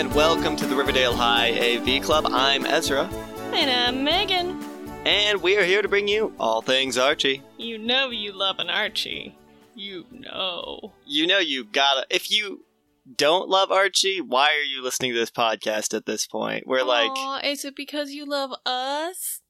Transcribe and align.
And 0.00 0.14
welcome 0.14 0.56
to 0.56 0.64
the 0.64 0.74
Riverdale 0.74 1.14
High 1.14 1.50
AV 1.50 2.02
Club. 2.02 2.24
I'm 2.30 2.64
Ezra, 2.64 3.04
And 3.52 3.70
I'm 3.70 4.02
Megan. 4.02 4.58
and 5.04 5.42
we 5.42 5.58
are 5.58 5.62
here 5.62 5.82
to 5.82 5.88
bring 5.88 6.08
you 6.08 6.32
all 6.40 6.62
things 6.62 6.96
Archie. 6.96 7.42
You 7.58 7.76
know 7.76 8.08
you 8.08 8.32
love 8.32 8.60
an 8.60 8.70
Archie. 8.70 9.36
You 9.74 10.06
know. 10.10 10.94
You 11.04 11.26
know 11.26 11.38
you 11.38 11.64
gotta. 11.64 12.06
If 12.08 12.30
you 12.30 12.64
don't 13.14 13.50
love 13.50 13.70
Archie, 13.70 14.22
why 14.22 14.54
are 14.54 14.62
you 14.62 14.82
listening 14.82 15.12
to 15.12 15.18
this 15.18 15.30
podcast 15.30 15.92
at 15.92 16.06
this 16.06 16.26
point? 16.26 16.66
We're 16.66 16.82
like, 16.82 17.44
is 17.44 17.66
it 17.66 17.76
because 17.76 18.12
you 18.12 18.24
love 18.24 18.52
us? 18.64 19.42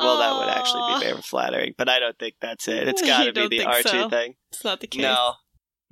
well, 0.00 0.18
that 0.18 0.36
would 0.36 0.48
actually 0.48 0.94
be 0.94 1.12
very 1.12 1.22
flattering, 1.22 1.74
but 1.78 1.88
I 1.88 2.00
don't 2.00 2.18
think 2.18 2.34
that's 2.40 2.66
it. 2.66 2.88
It's 2.88 3.02
gotta 3.06 3.32
be 3.32 3.46
the 3.46 3.66
Archie 3.66 3.88
so? 3.88 4.08
thing. 4.08 4.34
It's 4.50 4.64
not 4.64 4.80
the 4.80 4.88
case. 4.88 5.02
No. 5.02 5.34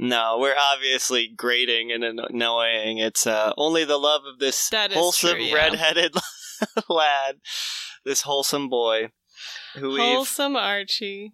No, 0.03 0.39
we're 0.41 0.57
obviously 0.59 1.29
grating 1.29 1.93
and 1.93 2.03
annoying. 2.03 2.97
It's 2.99 3.27
uh, 3.27 3.53
only 3.59 3.85
the 3.85 3.99
love 3.99 4.23
of 4.25 4.39
this 4.39 4.71
wholesome 4.73 5.33
true, 5.37 5.43
yeah. 5.45 5.55
redheaded 5.55 6.15
lad, 6.89 7.37
this 8.05 8.23
wholesome 8.23 8.71
boy, 8.71 9.09
who 9.75 9.99
Wholesome 9.99 10.57
Archie. 10.57 11.33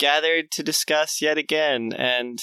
gathered 0.00 0.50
to 0.52 0.64
discuss 0.64 1.22
yet 1.22 1.38
again. 1.38 1.92
And 1.92 2.40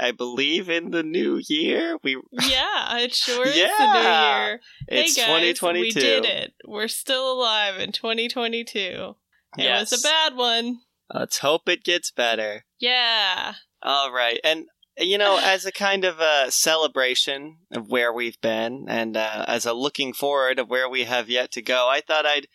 I 0.00 0.10
believe 0.10 0.70
in 0.70 0.90
the 0.90 1.02
new 1.02 1.38
year, 1.50 1.98
we 2.02 2.14
Yeah, 2.32 2.96
it 2.98 3.14
sure 3.14 3.46
is 3.46 3.54
the 3.56 3.92
new 3.92 4.00
year. 4.00 4.60
it's 4.88 5.14
hey 5.16 5.20
guys, 5.22 5.26
2022. 5.58 5.80
we 5.80 5.90
did 5.92 6.24
it. 6.24 6.54
We're 6.66 6.88
still 6.88 7.30
alive 7.30 7.78
in 7.78 7.92
2022. 7.92 8.78
It 8.78 9.14
Yes. 9.58 9.90
was 9.90 10.00
a 10.00 10.02
bad 10.02 10.34
one. 10.34 10.78
Let's 11.12 11.38
hope 11.38 11.68
it 11.68 11.84
gets 11.84 12.10
better. 12.10 12.64
Yeah. 12.80 13.54
All 13.82 14.10
right, 14.12 14.40
and 14.42 14.64
you 14.98 15.18
know, 15.18 15.38
as 15.42 15.64
a 15.64 15.72
kind 15.72 16.04
of 16.04 16.20
a 16.20 16.50
celebration 16.50 17.58
of 17.72 17.88
where 17.90 18.12
we've 18.12 18.40
been, 18.40 18.86
and 18.88 19.16
uh, 19.16 19.44
as 19.46 19.66
a 19.66 19.72
looking 19.72 20.12
forward 20.12 20.58
of 20.58 20.68
where 20.68 20.88
we 20.88 21.04
have 21.04 21.28
yet 21.28 21.52
to 21.52 21.62
go, 21.62 21.88
I 21.88 22.00
thought 22.00 22.26
I'd 22.26 22.48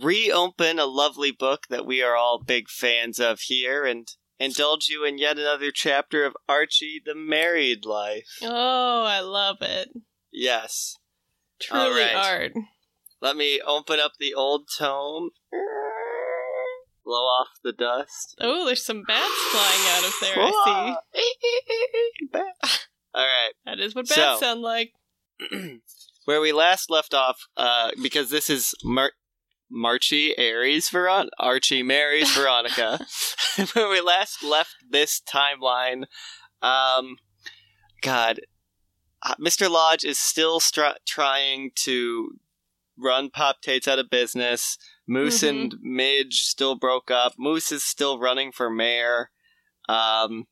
reopen 0.00 0.78
a 0.78 0.86
lovely 0.86 1.30
book 1.30 1.66
that 1.68 1.86
we 1.86 2.02
are 2.02 2.16
all 2.16 2.42
big 2.42 2.68
fans 2.68 3.18
of 3.18 3.40
here, 3.40 3.84
and 3.84 4.08
indulge 4.38 4.88
you 4.88 5.04
in 5.04 5.18
yet 5.18 5.38
another 5.38 5.70
chapter 5.70 6.24
of 6.24 6.36
Archie 6.48 7.00
the 7.04 7.14
Married 7.14 7.84
Life. 7.84 8.38
Oh, 8.42 9.04
I 9.04 9.20
love 9.20 9.58
it. 9.60 9.90
Yes, 10.32 10.96
Truly 11.60 12.02
right. 12.02 12.14
art. 12.14 12.52
let 13.20 13.36
me 13.36 13.60
open 13.60 14.00
up 14.00 14.12
the 14.18 14.32
old 14.32 14.68
tome. 14.78 15.30
Blow 17.10 17.24
off 17.24 17.48
the 17.64 17.72
dust. 17.72 18.36
Oh, 18.40 18.64
there's 18.66 18.84
some 18.86 19.02
bats 19.04 19.34
flying 19.50 19.96
out 19.96 20.04
of 20.04 20.14
there, 20.20 20.34
I 20.38 20.96
see. 21.12 22.38
All 23.14 23.24
right. 23.26 23.52
That 23.66 23.80
is 23.80 23.96
what 23.96 24.06
So- 24.06 24.14
bats 24.14 24.38
sound 24.38 24.60
like. 24.60 24.92
where 26.26 26.40
we 26.40 26.52
last 26.52 26.88
left 26.88 27.12
off, 27.12 27.40
uh, 27.56 27.90
because 28.00 28.30
this 28.30 28.48
is 28.48 28.74
Mar- 28.84 29.10
Marchie 29.72 30.34
Aries 30.38 30.88
Veron 30.88 31.30
Archie 31.36 31.82
marries 31.82 32.30
Veronica. 32.36 33.00
where 33.72 33.88
we 33.88 34.00
last 34.00 34.44
left 34.44 34.76
this 34.88 35.20
timeline, 35.20 36.04
um, 36.62 37.16
God, 38.02 38.38
uh, 39.24 39.34
Mr. 39.40 39.68
Lodge 39.68 40.04
is 40.04 40.20
still 40.20 40.60
str- 40.60 40.96
trying 41.08 41.72
to 41.86 42.36
run 43.02 43.30
Pop 43.30 43.60
Tates 43.62 43.88
out 43.88 43.98
of 43.98 44.10
business. 44.10 44.76
Moose 45.06 45.42
Mhm. 45.42 45.48
and 45.48 45.74
Midge 45.80 46.40
still 46.42 46.74
broke 46.76 47.10
up. 47.10 47.34
Moose 47.38 47.72
is 47.72 47.84
still 47.84 48.18
running 48.18 48.52
for 48.52 48.70
mayor. 48.70 49.30
Um, 49.88 50.44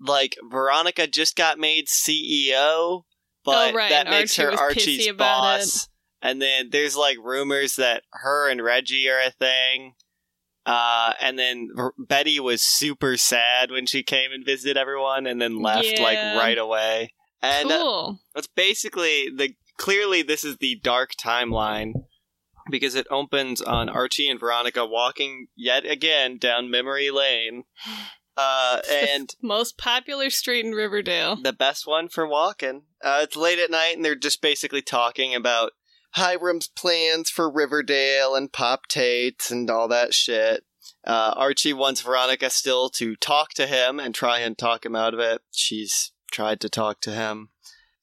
like 0.00 0.36
Veronica 0.50 1.06
just 1.06 1.36
got 1.36 1.58
made 1.58 1.86
CEO, 1.88 3.04
but 3.44 3.70
Oh, 3.72 3.74
right, 3.76 3.90
that 3.90 4.08
makes 4.10 4.38
Archie 4.38 4.56
her 4.56 4.60
Archie's 4.62 5.12
boss. 5.12 5.88
And 6.20 6.40
then 6.40 6.68
there's 6.70 6.96
like 6.96 7.16
rumors 7.22 7.76
that 7.76 8.04
her 8.12 8.48
and 8.48 8.62
Reggie 8.62 9.08
are 9.08 9.20
a 9.20 9.30
thing. 9.30 9.94
Uh, 10.64 11.12
and 11.20 11.36
then 11.38 11.68
R- 11.76 11.94
Betty 11.98 12.38
was 12.38 12.62
super 12.62 13.16
sad 13.16 13.72
when 13.72 13.86
she 13.86 14.04
came 14.04 14.30
and 14.30 14.44
visited 14.44 14.76
everyone, 14.76 15.26
and 15.26 15.42
then 15.42 15.60
left 15.60 15.98
like 15.98 16.18
right 16.18 16.58
away. 16.58 17.12
And 17.40 17.72
uh, 17.72 17.76
cool. 17.78 18.20
it's 18.36 18.46
basically 18.46 19.28
the 19.36 19.54
clearly 19.82 20.22
this 20.22 20.44
is 20.44 20.58
the 20.58 20.78
dark 20.82 21.10
timeline 21.22 21.92
because 22.70 22.94
it 22.94 23.06
opens 23.10 23.60
on 23.60 23.88
Archie 23.88 24.28
and 24.28 24.38
Veronica 24.38 24.86
walking 24.86 25.48
yet 25.56 25.84
again 25.84 26.38
down 26.38 26.70
memory 26.70 27.10
lane. 27.10 27.64
Uh, 28.36 28.78
and 28.90 29.34
Most 29.42 29.76
popular 29.76 30.30
street 30.30 30.64
in 30.64 30.70
Riverdale. 30.70 31.34
the 31.34 31.52
best 31.52 31.84
one 31.84 32.08
for 32.08 32.26
walking. 32.26 32.82
Uh, 33.02 33.20
it's 33.24 33.36
late 33.36 33.58
at 33.58 33.72
night, 33.72 33.96
and 33.96 34.04
they're 34.04 34.14
just 34.14 34.40
basically 34.40 34.82
talking 34.82 35.34
about 35.34 35.72
Hiram's 36.12 36.68
plans 36.68 37.28
for 37.28 37.50
Riverdale 37.50 38.36
and 38.36 38.52
Pop 38.52 38.86
Tates 38.86 39.50
and 39.50 39.68
all 39.68 39.88
that 39.88 40.14
shit. 40.14 40.62
Uh, 41.04 41.34
Archie 41.36 41.72
wants 41.72 42.02
Veronica 42.02 42.50
still 42.50 42.88
to 42.90 43.16
talk 43.16 43.50
to 43.54 43.66
him 43.66 43.98
and 43.98 44.14
try 44.14 44.38
and 44.38 44.56
talk 44.56 44.86
him 44.86 44.94
out 44.94 45.12
of 45.14 45.18
it. 45.18 45.40
She's 45.50 46.12
tried 46.30 46.60
to 46.60 46.68
talk 46.68 47.00
to 47.00 47.10
him. 47.10 47.48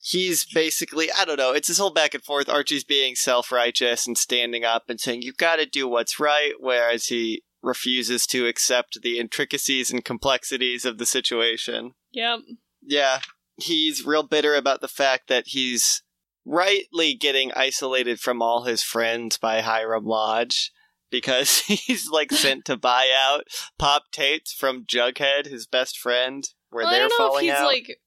He's 0.02 0.46
basically, 0.46 1.10
I 1.12 1.26
don't 1.26 1.38
know, 1.38 1.52
it's 1.52 1.68
this 1.68 1.78
whole 1.78 1.92
back 1.94 2.14
and 2.14 2.24
forth. 2.24 2.48
Archie's 2.48 2.84
being 2.86 3.16
self 3.16 3.52
righteous 3.52 4.08
and 4.08 4.18
standing 4.18 4.64
up 4.64 4.84
and 4.90 5.00
saying, 5.00 5.22
you've 5.24 5.38
gotta 5.38 5.66
do 5.66 5.88
what's 5.88 6.20
right, 6.20 6.54
whereas 6.60 7.08
he 7.08 7.44
refuses 7.62 8.26
to 8.28 8.48
accept 8.48 9.02
the 9.02 9.20
intricacies 9.20 9.92
and 9.92 10.06
complexities 10.06 10.86
of 10.86 10.98
the 10.98 11.06
situation 11.06 11.92
Yep. 12.14 12.40
yeah, 12.82 13.20
he's 13.58 14.06
real 14.06 14.24
bitter 14.24 14.56
about 14.56 14.80
the 14.80 14.88
fact 14.88 15.28
that 15.28 15.48
he's 15.48 16.02
rightly 16.46 17.14
getting 17.14 17.52
isolated 17.54 18.20
from 18.22 18.42
all 18.42 18.64
his 18.64 18.81
friends 18.81 19.38
by 19.38 19.60
Hiram 19.60 20.06
Lodge 20.06 20.72
because 21.12 21.60
he's 21.68 22.10
like 22.10 22.31
sent 22.31 22.64
to 22.66 22.78
buy 22.78 23.10
out 23.14 23.44
Pop 23.78 24.04
Tates 24.14 24.54
from 24.54 24.86
Jughead, 24.86 25.46
his 25.48 25.68
best 25.68 25.98
friend, 26.00 26.48
where 26.70 26.86
Well, 26.86 26.92
they're 26.92 27.02
don't 27.02 27.10
know 27.20 27.26
if 27.26 27.30
falling 27.31 27.46
he's 27.46 27.54
out. 27.54 27.66
like 27.66 28.00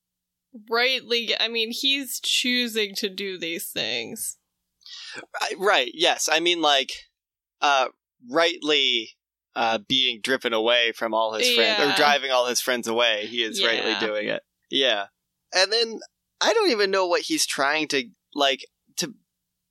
rightly. 0.71 1.35
I 1.39 1.49
mean, 1.49 1.71
he's 1.73 2.21
choosing 2.21 2.95
to 2.97 3.09
do 3.09 3.39
these 3.39 3.67
things. 3.67 4.39
Right, 5.41 5.59
right, 5.59 5.91
yes. 5.95 6.29
I 6.31 6.41
mean 6.41 6.61
like 6.61 6.93
uh 7.61 7.89
rightly 8.31 9.11
uh 9.55 9.79
being 9.89 10.21
driven 10.23 10.53
away 10.53 10.93
from 10.93 11.15
all 11.15 11.35
his 11.35 11.51
friends 11.55 11.81
or 11.81 11.97
driving 11.97 12.31
all 12.31 12.47
his 12.47 12.61
friends 12.61 12.89
away. 12.89 13.27
He 13.27 13.43
is 13.43 13.65
rightly 13.65 13.95
doing 14.01 14.29
it. 14.29 14.43
Yeah. 14.71 15.07
And 15.55 15.73
then 15.73 16.01
I 16.41 16.53
don't 16.53 16.71
even 16.71 16.91
know 16.91 17.07
what 17.07 17.23
he's 17.23 17.47
trying 17.47 17.89
to 17.89 18.05
like 18.35 18.67
to 18.97 19.15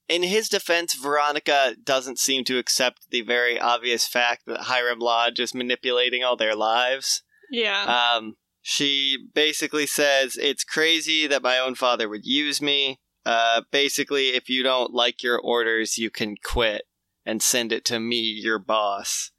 in 0.07 0.23
his 0.23 0.49
defense 0.49 0.93
Veronica 0.93 1.75
doesn't 1.83 2.19
seem 2.19 2.43
to 2.45 2.57
accept 2.57 3.09
the 3.09 3.21
very 3.21 3.59
obvious 3.59 4.07
fact 4.07 4.43
that 4.45 4.61
Hiram 4.61 4.99
Lodge 4.99 5.39
is 5.39 5.55
manipulating 5.55 6.23
all 6.23 6.35
their 6.35 6.55
lives. 6.55 7.23
Yeah. 7.51 8.13
Um, 8.15 8.35
she 8.61 9.17
basically 9.33 9.85
says 9.87 10.35
it's 10.35 10.63
crazy 10.63 11.27
that 11.27 11.41
my 11.41 11.57
own 11.57 11.75
father 11.75 12.07
would 12.07 12.25
use 12.25 12.61
me. 12.61 12.99
Uh, 13.25 13.61
basically, 13.71 14.29
if 14.29 14.49
you 14.49 14.63
don't 14.63 14.93
like 14.93 15.23
your 15.23 15.39
orders, 15.39 15.97
you 15.97 16.09
can 16.09 16.35
quit 16.43 16.83
and 17.25 17.41
send 17.41 17.71
it 17.71 17.85
to 17.85 17.99
me, 17.99 18.17
your 18.21 18.59
boss. 18.59 19.31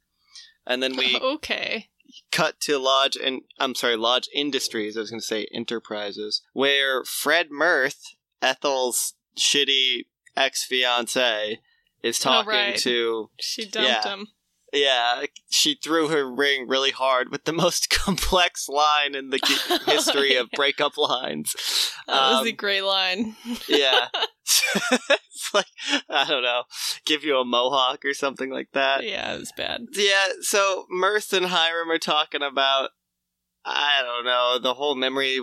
And 0.65 0.81
then 0.81 0.95
we 0.95 1.17
okay. 1.21 1.89
cut 2.31 2.59
to 2.61 2.77
Lodge 2.77 3.17
and 3.17 3.41
I'm 3.59 3.75
sorry, 3.75 3.97
Lodge 3.97 4.29
Industries. 4.33 4.95
I 4.95 5.01
was 5.01 5.09
going 5.09 5.19
to 5.19 5.25
say 5.25 5.47
Enterprises, 5.53 6.41
where 6.53 7.03
Fred 7.03 7.47
Mirth, 7.51 8.15
Ethel's 8.41 9.15
shitty 9.37 10.05
ex 10.35 10.63
fiance, 10.65 11.59
is 12.01 12.19
talking 12.19 12.49
right. 12.49 12.77
to 12.77 13.29
She 13.39 13.65
dumped 13.65 13.89
Yeah. 13.89 14.13
him. 14.13 14.27
Yeah, 14.73 15.23
she 15.49 15.75
threw 15.75 16.07
her 16.09 16.29
ring 16.29 16.67
really 16.67 16.91
hard 16.91 17.29
with 17.29 17.45
the 17.45 17.53
most 17.53 17.89
complex 17.91 18.67
line 18.67 19.15
in 19.15 19.29
the 19.29 19.39
history 19.85 20.35
of 20.35 20.49
breakup 20.55 20.97
lines. 20.97 21.55
That 22.07 22.31
was 22.31 22.41
Um, 22.41 22.47
a 22.47 22.51
great 22.51 22.81
line. 22.81 23.35
yeah. 23.67 24.07
it's 24.91 25.51
like, 25.53 25.67
I 26.09 26.25
don't 26.27 26.43
know, 26.43 26.63
give 27.05 27.23
you 27.23 27.37
a 27.37 27.45
mohawk 27.45 28.03
or 28.05 28.13
something 28.13 28.49
like 28.51 28.69
that. 28.73 29.03
yeah, 29.03 29.33
it 29.33 29.39
was 29.39 29.53
bad. 29.55 29.81
Yeah, 29.93 30.27
so 30.41 30.85
Mirth 30.89 31.31
and 31.33 31.45
Hiram 31.47 31.89
are 31.91 31.99
talking 31.99 32.41
about, 32.41 32.89
I 33.65 34.01
don't 34.03 34.25
know, 34.25 34.59
the 34.61 34.73
whole 34.75 34.95
memory. 34.95 35.39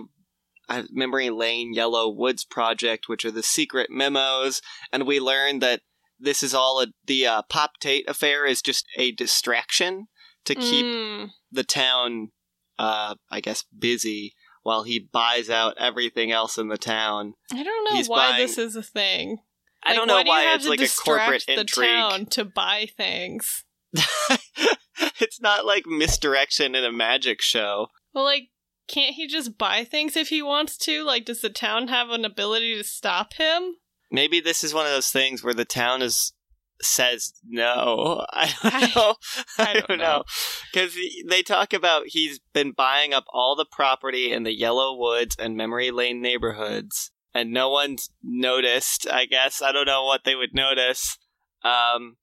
uh, 0.68 0.82
Memory 0.90 1.30
Lane 1.30 1.72
Yellow 1.74 2.08
Woods 2.08 2.44
project, 2.44 3.08
which 3.08 3.24
are 3.24 3.30
the 3.30 3.42
secret 3.42 3.90
memos, 3.90 4.60
and 4.92 5.06
we 5.06 5.18
learn 5.18 5.58
that 5.60 5.80
this 6.20 6.42
is 6.42 6.54
all 6.54 6.80
a, 6.82 6.86
the 7.06 7.26
uh, 7.26 7.42
Pop 7.48 7.72
Tate 7.80 8.08
affair 8.08 8.44
is 8.46 8.62
just 8.62 8.86
a 8.96 9.12
distraction 9.12 10.06
to 10.44 10.54
keep 10.54 10.84
Mm, 10.86 11.30
the 11.50 11.64
town, 11.64 12.28
uh, 12.78 13.14
I 13.30 13.40
guess, 13.40 13.64
busy 13.76 14.34
while 14.62 14.82
he 14.84 14.98
buys 15.12 15.48
out 15.50 15.74
everything 15.78 16.30
else 16.30 16.58
in 16.58 16.68
the 16.68 16.78
town. 16.78 17.34
I 17.52 17.62
don't 17.62 17.84
know 17.90 17.96
He's 17.96 18.08
why 18.08 18.30
buying- 18.32 18.42
this 18.46 18.58
is 18.58 18.76
a 18.76 18.82
thing. 18.82 19.38
I 19.82 19.94
don't 19.94 20.06
know 20.06 20.14
why, 20.16 20.22
do 20.24 20.28
why 20.28 20.54
it's 20.54 20.66
like 20.68 20.80
a 20.80 20.88
corporate 20.88 21.44
the 21.46 21.60
intrigue. 21.60 21.88
town 21.88 22.26
to 22.26 22.44
buy 22.44 22.86
things. 22.98 23.64
it's 25.20 25.40
not 25.40 25.64
like 25.64 25.86
misdirection 25.86 26.74
in 26.74 26.84
a 26.84 26.92
magic 26.92 27.40
show. 27.40 27.88
Well, 28.14 28.24
like 28.24 28.48
can't 28.88 29.14
he 29.14 29.26
just 29.26 29.56
buy 29.56 29.84
things 29.84 30.16
if 30.16 30.28
he 30.28 30.42
wants 30.42 30.76
to? 30.78 31.04
Like, 31.04 31.24
does 31.24 31.40
the 31.40 31.48
town 31.48 31.88
have 31.88 32.10
an 32.10 32.24
ability 32.24 32.76
to 32.76 32.84
stop 32.84 33.34
him? 33.34 33.76
Maybe 34.10 34.40
this 34.40 34.64
is 34.64 34.74
one 34.74 34.86
of 34.86 34.92
those 34.92 35.10
things 35.10 35.42
where 35.44 35.54
the 35.54 35.64
town 35.64 36.02
is 36.02 36.32
says 36.82 37.34
no. 37.46 38.24
I 38.32 38.54
don't 38.62 38.96
know. 38.96 39.14
I 39.58 39.80
don't 39.86 39.98
know. 39.98 40.24
Because 40.72 40.96
they 41.28 41.42
talk 41.42 41.72
about 41.72 42.04
he's 42.06 42.40
been 42.52 42.72
buying 42.72 43.12
up 43.12 43.24
all 43.32 43.56
the 43.56 43.66
property 43.70 44.32
in 44.32 44.42
the 44.42 44.56
Yellow 44.56 44.96
Woods 44.96 45.36
and 45.38 45.56
Memory 45.56 45.90
Lane 45.90 46.20
neighborhoods, 46.20 47.10
and 47.34 47.52
no 47.52 47.70
one's 47.70 48.10
noticed. 48.22 49.06
I 49.10 49.26
guess 49.26 49.62
I 49.62 49.72
don't 49.72 49.86
know 49.86 50.04
what 50.04 50.22
they 50.24 50.34
would 50.34 50.54
notice. 50.54 51.18
Um, 51.62 52.16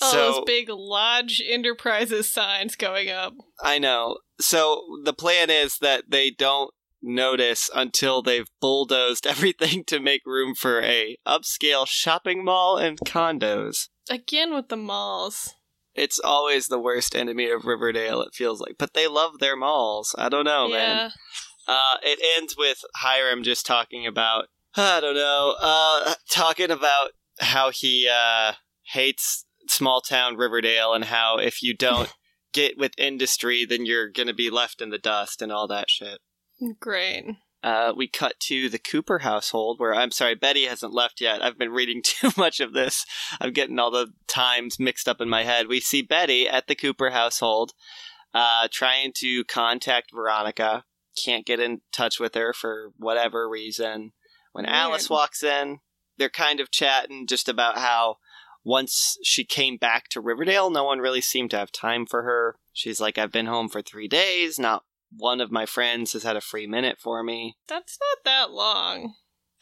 All 0.00 0.12
so 0.12 0.32
those 0.32 0.44
big 0.46 0.68
Lodge 0.70 1.42
Enterprises 1.44 2.32
signs 2.32 2.76
going 2.76 3.10
up. 3.10 3.34
I 3.62 3.78
know. 3.78 4.18
So 4.40 4.82
the 5.04 5.12
plan 5.12 5.50
is 5.50 5.78
that 5.78 6.04
they 6.08 6.30
don't 6.30 6.72
notice 7.02 7.70
until 7.74 8.22
they've 8.22 8.48
bulldozed 8.60 9.26
everything 9.26 9.84
to 9.84 10.00
make 10.00 10.22
room 10.24 10.54
for 10.54 10.82
a 10.82 11.16
upscale 11.26 11.86
shopping 11.86 12.44
mall 12.44 12.76
and 12.76 12.98
condos. 13.00 13.88
Again 14.08 14.54
with 14.54 14.68
the 14.68 14.76
malls. 14.76 15.54
It's 15.94 16.20
always 16.20 16.68
the 16.68 16.78
worst 16.78 17.16
enemy 17.16 17.50
of 17.50 17.64
Riverdale, 17.64 18.22
it 18.22 18.34
feels 18.34 18.60
like. 18.60 18.76
But 18.78 18.94
they 18.94 19.08
love 19.08 19.38
their 19.38 19.56
malls. 19.56 20.14
I 20.16 20.28
don't 20.28 20.44
know, 20.44 20.68
man. 20.68 21.10
Uh, 21.66 21.96
it 22.02 22.18
ends 22.36 22.54
with 22.56 22.78
Hiram 22.96 23.42
just 23.42 23.66
talking 23.66 24.06
about, 24.06 24.46
I 24.76 25.00
don't 25.00 25.14
know, 25.14 25.56
uh, 25.60 26.14
talking 26.30 26.70
about 26.70 27.10
how 27.40 27.70
he 27.70 28.08
uh, 28.08 28.52
hates 28.92 29.44
small 29.68 30.00
town 30.00 30.36
Riverdale 30.36 30.94
and 30.94 31.04
how 31.04 31.38
if 31.38 31.62
you 31.62 31.76
don't 31.76 32.12
get 32.52 32.78
with 32.78 32.92
industry, 32.98 33.64
then 33.68 33.84
you're 33.86 34.10
going 34.10 34.26
to 34.26 34.34
be 34.34 34.50
left 34.50 34.80
in 34.80 34.90
the 34.90 34.98
dust 34.98 35.42
and 35.42 35.52
all 35.52 35.66
that 35.68 35.90
shit. 35.90 36.18
Great. 36.78 37.24
Uh, 37.62 37.92
we 37.94 38.08
cut 38.08 38.40
to 38.40 38.70
the 38.70 38.78
Cooper 38.78 39.18
household, 39.18 39.78
where 39.78 39.94
I'm 39.94 40.10
sorry, 40.10 40.34
Betty 40.34 40.64
hasn't 40.64 40.94
left 40.94 41.20
yet. 41.20 41.42
I've 41.42 41.58
been 41.58 41.72
reading 41.72 42.02
too 42.04 42.30
much 42.36 42.60
of 42.60 42.72
this. 42.72 43.04
I'm 43.40 43.52
getting 43.52 43.78
all 43.78 43.90
the 43.90 44.12
times 44.26 44.78
mixed 44.78 45.08
up 45.08 45.20
in 45.20 45.28
my 45.28 45.44
head. 45.44 45.68
We 45.68 45.80
see 45.80 46.02
Betty 46.02 46.48
at 46.48 46.68
the 46.68 46.74
Cooper 46.74 47.10
household, 47.10 47.72
uh, 48.32 48.68
trying 48.70 49.12
to 49.16 49.44
contact 49.44 50.12
Veronica. 50.14 50.84
Can't 51.22 51.44
get 51.44 51.60
in 51.60 51.82
touch 51.92 52.18
with 52.18 52.34
her 52.34 52.52
for 52.52 52.92
whatever 52.96 53.48
reason. 53.48 54.12
When 54.52 54.64
Weird. 54.64 54.74
Alice 54.74 55.10
walks 55.10 55.42
in, 55.42 55.80
they're 56.16 56.30
kind 56.30 56.60
of 56.60 56.70
chatting 56.70 57.26
just 57.26 57.48
about 57.48 57.78
how 57.78 58.16
once 58.64 59.16
she 59.22 59.44
came 59.44 59.76
back 59.76 60.08
to 60.08 60.20
Riverdale, 60.20 60.70
no 60.70 60.84
one 60.84 60.98
really 60.98 61.20
seemed 61.20 61.50
to 61.50 61.58
have 61.58 61.72
time 61.72 62.06
for 62.06 62.22
her. 62.22 62.56
She's 62.72 63.00
like, 63.00 63.18
I've 63.18 63.32
been 63.32 63.46
home 63.46 63.68
for 63.68 63.82
three 63.82 64.08
days. 64.08 64.58
Not 64.58 64.84
one 65.16 65.40
of 65.40 65.50
my 65.50 65.66
friends 65.66 66.12
has 66.12 66.22
had 66.22 66.36
a 66.36 66.40
free 66.40 66.66
minute 66.66 66.98
for 67.00 67.22
me. 67.22 67.56
That's 67.68 67.98
not 68.00 68.24
that 68.24 68.52
long. 68.52 69.14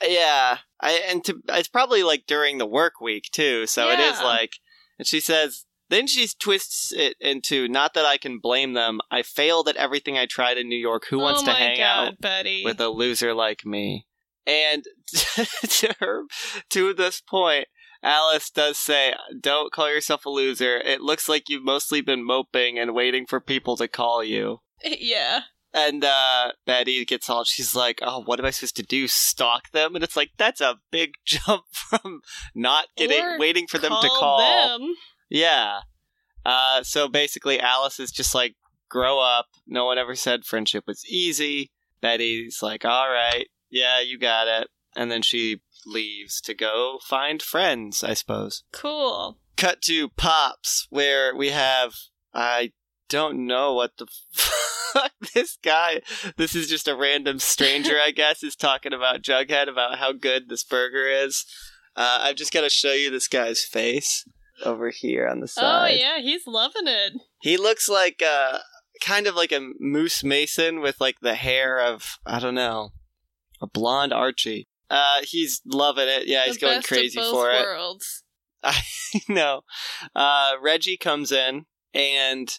Yeah, 0.06 0.58
I 0.80 0.92
and 1.08 1.24
to, 1.24 1.40
it's 1.48 1.68
probably 1.68 2.02
like 2.02 2.24
during 2.26 2.58
the 2.58 2.66
work 2.66 3.00
week 3.00 3.24
too. 3.32 3.66
So 3.66 3.90
it 3.90 3.98
is 3.98 4.20
like, 4.22 4.52
and 4.98 5.06
she 5.06 5.20
says. 5.20 5.64
Then 5.90 6.06
she 6.06 6.28
twists 6.38 6.92
it 6.92 7.16
into 7.18 7.66
not 7.66 7.94
that 7.94 8.04
I 8.04 8.18
can 8.18 8.40
blame 8.40 8.74
them. 8.74 9.00
I 9.10 9.22
failed 9.22 9.70
at 9.70 9.76
everything 9.76 10.18
I 10.18 10.26
tried 10.26 10.58
in 10.58 10.68
New 10.68 10.76
York. 10.76 11.04
Who 11.08 11.18
oh 11.18 11.22
wants 11.22 11.40
oh 11.40 11.46
to 11.46 11.52
hang 11.52 11.78
God, 11.78 12.08
out 12.08 12.20
Betty. 12.20 12.62
with 12.62 12.78
a 12.78 12.90
loser 12.90 13.32
like 13.32 13.64
me? 13.64 14.06
And 14.46 14.84
to 15.14 15.94
her, 15.98 16.24
to 16.68 16.92
this 16.92 17.22
point, 17.22 17.68
Alice 18.02 18.50
does 18.50 18.78
say, 18.78 19.14
"Don't 19.40 19.72
call 19.72 19.88
yourself 19.88 20.26
a 20.26 20.30
loser. 20.30 20.76
It 20.76 21.00
looks 21.00 21.26
like 21.26 21.48
you've 21.48 21.64
mostly 21.64 22.02
been 22.02 22.22
moping 22.22 22.78
and 22.78 22.94
waiting 22.94 23.24
for 23.26 23.40
people 23.40 23.76
to 23.78 23.88
call 23.88 24.22
you." 24.22 24.60
yeah. 24.98 25.40
And 25.74 26.02
uh, 26.02 26.52
Betty 26.66 27.04
gets 27.04 27.28
all, 27.28 27.44
she's 27.44 27.74
like, 27.74 27.98
oh, 28.02 28.22
what 28.24 28.38
am 28.40 28.46
I 28.46 28.50
supposed 28.50 28.76
to 28.76 28.82
do? 28.82 29.06
Stalk 29.06 29.70
them? 29.72 29.94
And 29.94 30.02
it's 30.02 30.16
like, 30.16 30.30
that's 30.38 30.60
a 30.60 30.76
big 30.90 31.12
jump 31.26 31.64
from 31.72 32.20
not 32.54 32.86
getting, 32.96 33.22
Or 33.22 33.38
waiting 33.38 33.66
for 33.66 33.78
them 33.78 33.92
to 34.00 34.08
Call 34.08 34.38
them. 34.38 34.94
Yeah. 35.28 35.80
Uh, 36.44 36.82
so 36.82 37.08
basically, 37.08 37.60
Alice 37.60 38.00
is 38.00 38.10
just 38.10 38.34
like, 38.34 38.54
grow 38.88 39.20
up. 39.20 39.46
No 39.66 39.84
one 39.84 39.98
ever 39.98 40.14
said 40.14 40.44
friendship 40.44 40.84
was 40.86 41.04
easy. 41.06 41.70
Betty's 42.00 42.60
like, 42.62 42.84
all 42.86 43.10
right, 43.10 43.46
yeah, 43.70 44.00
you 44.00 44.18
got 44.18 44.48
it. 44.48 44.68
And 44.96 45.10
then 45.10 45.20
she 45.22 45.60
leaves 45.84 46.40
to 46.42 46.54
go 46.54 46.98
find 47.06 47.42
friends, 47.42 48.02
I 48.02 48.14
suppose 48.14 48.64
Cool. 48.72 49.38
cut 49.56 49.82
to 49.82 50.08
Pops, 50.10 50.86
where 50.90 51.36
we 51.36 51.50
have 51.50 51.92
I 52.32 52.72
don't 53.08 53.46
know 53.46 53.74
what 53.74 53.96
the 53.98 54.06
fuck 54.32 55.12
this 55.34 55.58
guy. 55.62 56.00
This 56.36 56.54
is 56.54 56.68
just 56.68 56.88
a 56.88 56.96
random 56.96 57.38
stranger, 57.38 57.98
I 58.00 58.10
guess, 58.10 58.42
is 58.42 58.56
talking 58.56 58.92
about 58.92 59.22
Jughead 59.22 59.68
about 59.68 59.98
how 59.98 60.12
good 60.12 60.48
this 60.48 60.64
burger 60.64 61.08
is. 61.08 61.44
Uh, 61.96 62.20
I've 62.22 62.36
just 62.36 62.52
got 62.52 62.62
to 62.62 62.70
show 62.70 62.92
you 62.92 63.10
this 63.10 63.28
guy's 63.28 63.64
face 63.64 64.24
over 64.64 64.90
here 64.90 65.26
on 65.28 65.40
the 65.40 65.48
side. 65.48 65.92
Oh 65.92 65.94
yeah, 65.94 66.20
he's 66.20 66.46
loving 66.46 66.86
it. 66.86 67.12
He 67.40 67.56
looks 67.56 67.88
like 67.88 68.22
uh 68.22 68.58
kind 69.00 69.26
of 69.26 69.34
like 69.34 69.52
a 69.52 69.70
Moose 69.78 70.24
Mason 70.24 70.80
with 70.80 71.00
like 71.00 71.16
the 71.20 71.34
hair 71.34 71.80
of 71.80 72.18
I 72.26 72.38
don't 72.38 72.54
know, 72.54 72.90
a 73.60 73.66
blonde 73.66 74.12
Archie. 74.12 74.68
Uh, 74.90 75.20
he's 75.22 75.60
loving 75.66 76.08
it. 76.08 76.26
Yeah, 76.26 76.46
he's 76.46 76.56
the 76.56 76.66
going 76.66 76.82
crazy 76.82 77.20
for 77.20 77.50
it. 77.50 77.60
worlds. 77.60 78.22
I 78.62 78.80
know. 79.28 79.62
Uh, 80.14 80.52
Reggie 80.62 80.96
comes 80.96 81.30
in 81.30 81.66
and 81.92 82.58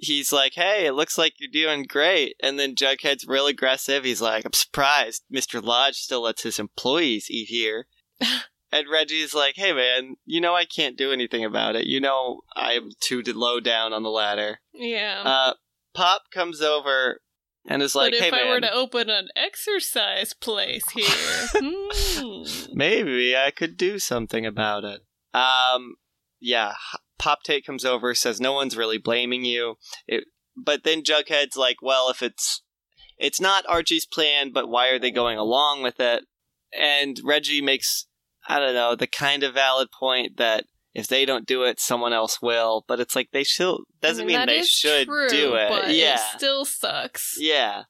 he's 0.00 0.32
like, 0.32 0.54
"Hey, 0.54 0.86
it 0.86 0.92
looks 0.92 1.18
like 1.18 1.34
you're 1.38 1.50
doing 1.50 1.84
great." 1.84 2.36
And 2.42 2.58
then 2.58 2.74
Jughead's 2.74 3.26
real 3.26 3.46
aggressive. 3.46 4.04
He's 4.04 4.20
like, 4.20 4.44
"I'm 4.44 4.52
surprised 4.52 5.24
Mr. 5.32 5.62
Lodge 5.62 5.96
still 5.96 6.22
lets 6.22 6.42
his 6.42 6.58
employees 6.58 7.30
eat 7.30 7.48
here." 7.48 7.86
and 8.72 8.88
Reggie's 8.90 9.34
like, 9.34 9.54
"Hey, 9.56 9.72
man, 9.72 10.16
you 10.24 10.40
know 10.40 10.54
I 10.54 10.64
can't 10.64 10.96
do 10.96 11.12
anything 11.12 11.44
about 11.44 11.76
it. 11.76 11.86
You 11.86 12.00
know 12.00 12.40
I'm 12.56 12.90
too 13.00 13.22
low 13.26 13.60
down 13.60 13.92
on 13.92 14.02
the 14.02 14.10
ladder." 14.10 14.60
Yeah. 14.72 15.22
Uh, 15.24 15.54
Pop 15.94 16.22
comes 16.32 16.62
over 16.62 17.20
and 17.68 17.82
is 17.82 17.94
like, 17.94 18.12
but 18.12 18.26
if 18.26 18.32
I 18.32 18.48
were 18.48 18.60
to 18.60 18.72
open 18.72 19.10
an 19.10 19.28
exercise 19.36 20.32
place 20.32 20.88
here, 20.90 21.06
hmm. 21.54 22.72
Maybe 22.72 23.36
I 23.36 23.50
could 23.50 23.76
do 23.76 23.98
something 23.98 24.46
about 24.46 24.84
it. 24.84 25.02
Um, 25.34 25.96
yeah. 26.40 26.74
Pop 27.18 27.42
Tate 27.42 27.66
comes 27.66 27.84
over, 27.84 28.14
says 28.14 28.40
no 28.40 28.52
one's 28.52 28.76
really 28.76 28.98
blaming 28.98 29.44
you. 29.44 29.76
It, 30.06 30.24
but 30.56 30.84
then 30.84 31.02
Jughead's 31.02 31.56
like, 31.56 31.76
well, 31.82 32.10
if 32.10 32.22
it's 32.22 32.62
it's 33.18 33.40
not 33.40 33.64
Archie's 33.68 34.06
plan, 34.06 34.52
but 34.52 34.68
why 34.68 34.88
are 34.88 34.98
they 34.98 35.10
going 35.10 35.38
along 35.38 35.82
with 35.82 36.00
it? 36.00 36.24
And 36.78 37.18
Reggie 37.24 37.62
makes 37.62 38.06
I 38.48 38.58
don't 38.58 38.74
know 38.74 38.94
the 38.94 39.06
kind 39.06 39.42
of 39.42 39.54
valid 39.54 39.88
point 39.90 40.36
that 40.38 40.64
if 40.94 41.06
they 41.06 41.24
don't 41.24 41.46
do 41.46 41.64
it, 41.64 41.80
someone 41.80 42.12
else 42.12 42.40
will. 42.40 42.84
But 42.88 43.00
it's 43.00 43.14
like 43.14 43.30
they 43.32 43.44
should 43.44 43.78
doesn't 44.00 44.24
I 44.24 44.26
mean, 44.26 44.38
mean 44.38 44.46
they 44.46 44.62
should 44.62 45.06
true, 45.06 45.28
do 45.28 45.54
it. 45.54 45.68
But 45.68 45.94
yeah, 45.94 46.14
it 46.14 46.38
still 46.38 46.64
sucks. 46.64 47.36
yeah. 47.38 47.84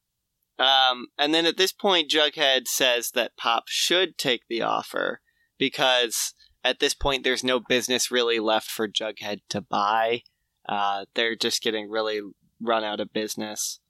Um, 0.59 1.07
and 1.17 1.33
then 1.33 1.47
at 1.47 1.57
this 1.57 1.73
point, 1.73 2.11
Jughead 2.11 2.67
says 2.67 3.13
that 3.15 3.37
Pop 3.37 3.65
should 3.69 4.19
take 4.19 4.43
the 4.49 4.63
offer 4.63 5.21
because 5.57 6.35
at 6.69 6.81
this 6.81 6.95
point, 6.95 7.25
there's 7.25 7.45
no 7.45 7.61
business 7.61 8.11
really 8.11 8.39
left 8.39 8.71
for 8.71 8.89
Jughead 8.89 9.41
to 9.51 9.61
buy. 9.61 10.23
Uh, 10.69 11.05
they're 11.15 11.37
just 11.37 11.63
getting 11.63 11.89
really 11.91 12.21
run 12.61 12.85
out 12.85 13.01
of 13.01 13.13
business. 13.13 13.81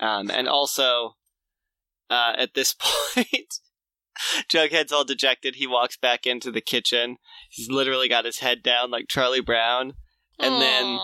Um, 0.00 0.30
and 0.30 0.48
also, 0.48 1.16
uh, 2.10 2.34
at 2.36 2.54
this 2.54 2.74
point, 3.14 3.58
Jughead's 4.52 4.92
all 4.92 5.04
dejected. 5.04 5.56
He 5.56 5.66
walks 5.66 5.96
back 5.96 6.26
into 6.26 6.50
the 6.50 6.60
kitchen. 6.60 7.16
He's 7.50 7.68
literally 7.68 8.08
got 8.08 8.24
his 8.24 8.38
head 8.38 8.62
down 8.62 8.90
like 8.90 9.06
Charlie 9.08 9.40
Brown. 9.40 9.94
And 10.38 10.60
then 10.60 10.98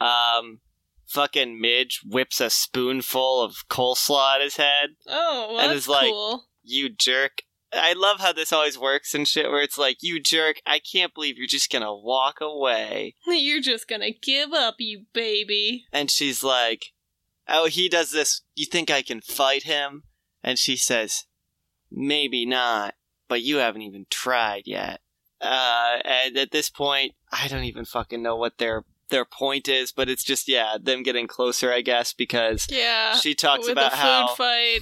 um, 0.00 0.60
fucking 1.06 1.60
Midge 1.60 2.00
whips 2.04 2.40
a 2.40 2.50
spoonful 2.50 3.40
of 3.42 3.56
coleslaw 3.70 4.36
at 4.36 4.42
his 4.42 4.56
head. 4.56 4.90
oh, 5.08 5.46
well, 5.50 5.60
and 5.60 5.68
that's 5.70 5.78
it's 5.78 5.88
like- 5.88 6.10
cool. 6.10 6.44
You 6.62 6.88
jerk. 6.88 7.42
I 7.74 7.92
love 7.94 8.20
how 8.20 8.32
this 8.32 8.52
always 8.52 8.78
works 8.78 9.14
and 9.14 9.26
shit, 9.26 9.50
where 9.50 9.62
it's 9.62 9.78
like, 9.78 9.98
you 10.02 10.20
jerk, 10.20 10.60
I 10.66 10.78
can't 10.78 11.14
believe 11.14 11.36
you're 11.36 11.46
just 11.46 11.70
gonna 11.70 11.94
walk 11.94 12.40
away. 12.40 13.14
You're 13.26 13.60
just 13.60 13.88
gonna 13.88 14.10
give 14.12 14.52
up, 14.52 14.76
you 14.78 15.04
baby. 15.12 15.86
And 15.92 16.10
she's 16.10 16.42
like, 16.44 16.92
oh, 17.48 17.66
he 17.66 17.88
does 17.88 18.10
this, 18.12 18.42
you 18.54 18.66
think 18.66 18.90
I 18.90 19.02
can 19.02 19.20
fight 19.20 19.64
him? 19.64 20.04
And 20.42 20.58
she 20.58 20.76
says, 20.76 21.24
maybe 21.90 22.44
not, 22.46 22.94
but 23.28 23.42
you 23.42 23.56
haven't 23.58 23.82
even 23.82 24.06
tried 24.10 24.62
yet. 24.66 25.00
Uh, 25.40 25.98
and 26.04 26.36
at 26.38 26.50
this 26.52 26.70
point, 26.70 27.12
I 27.32 27.48
don't 27.48 27.64
even 27.64 27.84
fucking 27.84 28.22
know 28.22 28.36
what 28.36 28.58
their 28.58 28.84
their 29.10 29.24
point 29.26 29.68
is, 29.68 29.92
but 29.92 30.08
it's 30.08 30.24
just 30.24 30.48
yeah, 30.48 30.76
them 30.80 31.02
getting 31.02 31.26
closer, 31.26 31.70
I 31.72 31.82
guess, 31.82 32.12
because 32.14 32.66
Yeah. 32.70 33.16
she 33.16 33.34
talks 33.34 33.68
about 33.68 33.92
how 33.92 34.28
fight. 34.34 34.80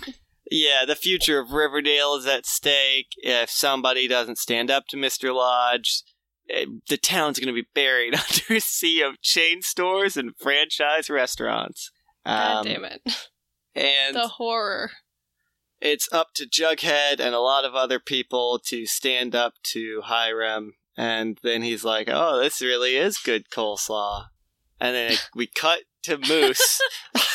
Yeah, 0.52 0.84
the 0.86 0.94
future 0.96 1.38
of 1.38 1.50
Riverdale 1.52 2.14
is 2.14 2.26
at 2.26 2.46
stake. 2.46 3.08
If 3.18 3.50
somebody 3.50 4.06
doesn't 4.08 4.38
stand 4.38 4.70
up 4.70 4.86
to 4.88 4.96
Mr. 4.96 5.34
Lodge, 5.34 6.02
eh, 6.50 6.66
the 6.88 6.96
town's 6.96 7.38
going 7.38 7.54
to 7.54 7.60
be 7.62 7.68
buried 7.74 8.14
under 8.14 8.56
a 8.56 8.60
sea 8.60 9.02
of 9.02 9.20
chain 9.20 9.62
stores 9.62 10.16
and 10.16 10.36
franchise 10.38 11.08
restaurants. 11.10 11.90
God 12.26 12.58
Um, 12.58 12.64
damn 12.66 12.84
it. 12.84 13.02
And 13.74 14.14
The 14.14 14.28
horror. 14.28 14.90
it's 15.80 16.08
up 16.12 16.28
to 16.34 16.46
Jughead 16.46 17.18
and 17.20 17.34
a 17.34 17.40
lot 17.40 17.64
of 17.64 17.74
other 17.74 17.98
people 17.98 18.60
to 18.66 18.86
stand 18.86 19.34
up 19.34 19.54
to 19.72 20.02
Hiram. 20.04 20.74
And 20.96 21.38
then 21.42 21.62
he's 21.62 21.84
like, 21.84 22.08
"Oh, 22.10 22.38
this 22.38 22.60
really 22.60 22.96
is 22.96 23.16
good 23.16 23.48
coleslaw." 23.48 24.26
And 24.78 24.94
then 24.94 25.12
it, 25.12 25.26
we 25.34 25.46
cut 25.46 25.84
to 26.02 26.18
Moose. 26.18 26.80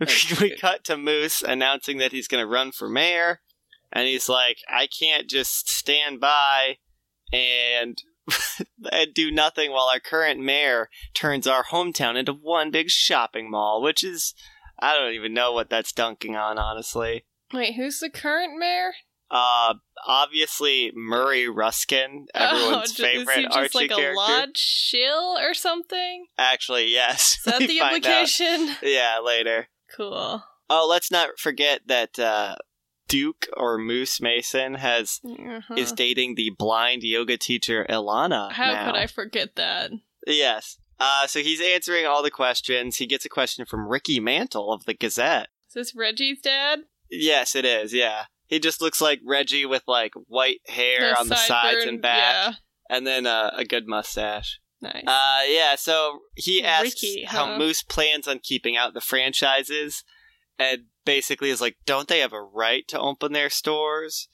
we, 0.06 0.06
That's 0.06 0.40
we 0.40 0.48
good. 0.50 0.60
cut 0.60 0.84
to 0.84 0.96
Moose 0.96 1.42
announcing 1.42 1.98
that 1.98 2.12
he's 2.12 2.28
going 2.28 2.42
to 2.42 2.50
run 2.50 2.72
for 2.72 2.88
mayor, 2.88 3.40
and 3.92 4.06
he's 4.06 4.28
like, 4.28 4.58
"I 4.68 4.86
can't 4.86 5.28
just 5.28 5.68
stand 5.68 6.20
by 6.20 6.78
and." 7.32 8.02
and 8.92 9.12
do 9.12 9.32
nothing 9.32 9.72
while 9.72 9.88
our 9.88 9.98
current 9.98 10.38
mayor 10.38 10.88
turns 11.14 11.48
our 11.48 11.64
hometown 11.64 12.16
into 12.16 12.32
one 12.32 12.70
big 12.70 12.88
shopping 12.88 13.50
mall, 13.50 13.82
which 13.82 14.04
is 14.04 14.34
I 14.78 14.94
don't 14.94 15.14
even 15.14 15.34
know 15.34 15.52
what 15.52 15.68
that's 15.68 15.92
dunking 15.92 16.36
on, 16.36 16.56
honestly. 16.56 17.24
Wait, 17.52 17.74
who's 17.74 17.98
the 17.98 18.10
current 18.10 18.56
mayor? 18.56 18.92
Uh, 19.30 19.74
obviously 20.06 20.90
Murray 20.94 21.48
Ruskin, 21.48 22.26
everyone's 22.34 22.98
oh, 22.98 23.02
favorite 23.02 23.28
is 23.28 23.36
he 23.36 23.44
just 23.44 23.56
Archie 23.56 23.78
like 23.78 23.90
character. 23.90 24.12
a 24.12 24.16
lodge 24.16 24.56
shill 24.56 25.38
or 25.38 25.54
something? 25.54 26.26
Actually, 26.36 26.88
yes. 26.88 27.36
Is 27.38 27.44
that 27.44 27.58
the 27.60 27.78
find 27.78 27.80
out. 27.80 27.94
implication? 27.94 28.76
Yeah, 28.82 29.20
later. 29.24 29.68
Cool. 29.96 30.42
Oh, 30.68 30.86
let's 30.88 31.10
not 31.10 31.38
forget 31.38 31.80
that 31.86 32.18
uh, 32.18 32.56
Duke 33.08 33.46
or 33.56 33.76
Moose 33.78 34.20
Mason 34.20 34.74
has 34.74 35.20
Uh-huh. 35.24 35.74
is 35.76 35.92
dating 35.92 36.34
the 36.36 36.50
blind 36.58 37.02
yoga 37.02 37.36
teacher 37.36 37.84
Ilana. 37.88 38.52
How 38.52 38.72
now. 38.72 38.86
could 38.86 38.94
I 38.98 39.06
forget 39.06 39.56
that? 39.56 39.90
Yes. 40.26 40.78
Uh, 40.98 41.26
so 41.26 41.40
he's 41.40 41.60
answering 41.62 42.06
all 42.06 42.22
the 42.22 42.30
questions. 42.30 42.96
He 42.96 43.06
gets 43.06 43.24
a 43.24 43.28
question 43.30 43.64
from 43.64 43.88
Ricky 43.88 44.20
Mantle 44.20 44.72
of 44.72 44.84
the 44.84 44.94
Gazette. 44.94 45.48
Is 45.68 45.74
this 45.74 45.94
Reggie's 45.96 46.40
dad? 46.40 46.80
Yes, 47.10 47.56
it 47.56 47.64
is. 47.64 47.92
Yeah. 47.94 48.24
He 48.48 48.58
just 48.60 48.80
looks 48.82 49.00
like 49.00 49.20
Reggie 49.24 49.64
with 49.66 49.82
like 49.86 50.12
white 50.28 50.60
hair 50.68 51.16
on 51.18 51.28
the 51.28 51.36
sides 51.36 51.84
sideburn- 51.84 51.88
and 51.88 52.02
back, 52.02 52.56
and 52.90 53.06
then 53.06 53.24
uh, 53.26 53.50
a 53.56 53.64
good 53.64 53.86
mustache. 53.86 54.60
Nice. 54.80 55.04
Uh, 55.06 55.40
yeah. 55.48 55.74
So 55.76 56.20
he 56.34 56.64
asks 56.64 57.02
Ricky, 57.02 57.24
how? 57.24 57.58
Moose 57.58 57.82
plans 57.82 58.26
on 58.26 58.38
keeping 58.38 58.76
out 58.76 58.94
the 58.94 59.00
franchises, 59.00 60.04
and 60.58 60.84
basically 61.04 61.50
is 61.50 61.60
like, 61.60 61.76
don't 61.86 62.08
they 62.08 62.20
have 62.20 62.32
a 62.32 62.42
right 62.42 62.86
to 62.88 62.98
open 62.98 63.32
their 63.32 63.50
stores? 63.50 64.28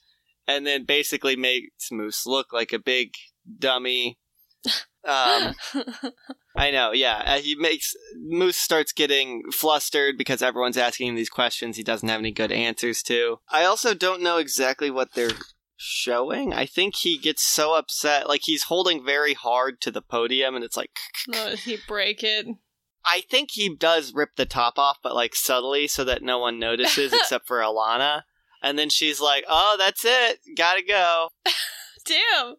And 0.47 0.65
then 0.65 0.85
basically 0.85 1.35
makes 1.35 1.91
Moose 1.91 2.25
look 2.25 2.53
like 2.53 2.71
a 2.71 2.79
big 2.79 3.13
dummy. 3.59 4.17
Um, 5.07 5.55
I 6.57 6.69
know, 6.69 6.91
yeah. 6.91 7.37
He 7.37 7.55
makes 7.55 7.95
Moose 8.17 8.57
starts 8.57 8.91
getting 8.91 9.43
flustered 9.53 10.17
because 10.17 10.41
everyone's 10.41 10.75
asking 10.75 11.07
him 11.07 11.15
these 11.15 11.29
questions 11.29 11.77
he 11.77 11.83
doesn't 11.83 12.09
have 12.09 12.19
any 12.19 12.31
good 12.31 12.51
answers 12.51 13.01
to. 13.03 13.39
I 13.49 13.63
also 13.63 13.93
don't 13.93 14.21
know 14.21 14.37
exactly 14.37 14.91
what 14.91 15.13
they're 15.13 15.31
showing. 15.77 16.53
I 16.53 16.65
think 16.65 16.95
he 16.95 17.17
gets 17.17 17.43
so 17.43 17.75
upset, 17.75 18.27
like 18.27 18.41
he's 18.43 18.63
holding 18.63 19.05
very 19.05 19.33
hard 19.33 19.79
to 19.81 19.91
the 19.91 20.01
podium, 20.01 20.55
and 20.55 20.65
it's 20.65 20.75
like, 20.75 20.91
no, 21.27 21.51
did 21.51 21.59
he 21.59 21.77
break 21.87 22.23
it? 22.23 22.47
I 23.05 23.21
think 23.21 23.51
he 23.53 23.73
does 23.73 24.13
rip 24.13 24.35
the 24.35 24.45
top 24.45 24.77
off, 24.77 24.97
but 25.01 25.15
like 25.15 25.35
subtly, 25.35 25.87
so 25.87 26.03
that 26.03 26.23
no 26.23 26.39
one 26.39 26.59
notices 26.59 27.13
except 27.13 27.47
for 27.47 27.59
Alana. 27.59 28.23
And 28.61 28.77
then 28.77 28.89
she's 28.89 29.21
like, 29.21 29.45
"Oh, 29.47 29.75
that's 29.77 30.03
it, 30.03 30.39
gotta 30.57 30.81
go." 30.81 31.29
Damn! 32.05 32.55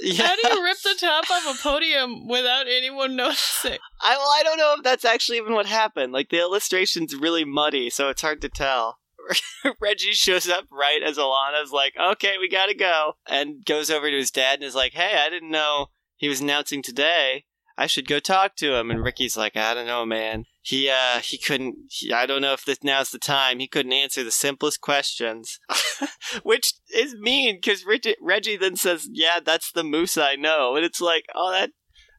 Yeah. 0.00 0.28
How 0.28 0.36
do 0.36 0.54
you 0.54 0.64
rip 0.64 0.78
the 0.82 0.94
top 0.98 1.24
off 1.30 1.58
a 1.58 1.60
podium 1.60 2.28
without 2.28 2.68
anyone 2.68 3.16
noticing? 3.16 3.78
I 4.00 4.16
well, 4.16 4.28
I 4.28 4.42
don't 4.44 4.58
know 4.58 4.74
if 4.78 4.84
that's 4.84 5.04
actually 5.04 5.38
even 5.38 5.54
what 5.54 5.66
happened. 5.66 6.12
Like 6.12 6.30
the 6.30 6.38
illustration's 6.38 7.14
really 7.14 7.44
muddy, 7.44 7.90
so 7.90 8.08
it's 8.08 8.22
hard 8.22 8.40
to 8.42 8.48
tell. 8.48 8.98
Reggie 9.80 10.12
shows 10.12 10.48
up 10.48 10.64
right 10.70 11.02
as 11.02 11.18
Alana's 11.18 11.72
like, 11.72 11.94
"Okay, 11.98 12.36
we 12.38 12.48
gotta 12.48 12.74
go," 12.74 13.14
and 13.28 13.64
goes 13.64 13.90
over 13.90 14.10
to 14.10 14.16
his 14.16 14.30
dad 14.30 14.54
and 14.54 14.64
is 14.64 14.74
like, 14.74 14.92
"Hey, 14.92 15.18
I 15.24 15.30
didn't 15.30 15.50
know 15.50 15.86
he 16.16 16.28
was 16.28 16.40
announcing 16.40 16.82
today. 16.82 17.44
I 17.76 17.86
should 17.86 18.08
go 18.08 18.18
talk 18.18 18.56
to 18.56 18.74
him." 18.74 18.90
And 18.90 19.02
Ricky's 19.02 19.36
like, 19.36 19.56
"I 19.56 19.74
don't 19.74 19.86
know, 19.86 20.04
man. 20.04 20.44
He 20.60 20.88
uh 20.88 21.18
he 21.20 21.38
couldn't. 21.38 21.76
He, 21.88 22.12
I 22.12 22.26
don't 22.26 22.42
know 22.42 22.52
if 22.52 22.64
this 22.64 22.82
now's 22.82 23.10
the 23.10 23.18
time. 23.18 23.58
He 23.58 23.68
couldn't 23.68 23.92
answer 23.92 24.24
the 24.24 24.30
simplest 24.30 24.80
questions." 24.80 25.58
Which 26.42 26.74
is 26.94 27.14
mean 27.18 27.56
because 27.56 27.84
Reggie, 27.84 28.16
Reggie 28.20 28.56
then 28.56 28.76
says, 28.76 29.08
"Yeah, 29.10 29.40
that's 29.44 29.72
the 29.72 29.84
moose 29.84 30.16
I 30.16 30.36
know," 30.36 30.76
and 30.76 30.84
it's 30.84 31.00
like, 31.00 31.24
"Oh, 31.34 31.50
that 31.50 31.70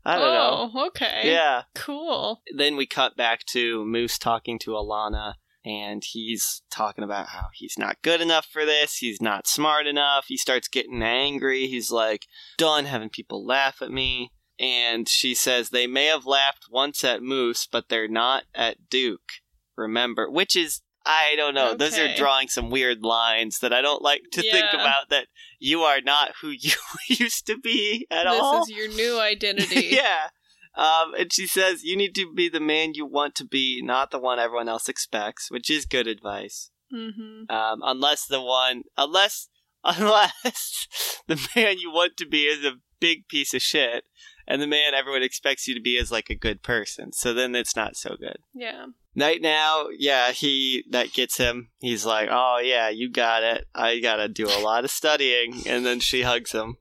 I 0.05 0.17
don't 0.17 0.34
know." 0.34 0.72
oh, 0.74 0.88
okay. 0.88 1.22
Yeah. 1.24 1.63
Cool. 1.75 2.41
Then 2.55 2.75
we 2.75 2.86
cut 2.86 3.15
back 3.15 3.46
to 3.51 3.86
Moose 3.86 4.17
talking 4.17 4.60
to 4.60 4.72
Alana, 4.72 5.36
and 5.65 6.03
he's 6.05 6.62
talking 6.70 7.03
about 7.03 7.29
how 7.29 7.48
he's 7.53 7.75
not 7.77 8.01
good 8.01 8.22
enough 8.22 8.46
for 8.51 8.65
this. 8.65 8.98
He's 8.98 9.22
not 9.22 9.48
smart 9.48 9.88
enough. 9.88 10.25
He 10.27 10.38
starts 10.38 10.67
getting 10.67 11.01
angry. 11.01 11.67
He's 11.67 11.91
like, 11.91 12.25
done 12.58 12.86
having 12.86 13.10
people 13.10 13.46
laugh 13.46 13.82
at 13.82 13.91
me. 13.91 14.32
And 14.60 15.08
she 15.08 15.34
says 15.34 15.70
they 15.70 15.88
may 15.88 16.05
have 16.05 16.25
laughed 16.25 16.65
once 16.70 17.03
at 17.03 17.24
Moose, 17.24 17.67
but 17.72 17.89
they're 17.89 18.08
not 18.08 18.43
at 18.53 18.89
Duke. 18.89 19.32
Remember, 19.77 20.29
which 20.29 20.55
is. 20.55 20.82
I 21.05 21.34
don't 21.36 21.53
know. 21.53 21.75
Those 21.75 22.00
are 22.00 22.15
drawing 22.15 22.48
some 22.48 22.70
weird 22.70 23.03
lines 23.03 23.60
that 23.60 23.74
I 23.74 23.82
don't 23.82 24.01
like 24.01 24.22
to 24.32 24.41
think 24.41 24.67
about. 24.74 25.10
That 25.10 25.27
you 25.60 25.82
are 25.82 26.00
not 26.00 26.32
who 26.41 26.48
you 26.58 26.72
used 27.10 27.46
to 27.48 27.58
be 27.58 28.08
at 28.10 28.24
this 28.24 28.39
all. 28.41 28.60
This 28.60 28.70
is 28.70 28.77
your 28.77 28.88
new 28.88 29.20
identity. 29.20 29.88
yeah. 29.91 30.29
Um, 30.75 31.13
and 31.18 31.32
she 31.32 31.48
says, 31.48 31.84
You 31.84 31.96
need 31.96 32.15
to 32.15 32.32
be 32.34 32.50
the 32.50 32.60
man 32.60 32.94
you 32.94 33.06
want 33.06 33.36
to 33.36 33.46
be, 33.46 33.82
not 33.84 34.12
the 34.12 34.20
one 34.20 34.39
everyone 34.39 34.70
else 34.70 34.89
expects, 34.89 35.51
which 35.51 35.70
is 35.70 35.86
good 35.86 36.08
advice. 36.08 36.72
Mm-hmm. 36.94 37.53
Um, 37.53 37.80
unless 37.84 38.25
the 38.25 38.42
one, 38.42 38.84
unless, 38.98 39.50
unless 39.84 40.88
the 41.27 41.39
man 41.56 41.77
you 41.80 41.92
want 41.92 42.18
to 42.18 42.27
be 42.27 42.44
is 42.44 42.65
a 42.65 42.77
big 43.00 43.27
piece 43.27 43.53
of 43.53 43.62
shit, 43.62 44.06
and 44.48 44.62
the 44.62 44.68
man 44.68 44.94
everyone 44.94 45.24
expects 45.24 45.68
you 45.68 45.75
to 45.75 45.82
be 45.82 45.98
is 45.98 46.12
like 46.12 46.30
a 46.30 46.36
good 46.36 46.63
person. 46.63 47.12
So 47.13 47.34
then 47.34 47.56
it's 47.56 47.75
not 47.75 47.96
so 47.96 48.15
good. 48.20 48.38
Yeah. 48.53 48.88
Night 49.15 49.42
now, 49.42 49.88
yeah, 49.96 50.32
he 50.32 50.84
that 50.89 51.13
gets 51.13 51.38
him. 51.38 51.70
He's 51.80 52.06
like, 52.06 52.30
"Oh 52.32 52.60
yeah, 52.63 52.89
you 52.89 53.12
got 53.12 53.44
it. 53.44 53.68
I 53.75 54.00
gotta 54.00 54.27
do 54.27 54.48
a 54.48 54.60
lot 54.60 54.86
of 54.86 54.92
studying," 54.92 55.62
and 55.68 55.86
then 55.86 56.00
she 56.00 56.24
hugs 56.24 56.51
him. 56.51 56.77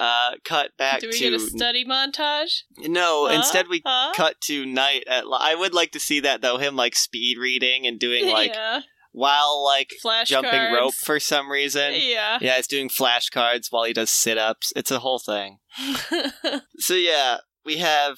Uh, 0.00 0.32
cut 0.44 0.70
back 0.78 1.00
Do 1.00 1.08
we 1.08 1.12
to 1.12 1.18
get 1.18 1.32
a 1.34 1.38
study 1.40 1.84
montage? 1.84 2.62
no. 2.78 3.26
Huh? 3.28 3.34
Instead, 3.34 3.68
we 3.68 3.82
Huh? 3.84 4.12
cut 4.16 4.40
to 4.44 4.64
night 4.64 5.04
at. 5.06 5.24
I 5.30 5.54
would 5.54 5.74
like 5.74 5.90
to 5.92 6.00
see 6.00 6.20
that 6.20 6.40
though. 6.40 6.56
Him 6.56 6.74
like 6.74 6.96
speed 6.96 7.36
reading 7.38 7.86
and 7.86 8.00
doing 8.00 8.26
like 8.32 8.54
yeah. 8.54 8.80
while 9.12 9.62
like 9.62 9.90
Flashcards. 10.02 10.26
jumping 10.26 10.72
rope 10.72 10.94
for 10.94 11.20
some 11.20 11.50
reason. 11.50 11.92
Yeah. 11.96 12.38
Yeah, 12.40 12.56
he's 12.56 12.66
doing 12.66 12.88
flashcards 12.88 13.66
while 13.68 13.84
he 13.84 13.92
does 13.92 14.08
sit 14.10 14.38
ups. 14.38 14.72
It's 14.74 14.90
a 14.90 15.00
whole 15.00 15.18
thing. 15.18 15.58
So 16.78 16.94
yeah, 16.94 17.38
we 17.64 17.76
have. 17.76 18.16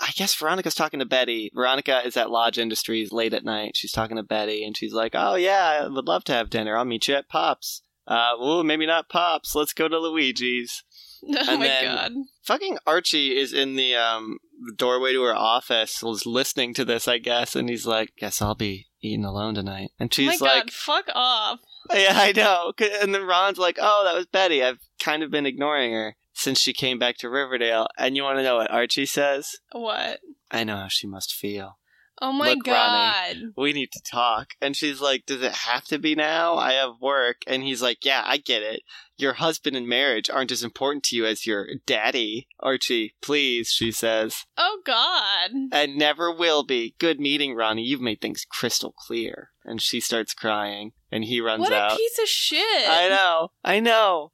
I 0.00 0.10
guess 0.16 0.34
Veronica's 0.34 0.74
talking 0.74 1.00
to 1.00 1.06
Betty. 1.06 1.50
Veronica 1.54 2.02
is 2.06 2.16
at 2.16 2.30
Lodge 2.30 2.58
Industries 2.58 3.12
late 3.12 3.34
at 3.34 3.44
night. 3.44 3.72
She's 3.74 3.92
talking 3.92 4.16
to 4.16 4.22
Betty, 4.22 4.64
and 4.64 4.76
she's 4.76 4.92
like, 4.92 5.12
"Oh 5.14 5.34
yeah, 5.34 5.80
I 5.82 5.88
would 5.88 6.06
love 6.06 6.24
to 6.24 6.32
have 6.32 6.50
dinner. 6.50 6.76
I'll 6.76 6.84
meet 6.84 7.08
you 7.08 7.14
at 7.14 7.28
Pops. 7.28 7.82
Uh, 8.06 8.32
ooh, 8.42 8.62
maybe 8.64 8.84
not 8.86 9.08
Pops. 9.08 9.54
Let's 9.54 9.72
go 9.72 9.88
to 9.88 9.98
Luigi's." 9.98 10.82
oh 11.28 11.44
And 11.48 11.60
my 11.60 11.66
god. 11.82 12.12
Fucking 12.44 12.78
Archie 12.86 13.36
is 13.38 13.52
in 13.52 13.76
the 13.76 13.94
um 13.94 14.38
doorway 14.76 15.12
to 15.12 15.22
her 15.22 15.34
office, 15.34 16.02
was 16.02 16.26
listening 16.26 16.74
to 16.74 16.84
this, 16.84 17.06
I 17.08 17.18
guess, 17.18 17.54
and 17.56 17.68
he's 17.68 17.86
like, 17.86 18.10
"Guess 18.18 18.42
I'll 18.42 18.54
be 18.54 18.86
eating 19.00 19.24
alone 19.24 19.54
tonight." 19.54 19.90
And 19.98 20.12
Oh 20.18 20.22
my 20.24 20.32
she's 20.32 20.40
like, 20.40 20.64
god, 20.64 20.70
fuck 20.72 21.04
off. 21.14 21.60
Yeah, 21.92 22.12
I 22.14 22.32
know. 22.32 22.72
And 23.00 23.14
then 23.14 23.24
Ron's 23.24 23.58
like, 23.58 23.78
"Oh, 23.80 24.02
that 24.04 24.14
was 24.16 24.26
Betty. 24.26 24.62
I've 24.62 24.78
kind 25.00 25.22
of 25.22 25.30
been 25.30 25.46
ignoring 25.46 25.92
her 25.92 26.16
since 26.32 26.60
she 26.60 26.72
came 26.72 26.98
back 26.98 27.16
to 27.18 27.28
Riverdale." 27.30 27.88
And 27.98 28.16
you 28.16 28.22
want 28.22 28.38
to 28.38 28.42
know 28.44 28.56
what 28.56 28.70
Archie 28.70 29.06
says? 29.06 29.50
What? 29.72 30.20
I 30.50 30.64
know 30.64 30.76
how 30.76 30.88
she 30.88 31.06
must 31.06 31.34
feel. 31.34 31.78
Oh 32.24 32.30
my 32.32 32.50
Look, 32.50 32.64
god. 32.66 33.36
We 33.56 33.72
need 33.72 33.90
to 33.92 34.00
talk. 34.08 34.50
And 34.60 34.76
she's 34.76 35.00
like, 35.00 35.26
"Does 35.26 35.42
it 35.42 35.52
have 35.52 35.84
to 35.86 35.98
be 35.98 36.14
now? 36.14 36.54
I 36.54 36.74
have 36.74 37.00
work." 37.00 37.38
And 37.48 37.64
he's 37.64 37.82
like, 37.82 38.04
"Yeah, 38.04 38.22
I 38.24 38.36
get 38.36 38.62
it. 38.62 38.82
Your 39.16 39.32
husband 39.32 39.76
and 39.76 39.88
marriage 39.88 40.30
aren't 40.30 40.52
as 40.52 40.62
important 40.62 41.02
to 41.04 41.16
you 41.16 41.26
as 41.26 41.46
your 41.46 41.66
daddy, 41.84 42.46
Archie. 42.60 43.16
Please," 43.22 43.70
she 43.70 43.90
says, 43.90 44.44
Oh 44.56 44.78
god. 44.86 45.50
"and 45.72 45.96
never 45.96 46.30
will 46.32 46.62
be. 46.62 46.94
Good 47.00 47.18
meeting, 47.18 47.56
Ronnie. 47.56 47.82
You've 47.82 48.00
made 48.00 48.20
things 48.20 48.46
crystal 48.48 48.92
clear." 48.92 49.50
And 49.64 49.82
she 49.82 49.98
starts 49.98 50.32
crying, 50.32 50.92
and 51.10 51.24
he 51.24 51.40
runs 51.40 51.62
What 51.62 51.72
out. 51.72 51.92
a 51.94 51.96
piece 51.96 52.18
of 52.20 52.28
shit. 52.28 52.88
I 52.88 53.08
know. 53.08 53.48
I 53.64 53.80
know. 53.80 54.30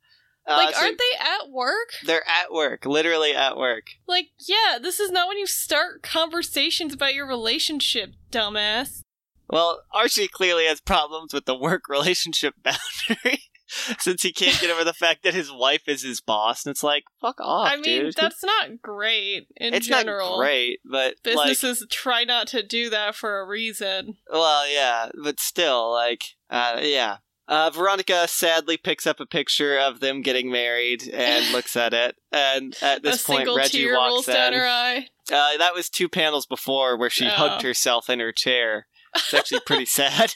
Uh, 0.49 0.57
Like, 0.57 0.75
so- 0.75 0.81
aren't 0.83 0.99
they 0.99 1.19
at 1.21 1.51
work? 1.51 1.91
They're 2.05 2.27
at 2.27 2.53
work, 2.53 2.87
literally 2.87 3.35
at 3.35 3.57
work. 3.57 3.91
Like, 4.07 4.29
yeah, 4.39 4.79
this 4.81 4.99
is 4.99 5.11
not 5.11 5.29
when 5.29 5.39
you 5.39 5.47
start 5.47 6.03
conversations 6.03 6.95
about 6.95 7.15
your 7.15 7.27
relationship, 7.27 8.15
dumbass. 8.31 9.03
Well, 9.51 9.83
Archie 9.93 10.29
clearly 10.29 10.67
has 10.67 10.81
problems 10.81 11.33
with 11.35 11.45
the 11.45 11.55
work 11.55 11.83
relationship 11.89 12.55
boundary. 12.63 13.43
since 13.99 14.23
he 14.23 14.33
can't 14.33 14.59
get 14.61 14.71
over 14.71 14.85
the 14.85 14.95
fact 14.95 15.23
that 15.23 15.35
his 15.35 15.53
wife 15.53 15.83
is 15.89 16.03
his 16.03 16.21
boss, 16.21 16.65
and 16.65 16.71
it's 16.71 16.83
like, 16.83 17.05
fuck 17.21 17.39
off, 17.41 17.71
I 17.71 17.77
mean, 17.77 18.05
dude. 18.05 18.15
that's 18.15 18.43
not 18.43 18.81
great 18.81 19.47
in 19.57 19.75
it's 19.75 19.87
general. 19.87 20.31
not 20.31 20.39
great, 20.39 20.81
but 20.91 21.17
like, 21.27 21.49
Businesses 21.49 21.87
try 21.91 22.25
not 22.25 22.47
to 22.49 22.63
do 22.63 22.89
that 22.91 23.15
for 23.15 23.41
a 23.41 23.47
reason. 23.47 24.17
well, 24.31 24.67
yeah, 24.71 25.11
but 25.23 25.39
still, 25.39 25.93
like, 25.93 26.23
uh, 26.51 26.81
yeah. 26.83 27.19
Uh, 27.49 27.71
Veronica 27.71 28.29
sadly 28.29 28.77
picks 28.77 29.07
up 29.07 29.21
a 29.21 29.27
picture 29.27 29.79
of 29.79 30.01
them 30.01 30.21
getting 30.21 30.51
married 30.51 31.09
and 31.09 31.51
looks 31.53 31.77
at 31.77 31.95
it. 31.95 32.17
And 32.31 32.77
at 32.83 33.03
this 33.03 33.23
point, 33.25 33.49
Reggie 33.57 33.85
tear 33.85 33.95
rolls 33.95 34.27
walks 34.27 34.37
down 34.37 34.53
in. 34.53 34.59
her 34.61 34.67
eye. 34.67 35.07
Uh, 35.33 35.57
that 35.57 35.75
was 35.75 35.89
two 35.89 36.09
panels 36.09 36.45
before 36.47 36.97
where 36.99 37.11
she 37.11 37.27
Oh. 37.27 37.31
hugged 37.31 37.63
herself 37.63 38.11
in 38.11 38.21
her 38.21 38.33
chair. 38.33 38.87
It's 39.17 39.33
actually 39.33 39.61
pretty 39.67 39.87
sad. 39.87 40.35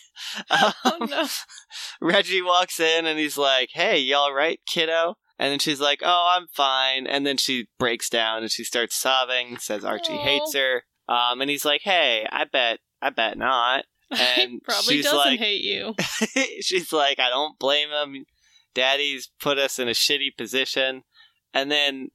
Oh 0.50 0.73
Um, 0.85 1.09
no! 1.11 1.26
Reggie 2.00 2.40
walks 2.42 2.81
in 2.81 3.04
and 3.07 3.19
he's 3.19 3.37
like, 3.37 3.69
"Hey, 3.75 3.99
you 3.99 4.16
all 4.16 4.33
right, 4.33 4.59
kiddo?" 4.66 5.16
And 5.38 5.52
then 5.52 5.59
she's 5.59 5.81
like, 5.81 6.00
"Oh, 6.02 6.35
I'm 6.37 6.47
fine." 6.54 7.07
And 7.07 7.26
then 7.26 7.37
she 7.37 7.69
breaks 7.78 8.09
down 8.09 8.42
and 8.42 8.50
she 8.50 8.64
starts 8.64 8.97
sobbing. 8.97 9.59
Says 9.59 9.85
Archie 9.85 10.14
Aw. 10.14 10.23
hates 10.25 10.54
her. 10.54 10.85
Um, 11.09 11.40
and 11.42 11.50
he's 11.50 11.64
like, 11.66 11.83
"Hey, 11.85 12.26
I 12.33 12.45
bet, 12.45 12.78
I 13.02 13.11
bet 13.11 13.37
not." 13.37 13.85
He 14.14 14.61
probably 14.64 14.97
she's 14.97 15.04
doesn't 15.04 15.19
like- 15.19 15.38
hate 15.38 15.62
you. 15.62 15.95
she's 16.61 16.92
like, 16.92 17.19
"I 17.19 17.28
don't 17.28 17.59
blame 17.59 17.88
him. 17.90 18.25
Daddy's 18.75 19.31
put 19.40 19.59
us 19.59 19.78
in 19.78 19.88
a 19.88 19.92
shitty 19.92 20.37
position." 20.37 21.02
And 21.54 21.71
then, 21.71 22.09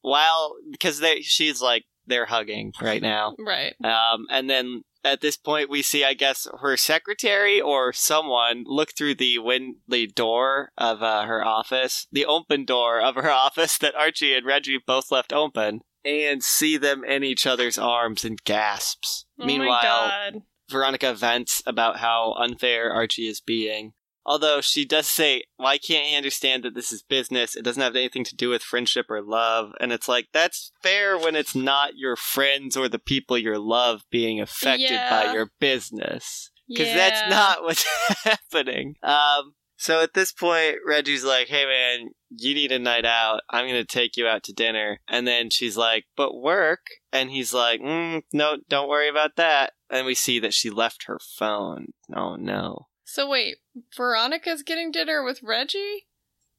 while 0.00 0.56
because 0.70 0.98
they, 1.00 1.20
she's 1.20 1.60
like, 1.62 1.84
they're 2.06 2.26
hugging 2.26 2.72
right 2.82 3.00
now. 3.02 3.34
Right. 3.38 3.74
Um, 3.84 4.26
and 4.30 4.50
then 4.50 4.82
at 5.04 5.20
this 5.20 5.36
point, 5.36 5.70
we 5.70 5.80
see, 5.82 6.04
I 6.04 6.14
guess, 6.14 6.46
her 6.60 6.76
secretary 6.76 7.60
or 7.60 7.92
someone 7.92 8.64
look 8.66 8.90
through 8.96 9.14
the 9.14 9.38
win- 9.38 9.76
the 9.88 10.08
door 10.08 10.72
of 10.76 11.02
uh, 11.02 11.22
her 11.24 11.44
office, 11.44 12.06
the 12.10 12.26
open 12.26 12.64
door 12.64 13.00
of 13.00 13.14
her 13.14 13.30
office 13.30 13.78
that 13.78 13.94
Archie 13.94 14.34
and 14.34 14.44
Reggie 14.44 14.80
both 14.84 15.10
left 15.12 15.32
open, 15.32 15.80
and 16.04 16.42
see 16.42 16.76
them 16.76 17.04
in 17.04 17.22
each 17.22 17.46
other's 17.46 17.78
arms 17.78 18.24
and 18.24 18.42
gasps. 18.44 19.26
Oh 19.38 19.46
Meanwhile, 19.46 19.68
my 19.68 19.82
god. 19.82 20.42
Veronica 20.70 21.14
vents 21.14 21.62
about 21.66 21.98
how 21.98 22.34
unfair 22.38 22.92
Archie 22.92 23.28
is 23.28 23.40
being. 23.40 23.92
Although 24.24 24.60
she 24.60 24.84
does 24.84 25.06
say, 25.06 25.44
why 25.56 25.78
can't 25.78 26.06
he 26.06 26.16
understand 26.16 26.62
that 26.62 26.74
this 26.74 26.92
is 26.92 27.02
business? 27.02 27.56
It 27.56 27.64
doesn't 27.64 27.82
have 27.82 27.96
anything 27.96 28.24
to 28.24 28.36
do 28.36 28.50
with 28.50 28.62
friendship 28.62 29.06
or 29.08 29.22
love. 29.22 29.72
And 29.80 29.92
it's 29.92 30.08
like, 30.08 30.28
that's 30.32 30.72
fair 30.82 31.18
when 31.18 31.34
it's 31.34 31.54
not 31.54 31.96
your 31.96 32.16
friends 32.16 32.76
or 32.76 32.88
the 32.88 32.98
people 32.98 33.38
you 33.38 33.56
love 33.58 34.02
being 34.10 34.40
affected 34.40 35.00
by 35.08 35.32
your 35.32 35.50
business. 35.58 36.50
Because 36.68 36.88
yeah. 36.88 36.96
that's 36.96 37.30
not 37.30 37.62
what's 37.62 37.86
happening. 38.24 38.94
Um, 39.02 39.54
so 39.80 40.02
at 40.02 40.12
this 40.12 40.30
point, 40.30 40.76
Reggie's 40.86 41.24
like, 41.24 41.48
hey 41.48 41.64
man, 41.64 42.10
you 42.28 42.54
need 42.54 42.70
a 42.70 42.78
night 42.78 43.06
out. 43.06 43.40
I'm 43.48 43.66
going 43.66 43.80
to 43.80 43.86
take 43.86 44.18
you 44.18 44.26
out 44.26 44.42
to 44.44 44.52
dinner. 44.52 45.00
And 45.08 45.26
then 45.26 45.48
she's 45.48 45.76
like, 45.76 46.04
but 46.18 46.38
work? 46.38 46.80
And 47.12 47.30
he's 47.30 47.54
like, 47.54 47.80
mm, 47.80 48.20
no, 48.30 48.58
don't 48.68 48.90
worry 48.90 49.08
about 49.08 49.36
that. 49.36 49.72
And 49.90 50.06
we 50.06 50.14
see 50.14 50.38
that 50.38 50.54
she 50.54 50.70
left 50.70 51.04
her 51.06 51.18
phone. 51.18 51.88
Oh 52.14 52.36
no. 52.36 52.86
So 53.04 53.28
wait, 53.28 53.56
Veronica's 53.96 54.62
getting 54.62 54.92
dinner 54.92 55.24
with 55.24 55.42
Reggie? 55.42 56.06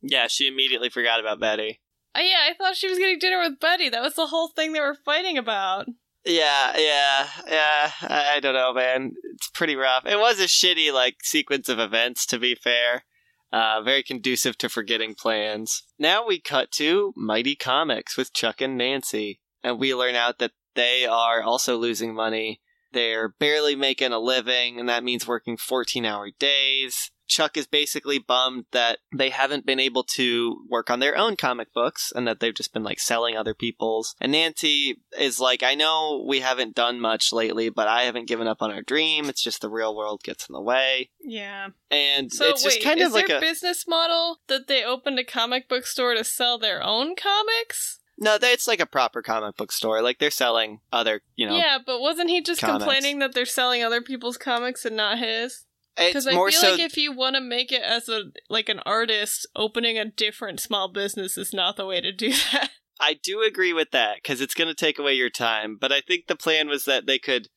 Yeah, 0.02 0.28
she 0.28 0.48
immediately 0.48 0.90
forgot 0.90 1.20
about 1.20 1.40
Betty. 1.40 1.80
Oh, 2.14 2.20
yeah, 2.20 2.40
I 2.50 2.54
thought 2.54 2.76
she 2.76 2.90
was 2.90 3.00
getting 3.00 3.20
dinner 3.20 3.40
with 3.40 3.60
Betty. 3.60 3.88
That 3.88 4.02
was 4.02 4.16
the 4.16 4.28
whole 4.28 4.50
thing 4.50 4.74
they 4.74 4.82
were 4.82 4.98
fighting 5.06 5.38
about. 5.38 5.86
Yeah, 6.26 6.74
yeah, 6.78 7.28
yeah. 7.48 7.92
I 8.02 8.34
I 8.36 8.40
don't 8.42 8.54
know, 8.54 8.74
man. 8.74 9.14
It's 9.34 9.50
pretty 9.50 9.76
rough. 9.76 10.06
It 10.06 10.20
was 10.20 10.40
a 10.40 10.44
shitty 10.44 10.94
like 10.94 11.18
sequence 11.24 11.70
of 11.70 11.80
events, 11.80 12.26
to 12.28 12.38
be 12.38 12.54
fair. 12.54 13.06
Uh, 13.52 13.82
very 13.82 14.04
conducive 14.04 14.58
to 14.60 14.70
forgetting 14.70 15.16
plans. 15.16 15.84
Now 15.98 16.26
we 16.26 16.40
cut 16.40 16.72
to 16.74 17.14
Mighty 17.18 17.56
Comics 17.56 18.18
with 18.18 18.34
Chuck 18.34 18.62
and 18.62 18.78
Nancy, 18.78 19.40
and 19.64 19.80
we 19.80 19.96
learn 19.96 20.16
out 20.16 20.40
that 20.40 20.52
they 20.76 21.06
are 21.06 21.42
also 21.42 21.76
losing 21.78 22.14
money. 22.14 22.62
They're 22.94 23.30
barely 23.30 23.76
making 23.76 24.12
a 24.12 24.20
living, 24.20 24.80
and 24.80 24.90
that 24.90 25.04
means 25.04 25.28
working 25.28 25.58
14 25.58 26.06
hour 26.06 26.30
days. 26.40 27.12
Chuck 27.28 27.56
is 27.56 27.66
basically 27.66 28.20
bummed 28.20 28.66
that 28.74 29.00
they 29.16 29.30
haven't 29.30 29.66
been 29.66 29.80
able 29.80 30.04
to 30.16 30.66
work 30.70 30.90
on 30.90 31.00
their 31.00 31.18
own 31.18 31.38
comic 31.38 31.74
books 31.74 32.12
and 32.14 32.28
that 32.28 32.42
they've 32.42 32.54
just 32.54 32.74
been 32.74 32.84
like 32.84 33.00
selling 33.00 33.38
other 33.38 33.54
people's. 33.54 34.16
And 34.20 34.34
Nancy 34.34 34.98
is 35.18 35.40
like, 35.40 35.64
I 35.64 35.74
know 35.74 36.26
we 36.28 36.42
haven't 36.42 36.76
done 36.76 37.00
much 37.00 37.32
lately, 37.32 37.70
but 37.70 37.88
I 37.88 38.04
haven't 38.04 38.28
given 38.28 38.48
up 38.48 38.58
on 38.62 38.70
our 38.70 38.82
dream. 38.82 39.30
It's 39.30 39.42
just 39.42 39.62
the 39.62 39.70
real 39.70 39.96
world 39.96 40.24
gets 40.24 40.50
in 40.50 40.54
the 40.54 40.62
way. 40.62 41.10
Yeah. 41.22 41.70
And 41.90 42.30
So 42.34 42.50
it's 42.50 42.66
wait, 42.66 42.74
just 42.74 42.84
kind 42.84 43.00
of 43.00 43.14
like 43.14 43.28
their 43.28 43.38
a. 43.38 43.40
business 43.40 43.86
model 43.88 44.40
that 44.50 44.68
they 44.68 44.84
opened 44.84 45.18
a 45.18 45.24
comic 45.24 45.70
book 45.70 45.86
store 45.86 46.14
to 46.16 46.26
sell 46.26 46.60
their 46.60 46.84
own 46.84 47.16
comics? 47.16 48.01
No, 48.22 48.38
it's 48.40 48.68
like 48.68 48.80
a 48.80 48.86
proper 48.86 49.24
comic 49.24 49.58
book 49.58 49.72
store. 49.72 50.04
Like 50.04 50.20
they're 50.20 50.30
selling 50.30 50.80
other, 50.94 51.22
you 51.36 51.48
know. 51.48 51.58
yeah, 51.58 51.80
but 51.84 52.00
wasn't 52.00 52.30
he 52.30 52.42
just 52.42 52.62
comics. 52.62 52.84
complaining 52.84 53.18
that 53.20 53.34
they're 53.34 53.48
selling 53.48 53.84
other 53.84 54.00
people's 54.00 54.38
comics 54.38 54.86
and 54.86 54.96
not 54.96 55.18
his? 55.18 55.66
Because 55.98 56.28
I 56.28 56.34
more 56.34 56.52
feel 56.52 56.62
so. 56.62 56.72
like 56.72 56.80
if 56.80 56.98
you 56.98 57.12
want 57.12 57.36
to 57.36 57.42
make 57.42 57.72
it 57.72 57.82
as 57.82 58.08
a 58.08 58.26
like 58.48 58.70
an 58.70 58.80
artist, 58.86 59.48
opening 59.56 59.98
a 59.98 60.06
different 60.06 60.60
small 60.60 60.88
business 60.88 61.36
is 61.36 61.52
not 61.52 61.78
the 61.78 61.86
way 61.86 62.00
to 62.00 62.12
do 62.12 62.30
that. 62.52 62.70
I 63.00 63.16
do 63.16 63.42
agree 63.42 63.74
with 63.74 63.90
that 63.92 64.18
because 64.18 64.40
it's 64.40 64.54
going 64.54 64.68
to 64.68 64.76
take 64.76 65.00
away 65.00 65.16
your 65.16 65.32
time. 65.32 65.78
But 65.82 65.92
I 65.92 66.02
think 66.02 66.28
the 66.28 66.36
plan 66.36 66.68
was 66.70 66.86
that 66.86 67.08
they 67.08 67.18
could 67.18 67.48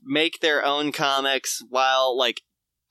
make 0.00 0.38
their 0.38 0.64
own 0.64 0.92
comics 0.92 1.60
while, 1.68 2.16
like, 2.16 2.42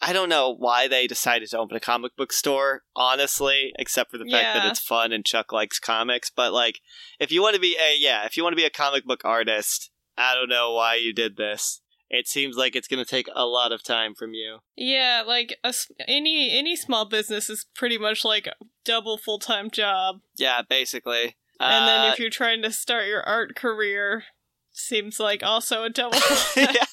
I 0.05 0.13
don't 0.13 0.29
know 0.29 0.53
why 0.57 0.87
they 0.87 1.07
decided 1.07 1.49
to 1.49 1.57
open 1.59 1.77
a 1.77 1.79
comic 1.79 2.15
book 2.15 2.33
store, 2.33 2.81
honestly, 2.95 3.71
except 3.79 4.11
for 4.11 4.17
the 4.17 4.25
fact 4.25 4.53
that 4.53 4.65
it's 4.69 4.79
fun 4.79 5.11
and 5.11 5.25
Chuck 5.25 5.51
likes 5.51 5.79
comics. 5.79 6.29
But, 6.29 6.53
like, 6.53 6.79
if 7.19 7.31
you 7.31 7.41
want 7.41 7.55
to 7.55 7.61
be 7.61 7.77
a, 7.79 7.95
yeah, 7.97 8.25
if 8.25 8.35
you 8.37 8.43
want 8.43 8.53
to 8.53 8.57
be 8.61 8.65
a 8.65 8.69
comic 8.69 9.05
book 9.05 9.21
artist, 9.23 9.91
I 10.17 10.33
don't 10.35 10.49
know 10.49 10.73
why 10.73 10.95
you 10.95 11.13
did 11.13 11.37
this. 11.37 11.81
It 12.09 12.27
seems 12.27 12.55
like 12.55 12.75
it's 12.75 12.87
going 12.87 13.03
to 13.03 13.09
take 13.09 13.27
a 13.33 13.45
lot 13.47 13.71
of 13.71 13.81
time 13.83 14.13
from 14.13 14.33
you. 14.35 14.59
Yeah, 14.75 15.23
like 15.25 15.57
a 15.63 15.73
any 16.07 16.51
any 16.51 16.75
small 16.75 17.05
business 17.05 17.49
is 17.49 17.65
pretty 17.73 17.97
much 17.97 18.23
like 18.23 18.45
a 18.45 18.53
double 18.85 19.17
full 19.17 19.39
time 19.39 19.71
job. 19.71 20.17
Yeah, 20.37 20.61
basically. 20.61 21.37
and 21.59 21.83
Uh, 21.83 21.87
then 21.87 22.11
if 22.13 22.19
you're 22.19 22.29
trying 22.29 22.61
to 22.61 22.71
start 22.71 23.07
your 23.07 23.23
art 23.23 23.55
career, 23.55 24.25
seems 24.73 25.19
like 25.19 25.43
also 25.43 25.83
a 25.83 25.89
double 25.89 26.17
Yeah. 26.55 26.83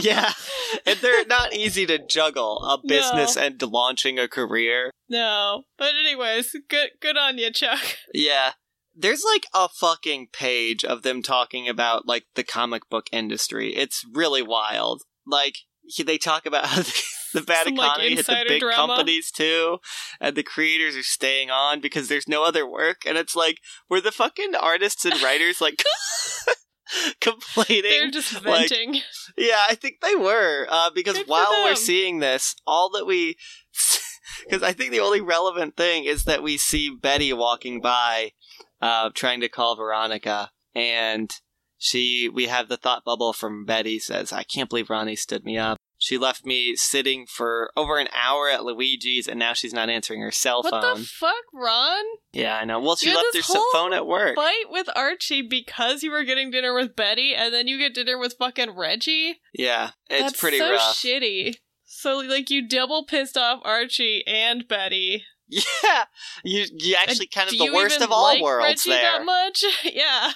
yeah, 0.00 0.32
and 0.86 0.98
they're 1.00 1.26
not 1.26 1.54
easy 1.54 1.86
to 1.86 1.98
juggle 1.98 2.58
a 2.64 2.78
business 2.86 3.36
and 3.36 3.60
launching 3.62 4.18
a 4.18 4.28
career. 4.28 4.90
No, 5.08 5.64
but 5.78 5.92
anyways, 5.98 6.54
good 6.68 6.90
good 7.00 7.16
on 7.16 7.38
you, 7.38 7.50
Chuck. 7.50 7.98
Yeah. 8.14 8.52
There's 8.94 9.24
like 9.24 9.46
a 9.54 9.68
fucking 9.68 10.28
page 10.34 10.84
of 10.84 11.02
them 11.02 11.22
talking 11.22 11.66
about 11.66 12.06
like 12.06 12.24
the 12.34 12.44
comic 12.44 12.90
book 12.90 13.06
industry. 13.10 13.74
It's 13.74 14.04
really 14.12 14.42
wild. 14.42 15.02
Like 15.26 15.56
they 16.04 16.18
talk 16.18 16.46
about 16.46 16.66
how 16.66 16.76
the, 16.82 17.02
the 17.34 17.40
bad 17.40 17.64
Some, 17.64 17.74
like, 17.74 17.90
economy 17.90 18.16
hit 18.16 18.26
the 18.26 18.44
big 18.46 18.60
drama. 18.60 18.94
companies 18.94 19.30
too, 19.30 19.78
and 20.20 20.36
the 20.36 20.42
creators 20.42 20.96
are 20.96 21.02
staying 21.02 21.50
on 21.50 21.80
because 21.80 22.08
there's 22.08 22.28
no 22.28 22.44
other 22.44 22.68
work. 22.68 23.02
And 23.06 23.16
it's 23.16 23.34
like, 23.34 23.58
were 23.88 24.00
the 24.00 24.12
fucking 24.12 24.54
artists 24.54 25.04
and 25.04 25.20
writers 25.22 25.60
like 25.60 25.82
complaining? 27.20 27.82
They're 27.90 28.10
just 28.10 28.44
like, 28.44 28.68
venting. 28.68 29.00
Yeah, 29.36 29.62
I 29.68 29.74
think 29.74 30.00
they 30.00 30.14
were. 30.14 30.66
Uh, 30.68 30.90
because 30.94 31.18
Good 31.18 31.28
while 31.28 31.64
we're 31.64 31.74
seeing 31.74 32.20
this, 32.20 32.54
all 32.66 32.90
that 32.90 33.06
we. 33.06 33.36
Because 34.44 34.62
I 34.62 34.72
think 34.72 34.92
the 34.92 35.00
only 35.00 35.20
relevant 35.20 35.76
thing 35.76 36.04
is 36.04 36.24
that 36.24 36.42
we 36.42 36.56
see 36.56 36.90
Betty 36.90 37.32
walking 37.32 37.80
by, 37.80 38.32
uh, 38.80 39.10
trying 39.14 39.40
to 39.40 39.48
call 39.48 39.76
Veronica. 39.76 40.50
And 40.74 41.30
she. 41.76 42.30
We 42.32 42.46
have 42.46 42.68
the 42.68 42.78
thought 42.78 43.04
bubble 43.04 43.32
from 43.32 43.66
Betty 43.66 43.98
says, 43.98 44.32
I 44.32 44.42
can't 44.42 44.70
believe 44.70 44.90
Ronnie 44.90 45.16
stood 45.16 45.44
me 45.44 45.58
up. 45.58 45.76
She 46.04 46.18
left 46.18 46.44
me 46.44 46.74
sitting 46.74 47.26
for 47.28 47.70
over 47.76 47.98
an 47.98 48.08
hour 48.12 48.48
at 48.48 48.64
Luigi's, 48.64 49.28
and 49.28 49.38
now 49.38 49.52
she's 49.52 49.72
not 49.72 49.88
answering 49.88 50.20
her 50.20 50.32
cell 50.32 50.64
phone. 50.64 50.72
what 50.82 50.96
the 50.98 51.04
fuck, 51.04 51.44
Ron? 51.54 52.02
yeah, 52.32 52.56
I 52.56 52.64
know. 52.64 52.80
Well, 52.80 52.96
she 52.96 53.10
left 53.14 53.20
her 53.26 53.30
this 53.32 53.48
s- 53.48 53.54
whole 53.54 53.64
phone 53.72 53.92
at 53.92 54.04
work. 54.04 54.34
Fight 54.34 54.64
with 54.68 54.88
Archie 54.96 55.42
because 55.42 56.02
you 56.02 56.10
were 56.10 56.24
getting 56.24 56.50
dinner 56.50 56.74
with 56.74 56.96
Betty, 56.96 57.36
and 57.36 57.54
then 57.54 57.68
you 57.68 57.78
get 57.78 57.94
dinner 57.94 58.18
with 58.18 58.34
fucking 58.36 58.72
Reggie. 58.76 59.40
Yeah, 59.54 59.90
it's 60.10 60.22
That's 60.22 60.40
pretty 60.40 60.58
so 60.58 60.72
rough. 60.72 60.96
shitty. 60.96 61.54
So 61.84 62.16
like 62.18 62.50
you 62.50 62.66
double 62.66 63.04
pissed 63.04 63.36
off 63.36 63.60
Archie 63.64 64.24
and 64.26 64.66
Betty. 64.66 65.24
Yeah, 65.48 66.04
you 66.44 66.64
you 66.78 66.96
actually 66.98 67.26
kind 67.26 67.48
of 67.52 67.58
the 67.58 67.70
worst 67.72 68.00
of 68.00 68.10
all 68.10 68.24
like 68.24 68.40
worlds 68.42 68.86
Reggie 68.86 68.90
there. 68.90 69.02
that 69.18 69.24
much? 69.24 69.62
yeah. 69.84 70.32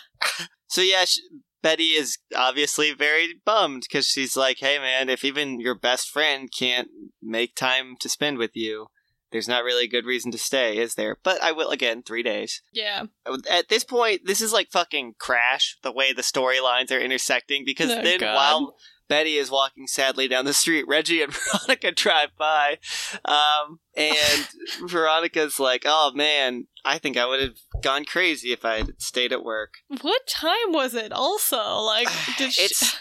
So 0.69 0.83
yeah, 0.83 1.05
sh 1.07 1.19
Betty 1.67 1.91
is 1.91 2.19
obviously 2.35 2.93
very 2.93 3.41
bummed 3.45 3.83
because 3.83 4.07
she's 4.07 4.37
like, 4.37 4.59
"Hey 4.61 4.79
man, 4.79 5.09
if 5.09 5.25
even 5.25 5.59
your 5.61 5.75
best 5.75 6.09
friend 6.09 6.49
can't 6.57 6.89
make 7.21 7.55
time 7.57 7.97
to 8.01 8.09
spend 8.09 8.39
with 8.39 8.53
you, 8.55 8.87
there's 9.33 9.49
not 9.49 9.65
really 9.65 9.85
a 9.85 9.89
good 9.89 10.07
reason 10.07 10.31
to 10.31 10.39
stay, 10.39 10.79
is 10.79 10.95
there?" 10.95 11.19
But 11.25 11.43
I 11.43 11.51
will 11.53 11.71
again, 11.71 12.03
three 12.03 12.23
days. 12.23 12.63
Yeah. 12.73 13.07
At 13.51 13.69
this 13.69 13.83
point, 13.85 14.23
this 14.27 14.41
is 14.41 14.53
like 14.53 14.71
fucking 14.71 15.15
Crash. 15.19 15.77
The 15.83 15.91
way 15.93 16.13
the 16.13 16.23
storylines 16.23 16.93
are 16.93 17.01
intersecting, 17.01 17.65
because 17.65 17.91
Oh, 17.91 18.01
then 18.01 18.21
God. 18.21 18.35
while 18.37 18.77
Betty 19.09 19.37
is 19.37 19.51
walking 19.51 19.87
sadly 19.87 20.29
down 20.29 20.45
the 20.45 20.53
street. 20.53 20.87
Reggie 20.89 21.23
and 21.23 21.33
Veronica 21.53 21.93
drive 21.93 22.31
by. 22.37 22.79
Um, 23.25 23.81
and 23.97 24.49
Veronica's 24.89 25.59
like, 25.61 25.83
oh 25.85 26.13
man, 26.15 26.67
I 26.85 26.99
think 26.99 27.17
I 27.17 27.27
would 27.27 27.41
have 27.41 27.57
gone 27.83 28.05
crazy 28.05 28.53
if 28.53 28.65
I 28.65 28.79
had 28.79 29.01
stayed 29.01 29.33
at 29.33 29.45
work. 29.45 29.75
What 30.03 30.27
time 30.27 30.73
was 30.73 30.95
it? 30.95 31.13
Also, 31.13 31.79
like, 31.81 32.09
did 32.39 32.53
she... 32.53 32.63
It's 32.63 32.97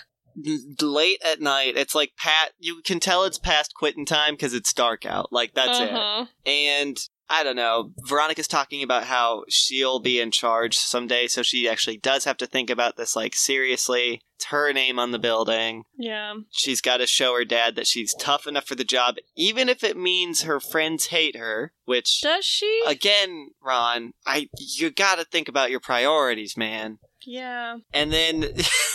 late 0.82 1.22
at 1.24 1.40
night. 1.40 1.78
It's 1.78 1.96
like 1.96 2.12
Pat. 2.18 2.52
You 2.60 2.82
can 2.84 3.00
tell 3.00 3.24
it's 3.24 3.40
past 3.40 3.74
quitting 3.74 4.06
time 4.06 4.34
because 4.34 4.54
it's 4.54 4.74
dark 4.74 5.06
out. 5.06 5.32
Like 5.32 5.54
that's 5.54 5.80
uh-huh. 5.80 6.26
it. 6.44 6.52
And 6.52 6.98
I 7.30 7.44
don't 7.44 7.56
know. 7.56 7.92
Veronica's 8.08 8.48
talking 8.48 8.84
about 8.84 9.06
how 9.06 9.44
she'll 9.50 10.00
be 10.00 10.20
in 10.20 10.30
charge 10.32 10.78
someday, 10.78 11.28
so 11.28 11.42
she 11.42 11.68
actually 11.68 11.98
does 11.98 12.24
have 12.26 12.38
to 12.38 12.46
think 12.46 12.70
about 12.70 12.98
this 12.98 13.16
like 13.16 13.36
seriously. 13.36 14.22
It's 14.36 14.46
her 14.48 14.72
name 14.74 15.00
on 15.00 15.12
the 15.12 15.18
building. 15.20 15.84
Yeah. 15.98 16.36
She's 16.52 16.82
got 16.82 16.98
to 16.98 17.08
show 17.08 17.34
her 17.36 17.46
dad 17.46 17.76
that 17.76 17.88
she's 17.88 18.14
tough 18.20 18.46
enough 18.46 18.66
for 18.68 18.76
the 18.76 18.84
job, 18.84 19.16
even 19.36 19.70
if 19.70 19.84
it 19.84 19.98
means 19.98 20.42
her 20.44 20.60
friends 20.60 21.08
hate 21.08 21.36
her. 21.38 21.72
Which, 21.86 22.22
Does 22.22 22.46
she? 22.46 22.82
again, 22.86 23.52
Ron, 23.64 24.12
I 24.28 24.50
you 24.60 24.92
got 24.92 25.18
to 25.18 25.26
think 25.26 25.48
about 25.48 25.72
your 25.72 25.80
priorities, 25.80 26.56
man. 26.58 27.00
yeah. 27.26 27.78
And 27.94 28.12
then 28.12 28.46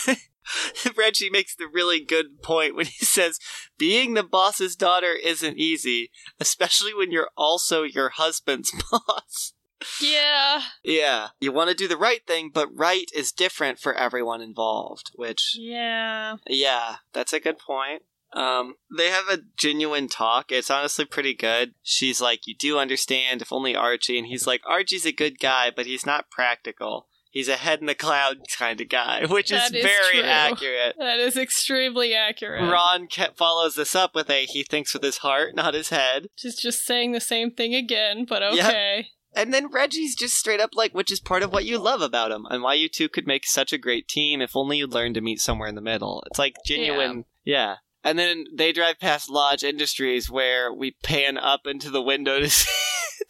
Reggie 0.97 1.29
makes 1.29 1.55
the 1.55 1.67
really 1.67 2.03
good 2.03 2.41
point 2.41 2.75
when 2.75 2.85
he 2.85 3.05
says, 3.05 3.39
being 3.77 4.13
the 4.13 4.23
boss's 4.23 4.75
daughter 4.75 5.13
isn't 5.13 5.57
easy, 5.57 6.11
especially 6.39 6.93
when 6.93 7.11
you're 7.11 7.29
also 7.37 7.83
your 7.83 8.09
husband's 8.09 8.71
boss. 8.91 9.53
Yeah. 9.99 10.61
yeah, 10.83 11.29
you 11.39 11.51
want 11.51 11.69
to 11.71 11.75
do 11.75 11.87
the 11.87 11.97
right 11.97 12.25
thing, 12.27 12.51
but 12.53 12.69
right 12.75 13.09
is 13.15 13.31
different 13.31 13.79
for 13.79 13.95
everyone 13.95 14.41
involved, 14.41 15.09
which, 15.15 15.55
Yeah. 15.57 16.35
yeah, 16.47 16.97
that's 17.13 17.33
a 17.33 17.39
good 17.39 17.57
point. 17.57 18.03
Um, 18.33 18.75
they 18.95 19.09
have 19.09 19.27
a 19.27 19.39
genuine 19.57 20.07
talk. 20.07 20.51
It's 20.51 20.69
honestly 20.69 21.03
pretty 21.05 21.33
good. 21.33 21.73
She's 21.81 22.21
like, 22.21 22.47
You 22.47 22.55
do 22.55 22.77
understand, 22.79 23.41
if 23.41 23.51
only 23.51 23.75
Archie. 23.75 24.17
And 24.17 24.27
he's 24.27 24.47
like, 24.47 24.61
Archie's 24.65 25.05
a 25.05 25.11
good 25.11 25.37
guy, 25.39 25.69
but 25.75 25.85
he's 25.85 26.05
not 26.05 26.29
practical. 26.31 27.07
He's 27.31 27.47
a 27.47 27.55
head 27.55 27.79
in 27.79 27.85
the 27.85 27.95
cloud 27.95 28.37
kind 28.57 28.79
of 28.81 28.89
guy, 28.89 29.25
which 29.29 29.49
That 29.49 29.73
is 29.73 29.77
is 29.77 29.83
very 29.83 30.19
true. 30.21 30.29
accurate. 30.29 30.95
That 30.99 31.19
is 31.19 31.37
extremely 31.37 32.13
accurate. 32.13 32.69
Ron 32.69 33.07
follows 33.35 33.75
this 33.75 33.95
up 33.95 34.13
with 34.13 34.29
a 34.29 34.45
he 34.45 34.63
thinks 34.63 34.93
with 34.93 35.01
his 35.03 35.17
heart, 35.19 35.55
not 35.55 35.73
his 35.73 35.89
head. 35.89 36.27
She's 36.35 36.55
just 36.57 36.85
saying 36.85 37.13
the 37.13 37.19
same 37.21 37.49
thing 37.51 37.73
again, 37.73 38.25
but 38.27 38.41
Yep. 38.53 38.65
okay. 38.67 39.07
And 39.33 39.53
then 39.53 39.71
Reggie's 39.71 40.13
just 40.13 40.33
straight 40.35 40.59
up 40.59 40.71
like, 40.73 40.93
which 40.93 41.09
is 41.09 41.21
part 41.21 41.41
of 41.41 41.53
what 41.53 41.63
you 41.63 41.77
love 41.79 42.01
about 42.01 42.31
him, 42.33 42.45
and 42.49 42.61
why 42.61 42.73
you 42.73 42.89
two 42.89 43.07
could 43.07 43.25
make 43.25 43.45
such 43.45 43.71
a 43.71 43.77
great 43.77 44.09
team 44.09 44.41
if 44.41 44.57
only 44.57 44.77
you'd 44.79 44.91
learn 44.91 45.13
to 45.13 45.21
meet 45.21 45.39
somewhere 45.39 45.69
in 45.69 45.75
the 45.75 45.81
middle. 45.81 46.21
It's 46.27 46.37
like 46.37 46.55
genuine, 46.65 47.23
yeah. 47.45 47.77
And 48.03 48.19
then 48.19 48.43
they 48.53 48.73
drive 48.73 48.99
past 48.99 49.29
Lodge 49.29 49.63
Industries, 49.63 50.29
where 50.29 50.73
we 50.73 50.97
pan 51.03 51.37
up 51.37 51.61
into 51.65 51.89
the 51.89 52.01
window 52.01 52.39
to 52.41 52.49
see, 52.49 52.69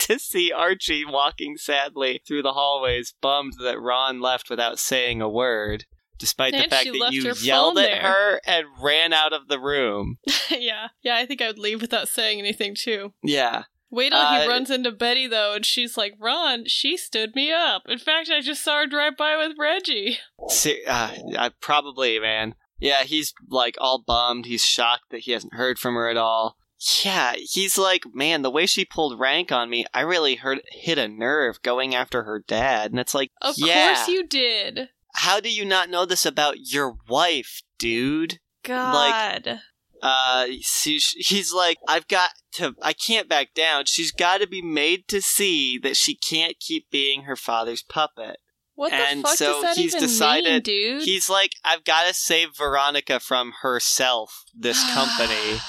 to 0.08 0.20
see 0.20 0.52
Archie 0.52 1.06
walking 1.06 1.58
sadly 1.58 2.22
through 2.28 2.44
the 2.44 2.54
hallways, 2.54 3.14
bummed 3.22 3.54
that 3.62 3.80
Ron 3.80 4.22
left 4.22 4.50
without 4.50 4.80
saying 4.80 5.22
a 5.22 5.30
word. 5.30 5.86
Despite 6.18 6.54
the 6.54 6.70
fact 6.70 6.86
that 6.86 7.12
you 7.12 7.34
yelled 7.42 7.80
at 7.80 7.90
there. 7.90 8.02
her 8.02 8.42
and 8.46 8.68
ran 8.80 9.12
out 9.12 9.34
of 9.34 9.48
the 9.48 9.60
room. 9.60 10.18
yeah. 10.52 10.90
Yeah, 11.02 11.16
I 11.16 11.26
think 11.26 11.42
I 11.42 11.48
would 11.48 11.58
leave 11.58 11.82
without 11.82 12.08
saying 12.08 12.38
anything 12.38 12.76
too. 12.76 13.14
Yeah. 13.24 13.64
Wait 13.90 14.12
till 14.12 14.20
Uh, 14.20 14.42
he 14.44 14.48
runs 14.48 14.70
into 14.70 14.92
Betty 14.92 15.26
though, 15.26 15.54
and 15.56 15.66
she's 15.66 15.98
like, 15.98 16.14
"Ron, 16.20 16.66
she 16.68 16.96
stood 16.96 17.36
me 17.36 17.52
up. 17.52 17.82
In 17.88 17.98
fact, 17.98 18.30
I 18.30 18.40
just 18.40 18.64
saw 18.64 18.82
her 18.82 18.88
drive 18.88 19.18
by 19.18 19.36
with 19.36 19.58
Reggie." 19.60 20.20
See, 20.48 20.84
uh, 20.88 21.10
I 21.38 21.52
probably, 21.60 22.20
man. 22.20 22.54
Yeah, 22.80 23.04
he's 23.04 23.34
like 23.50 23.76
all 23.80 24.02
bummed. 24.06 24.46
He's 24.46 24.64
shocked 24.64 25.10
that 25.10 25.22
he 25.22 25.32
hasn't 25.32 25.56
heard 25.56 25.78
from 25.78 25.96
her 25.96 26.08
at 26.08 26.18
all. 26.18 26.56
Yeah, 27.04 27.34
he's 27.38 27.78
like, 27.78 28.04
man, 28.14 28.42
the 28.42 28.50
way 28.52 28.66
she 28.66 28.86
pulled 28.86 29.20
rank 29.20 29.52
on 29.52 29.70
me, 29.70 29.86
I 29.94 30.02
really 30.02 30.36
hurt 30.36 30.60
hit 30.72 30.98
a 30.98 31.08
nerve 31.08 31.62
going 31.62 31.94
after 31.94 32.24
her 32.24 32.44
dad. 32.48 32.92
And 32.92 33.00
it's 33.00 33.14
like, 33.14 33.32
Of 33.42 33.56
yeah, 33.58 33.94
course 33.96 34.08
you 34.08 34.26
did. 34.28 34.90
how 35.16 35.40
do 35.40 35.50
you 35.52 35.64
not 35.64 35.90
know 35.90 36.06
this 36.06 36.26
about 36.26 36.72
your 36.72 36.96
wife, 37.08 37.62
dude? 37.78 38.40
God. 38.64 39.60
Uh, 40.02 40.48
he's 40.48 41.54
like, 41.54 41.78
I've 41.88 42.08
got 42.08 42.32
to, 42.54 42.74
I 42.82 42.94
can't 42.94 43.30
back 43.30 43.54
down. 43.54 43.86
She's 43.86 44.12
got 44.12 44.42
to 44.42 44.48
be 44.48 44.64
made 44.64 45.08
to 45.10 45.22
see 45.22 45.78
that 45.80 45.96
she 45.96 46.16
can't 46.16 46.60
keep 46.60 46.90
being 46.90 47.24
her 47.24 47.36
father's 47.36 47.84
puppet. 47.84 48.38
what 48.74 48.90
the 48.92 49.22
fuck 49.22 49.38
so 49.38 49.46
does 49.46 49.62
that 49.62 49.78
he's 49.78 49.94
even 49.94 50.08
decided 50.08 50.54
mean, 50.54 50.62
dude? 50.64 51.04
He's 51.04 51.30
like, 51.30 51.52
I've 51.64 51.84
got 51.84 52.08
to 52.08 52.16
save 52.16 52.58
Veronica 52.58 53.20
from 53.20 53.54
herself, 53.62 54.44
this 54.58 54.84
company. 54.96 55.60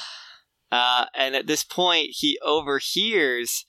Uh, 0.72 1.04
and 1.14 1.36
at 1.36 1.46
this 1.46 1.62
point, 1.62 2.08
he 2.12 2.38
overhears 2.42 3.66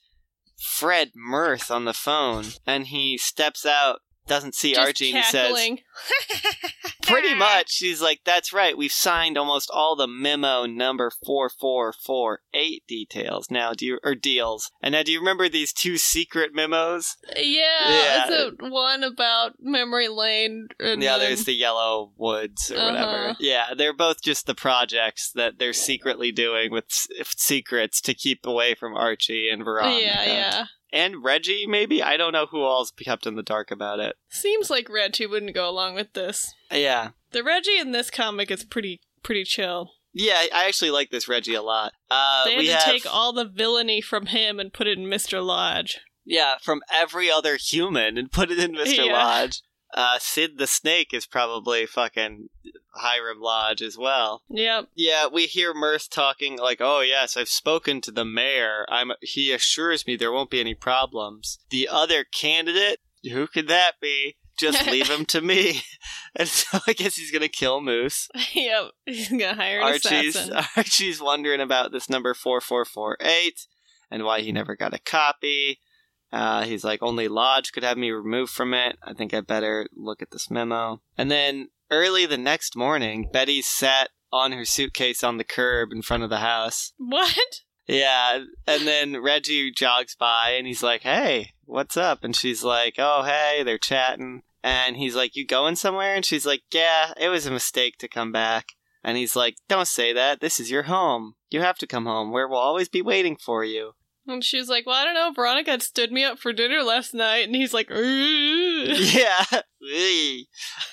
Fred 0.58 1.10
Mirth 1.14 1.70
on 1.70 1.84
the 1.84 1.92
phone, 1.92 2.46
and 2.66 2.86
he 2.86 3.18
steps 3.18 3.66
out, 3.66 4.00
doesn't 4.26 4.54
see 4.54 4.72
Just 4.72 4.86
Archie, 4.86 5.10
and 5.12 5.18
he 5.18 5.30
says. 5.30 5.50
pretty 7.06 7.34
much, 7.34 7.70
she's 7.70 8.00
like, 8.02 8.20
that's 8.24 8.52
right, 8.52 8.76
we've 8.76 8.92
signed 8.92 9.36
almost 9.38 9.70
all 9.72 9.96
the 9.96 10.06
memo 10.06 10.66
number 10.66 11.10
4448 11.24 12.82
details 12.86 13.46
now, 13.50 13.72
do 13.72 13.86
you, 13.86 13.98
or 14.04 14.14
deals. 14.14 14.70
And 14.82 14.92
now, 14.92 15.02
do 15.02 15.12
you 15.12 15.18
remember 15.18 15.48
these 15.48 15.72
two 15.72 15.96
secret 15.98 16.50
memos? 16.54 17.16
Yeah, 17.36 17.88
Yeah. 17.88 18.24
is 18.28 18.30
it 18.52 18.54
one 18.70 19.02
about 19.02 19.52
memory 19.60 20.08
lane? 20.08 20.68
And 20.80 21.02
The 21.02 21.08
other 21.08 21.24
then- 21.24 21.32
is 21.32 21.44
the 21.44 21.54
Yellow 21.54 22.12
Woods 22.16 22.70
or 22.70 22.76
whatever. 22.76 23.10
Uh-huh. 23.24 23.34
Yeah, 23.40 23.74
they're 23.76 23.92
both 23.92 24.22
just 24.22 24.46
the 24.46 24.54
projects 24.54 25.30
that 25.34 25.58
they're 25.58 25.72
secretly 25.72 26.32
doing 26.32 26.70
with 26.70 26.84
s- 26.90 27.06
secrets 27.36 28.00
to 28.02 28.14
keep 28.14 28.46
away 28.46 28.74
from 28.74 28.94
Archie 28.96 29.48
and 29.48 29.64
Veronica. 29.64 30.00
Yeah, 30.02 30.24
yeah. 30.24 30.64
And 30.94 31.24
Reggie, 31.24 31.66
maybe? 31.66 32.02
I 32.02 32.16
don't 32.16 32.32
know 32.32 32.46
who 32.46 32.62
all's 32.62 32.92
kept 32.92 33.26
in 33.26 33.34
the 33.34 33.42
dark 33.42 33.70
about 33.72 33.98
it. 33.98 34.14
Seems 34.30 34.70
like 34.70 34.88
Reggie 34.88 35.26
wouldn't 35.26 35.54
go 35.54 35.68
along 35.68 35.96
with 35.96 36.12
this. 36.12 36.54
Yeah. 36.70 37.10
The 37.32 37.42
Reggie 37.42 37.78
in 37.78 37.90
this 37.90 38.10
comic 38.12 38.48
is 38.50 38.64
pretty 38.64 39.00
pretty 39.24 39.42
chill. 39.44 39.90
Yeah, 40.12 40.44
I 40.54 40.66
actually 40.68 40.92
like 40.92 41.10
this 41.10 41.26
Reggie 41.28 41.54
a 41.54 41.62
lot. 41.62 41.92
Uh, 42.08 42.44
They 42.44 42.52
had 42.52 42.58
we 42.60 42.66
to 42.68 42.72
have, 42.74 42.84
take 42.84 43.12
all 43.12 43.32
the 43.32 43.44
villainy 43.48 44.00
from 44.00 44.26
him 44.26 44.60
and 44.60 44.72
put 44.72 44.86
it 44.86 44.96
in 44.96 45.06
Mr. 45.06 45.44
Lodge. 45.44 45.98
yeah, 46.24 46.54
from 46.62 46.80
every 46.92 47.28
other 47.28 47.58
human 47.60 48.16
and 48.16 48.30
put 48.30 48.52
it 48.52 48.58
in 48.60 48.72
Mr. 48.76 49.06
Yeah. 49.06 49.12
Lodge. 49.14 49.60
Uh, 49.94 50.18
Sid 50.18 50.58
the 50.58 50.66
Snake 50.66 51.14
is 51.14 51.24
probably 51.24 51.86
fucking 51.86 52.48
Hiram 52.96 53.40
Lodge 53.40 53.80
as 53.82 53.96
well. 53.96 54.42
Yep. 54.48 54.88
Yeah, 54.94 55.26
we 55.32 55.46
hear 55.46 55.72
Mirth 55.72 56.10
talking 56.10 56.58
like, 56.58 56.78
"Oh 56.80 57.00
yes, 57.00 57.36
I've 57.36 57.48
spoken 57.48 58.00
to 58.02 58.10
the 58.10 58.24
mayor. 58.24 58.86
I'm 58.88 59.12
he 59.20 59.52
assures 59.52 60.06
me 60.06 60.16
there 60.16 60.32
won't 60.32 60.50
be 60.50 60.60
any 60.60 60.74
problems." 60.74 61.58
The 61.70 61.88
other 61.90 62.24
candidate, 62.24 63.00
who 63.30 63.46
could 63.46 63.68
that 63.68 63.92
be? 64.00 64.36
Just 64.58 64.86
leave 64.90 65.08
him 65.08 65.24
to 65.26 65.40
me. 65.40 65.82
And 66.36 66.48
so 66.48 66.80
I 66.84 66.94
guess 66.94 67.14
he's 67.14 67.30
gonna 67.30 67.46
kill 67.46 67.80
Moose. 67.80 68.28
yep. 68.54 68.86
He's 69.06 69.28
gonna 69.28 69.54
hire 69.54 69.78
an 69.78 69.84
Archie's 69.84 70.34
assassin. 70.34 70.66
Archie's 70.76 71.22
wondering 71.22 71.60
about 71.60 71.92
this 71.92 72.10
number 72.10 72.34
four 72.34 72.60
four 72.60 72.84
four 72.84 73.16
eight 73.20 73.68
and 74.10 74.24
why 74.24 74.40
he 74.40 74.50
never 74.50 74.74
got 74.74 74.92
a 74.92 74.98
copy. 74.98 75.78
Uh, 76.34 76.64
he's 76.64 76.82
like, 76.82 77.00
only 77.00 77.28
Lodge 77.28 77.70
could 77.70 77.84
have 77.84 77.96
me 77.96 78.10
removed 78.10 78.50
from 78.50 78.74
it. 78.74 78.98
I 79.04 79.12
think 79.12 79.32
I 79.32 79.40
better 79.40 79.86
look 79.94 80.20
at 80.20 80.32
this 80.32 80.50
memo. 80.50 81.00
And 81.16 81.30
then 81.30 81.68
early 81.92 82.26
the 82.26 82.36
next 82.36 82.74
morning, 82.74 83.28
Betty 83.32 83.62
sat 83.62 84.10
on 84.32 84.50
her 84.50 84.64
suitcase 84.64 85.22
on 85.22 85.38
the 85.38 85.44
curb 85.44 85.92
in 85.92 86.02
front 86.02 86.24
of 86.24 86.30
the 86.30 86.38
house. 86.38 86.92
What? 86.98 87.38
Yeah, 87.86 88.40
and 88.66 88.84
then 88.84 89.22
Reggie 89.22 89.70
jogs 89.70 90.16
by 90.16 90.54
and 90.58 90.66
he's 90.66 90.82
like, 90.82 91.02
"Hey, 91.02 91.52
what's 91.66 91.96
up?" 91.96 92.24
And 92.24 92.34
she's 92.34 92.64
like, 92.64 92.94
"Oh, 92.98 93.22
hey." 93.22 93.62
They're 93.62 93.78
chatting, 93.78 94.42
and 94.62 94.96
he's 94.96 95.14
like, 95.14 95.36
"You 95.36 95.46
going 95.46 95.76
somewhere?" 95.76 96.14
And 96.14 96.24
she's 96.24 96.46
like, 96.46 96.62
"Yeah, 96.72 97.12
it 97.16 97.28
was 97.28 97.46
a 97.46 97.52
mistake 97.52 97.98
to 97.98 98.08
come 98.08 98.32
back." 98.32 98.68
And 99.04 99.18
he's 99.18 99.36
like, 99.36 99.56
"Don't 99.68 99.86
say 99.86 100.12
that. 100.14 100.40
This 100.40 100.58
is 100.58 100.70
your 100.70 100.84
home. 100.84 101.34
You 101.50 101.60
have 101.60 101.76
to 101.78 101.86
come 101.86 102.06
home. 102.06 102.32
Where 102.32 102.48
we'll 102.48 102.58
always 102.58 102.88
be 102.88 103.02
waiting 103.02 103.36
for 103.36 103.62
you." 103.64 103.92
And 104.26 104.42
she 104.42 104.58
was 104.58 104.68
like, 104.68 104.86
Well, 104.86 104.96
I 104.96 105.04
don't 105.04 105.14
know. 105.14 105.32
Veronica 105.34 105.80
stood 105.80 106.12
me 106.12 106.24
up 106.24 106.38
for 106.38 106.52
dinner 106.52 106.82
last 106.82 107.14
night. 107.14 107.46
And 107.46 107.54
he's 107.54 107.74
like, 107.74 107.88
yeah. 107.90 109.44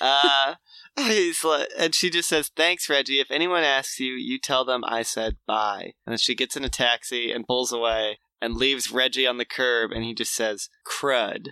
Uh, 0.00 0.54
he's 0.96 1.44
like, 1.44 1.68
and 1.78 1.94
she 1.94 2.10
just 2.10 2.28
says, 2.28 2.50
"Thanks, 2.54 2.88
Reggie. 2.88 3.20
If 3.20 3.30
anyone 3.30 3.62
asks 3.62 3.98
you, 3.98 4.12
you 4.12 4.38
tell 4.38 4.64
them 4.64 4.84
I 4.84 5.02
said 5.02 5.36
bye." 5.46 5.92
And 6.06 6.12
then 6.12 6.18
she 6.18 6.34
gets 6.34 6.56
in 6.56 6.64
a 6.64 6.68
taxi 6.68 7.32
and 7.32 7.46
pulls 7.46 7.72
away 7.72 8.18
and 8.40 8.56
leaves 8.56 8.90
Reggie 8.90 9.26
on 9.26 9.38
the 9.38 9.44
curb, 9.44 9.92
and 9.92 10.04
he 10.04 10.14
just 10.14 10.34
says, 10.34 10.68
"Crud." 10.86 11.48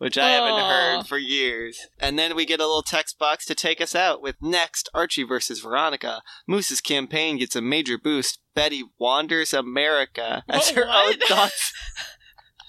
Which 0.00 0.16
I 0.16 0.30
haven't 0.30 0.58
heard 0.58 1.06
for 1.06 1.18
years. 1.18 1.78
And 1.98 2.18
then 2.18 2.34
we 2.34 2.46
get 2.46 2.58
a 2.58 2.64
little 2.66 2.82
text 2.82 3.18
box 3.18 3.44
to 3.44 3.54
take 3.54 3.82
us 3.82 3.94
out 3.94 4.22
with 4.22 4.36
next 4.40 4.88
Archie 4.94 5.24
versus 5.24 5.60
Veronica. 5.60 6.22
Moose's 6.48 6.80
campaign 6.80 7.36
gets 7.36 7.54
a 7.54 7.60
major 7.60 7.98
boost. 7.98 8.38
Betty 8.54 8.82
wanders 8.98 9.52
America 9.52 10.42
as 10.48 10.70
Whoa, 10.70 10.82
her 10.82 10.88
own 10.90 11.18
thoughts 11.28 11.72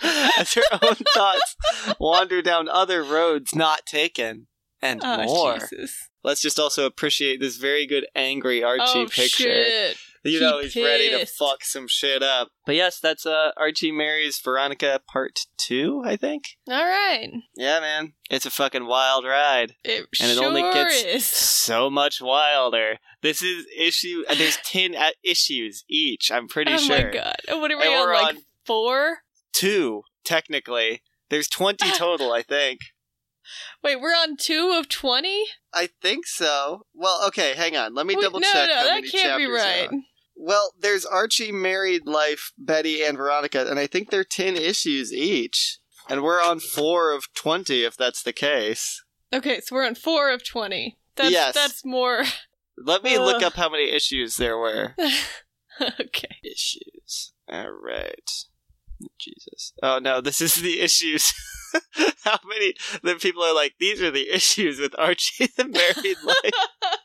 as 0.38 0.54
her 0.56 0.62
own 0.74 0.96
thoughts 1.14 1.56
wander 2.02 2.42
down 2.42 2.68
other 2.68 3.02
roads 3.02 3.56
not 3.56 3.86
taken. 3.86 4.48
and 4.82 5.00
Oh, 5.02 5.24
more. 5.24 5.54
Jesus. 5.60 6.10
Let's 6.26 6.42
just 6.42 6.60
also 6.60 6.86
appreciate 6.86 7.40
this 7.40 7.56
very 7.56 7.88
good 7.88 8.08
angry 8.14 8.62
Archie 8.62 8.84
oh, 8.88 9.06
picture. 9.08 9.44
shit. 9.44 9.98
You 10.24 10.34
He 10.34 10.40
know, 10.40 10.60
he's 10.60 10.76
ready 10.76 11.10
to 11.10 11.26
fuck 11.26 11.64
some 11.64 11.88
shit 11.88 12.22
up. 12.22 12.50
But 12.66 12.76
yes, 12.76 13.00
that's 13.00 13.26
uh 13.26 13.52
Archie 13.58 13.92
marries 13.92 14.40
Veronica 14.40 15.02
part 15.12 15.40
two, 15.58 16.04
I 16.06 16.16
think. 16.16 16.44
All 16.70 16.76
right. 16.86 17.30
Yeah, 17.56 17.80
man. 17.80 18.14
It's 18.30 18.46
a 18.46 18.52
fucking 18.52 18.86
wild 18.86 19.26
ride. 19.26 19.74
It 19.84 20.06
And 20.22 20.32
it 20.32 20.36
sure 20.36 20.46
only 20.46 20.62
gets 20.62 21.04
is. 21.04 21.26
So 21.26 21.90
much 21.90 22.22
wilder. 22.22 23.00
This 23.24 23.42
is 23.42 23.66
issue. 23.78 24.24
uh, 24.30 24.36
There's 24.36 24.58
10 24.58 24.96
uh, 24.96 25.10
issues 25.24 25.84
each, 25.90 26.32
I'm 26.32 26.48
pretty 26.48 26.74
oh 26.74 26.78
sure. 26.78 26.98
Oh 27.00 27.04
my 27.06 27.12
god. 27.12 27.36
What 27.50 27.72
are 27.72 27.78
we 27.78 27.84
And 27.84 27.94
on, 27.96 28.08
we're 28.08 28.14
like 28.14 28.36
on- 28.36 28.42
four? 28.66 29.18
Two, 29.54 30.04
technically. 30.24 31.02
There's 31.30 31.48
20 31.48 31.92
total, 31.98 32.32
I 32.32 32.42
think. 32.44 32.80
Wait, 33.84 34.00
we're 34.00 34.10
on 34.12 34.38
two 34.38 34.76
of 34.80 34.88
20? 34.88 35.44
I 35.74 35.90
think 36.02 36.26
so. 36.28 36.86
Well, 36.94 37.26
okay, 37.28 37.54
hang 37.56 37.76
on. 37.76 37.94
Let 37.96 38.06
me 38.06 38.16
Wait, 38.16 38.22
double 38.22 38.40
no, 38.40 38.48
check. 38.52 38.70
no, 38.70 38.76
how 38.76 38.84
that 38.84 38.96
many 38.96 39.10
can't 39.10 39.38
be 39.38 39.46
chapters 39.46 39.62
there 39.64 39.88
right. 39.90 40.00
Well, 40.36 40.74
there's 40.80 41.06
Archie, 41.06 41.52
Married 41.52 42.08
Life, 42.08 42.52
Betty, 42.58 43.04
and 43.04 43.18
Veronica, 43.18 43.70
and 43.70 43.78
I 43.80 43.88
think 43.88 44.10
they're 44.10 44.24
10 44.24 44.56
issues 44.56 45.14
each. 45.14 45.80
And 46.10 46.24
we're 46.24 46.42
on 46.42 46.60
4 46.60 47.14
of 47.14 47.32
20 47.34 47.84
if 47.84 47.96
that's 47.96 48.24
the 48.24 48.34
case. 48.34 49.04
Okay, 49.34 49.62
so 49.62 49.76
we're 49.76 49.86
on 49.86 49.96
four 49.96 50.30
of 50.32 50.44
20. 50.46 50.98
That's, 51.16 51.32
Yes. 51.32 51.54
that's 51.56 51.86
more. 51.86 52.24
Let 52.78 53.04
me 53.04 53.18
look 53.18 53.42
up 53.44 53.54
how 53.54 53.70
many 53.70 53.90
issues 53.90 54.36
there 54.36 54.58
were. 54.58 54.96
okay. 55.82 56.36
Issues. 56.44 57.32
All 57.48 57.72
right. 57.72 58.30
Jesus. 59.20 59.74
Oh 59.82 60.00
no, 60.00 60.20
this 60.22 60.42
is 60.42 60.56
the 60.56 60.80
issues. 60.82 61.32
how 62.24 62.40
many? 62.46 62.74
The 63.04 63.16
people 63.16 63.44
are 63.44 63.56
like, 63.56 63.76
these 63.80 64.02
are 64.02 64.12
the 64.12 64.30
issues 64.34 64.80
with 64.80 64.94
Archie 65.00 65.48
the 65.58 65.66
Married 65.66 66.18
Life. 66.24 66.98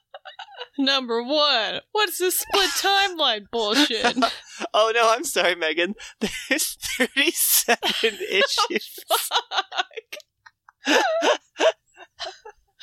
Number 0.78 1.22
one. 1.22 1.80
What's 1.92 2.18
this 2.18 2.38
split 2.40 2.70
timeline 2.70 3.46
bullshit? 3.50 4.16
Oh 4.72 4.90
no, 4.94 5.10
I'm 5.12 5.24
sorry, 5.24 5.54
Megan. 5.54 5.94
There's 6.18 6.78
37 6.96 7.78
issues. 8.02 8.98
Fuck. 9.06 10.96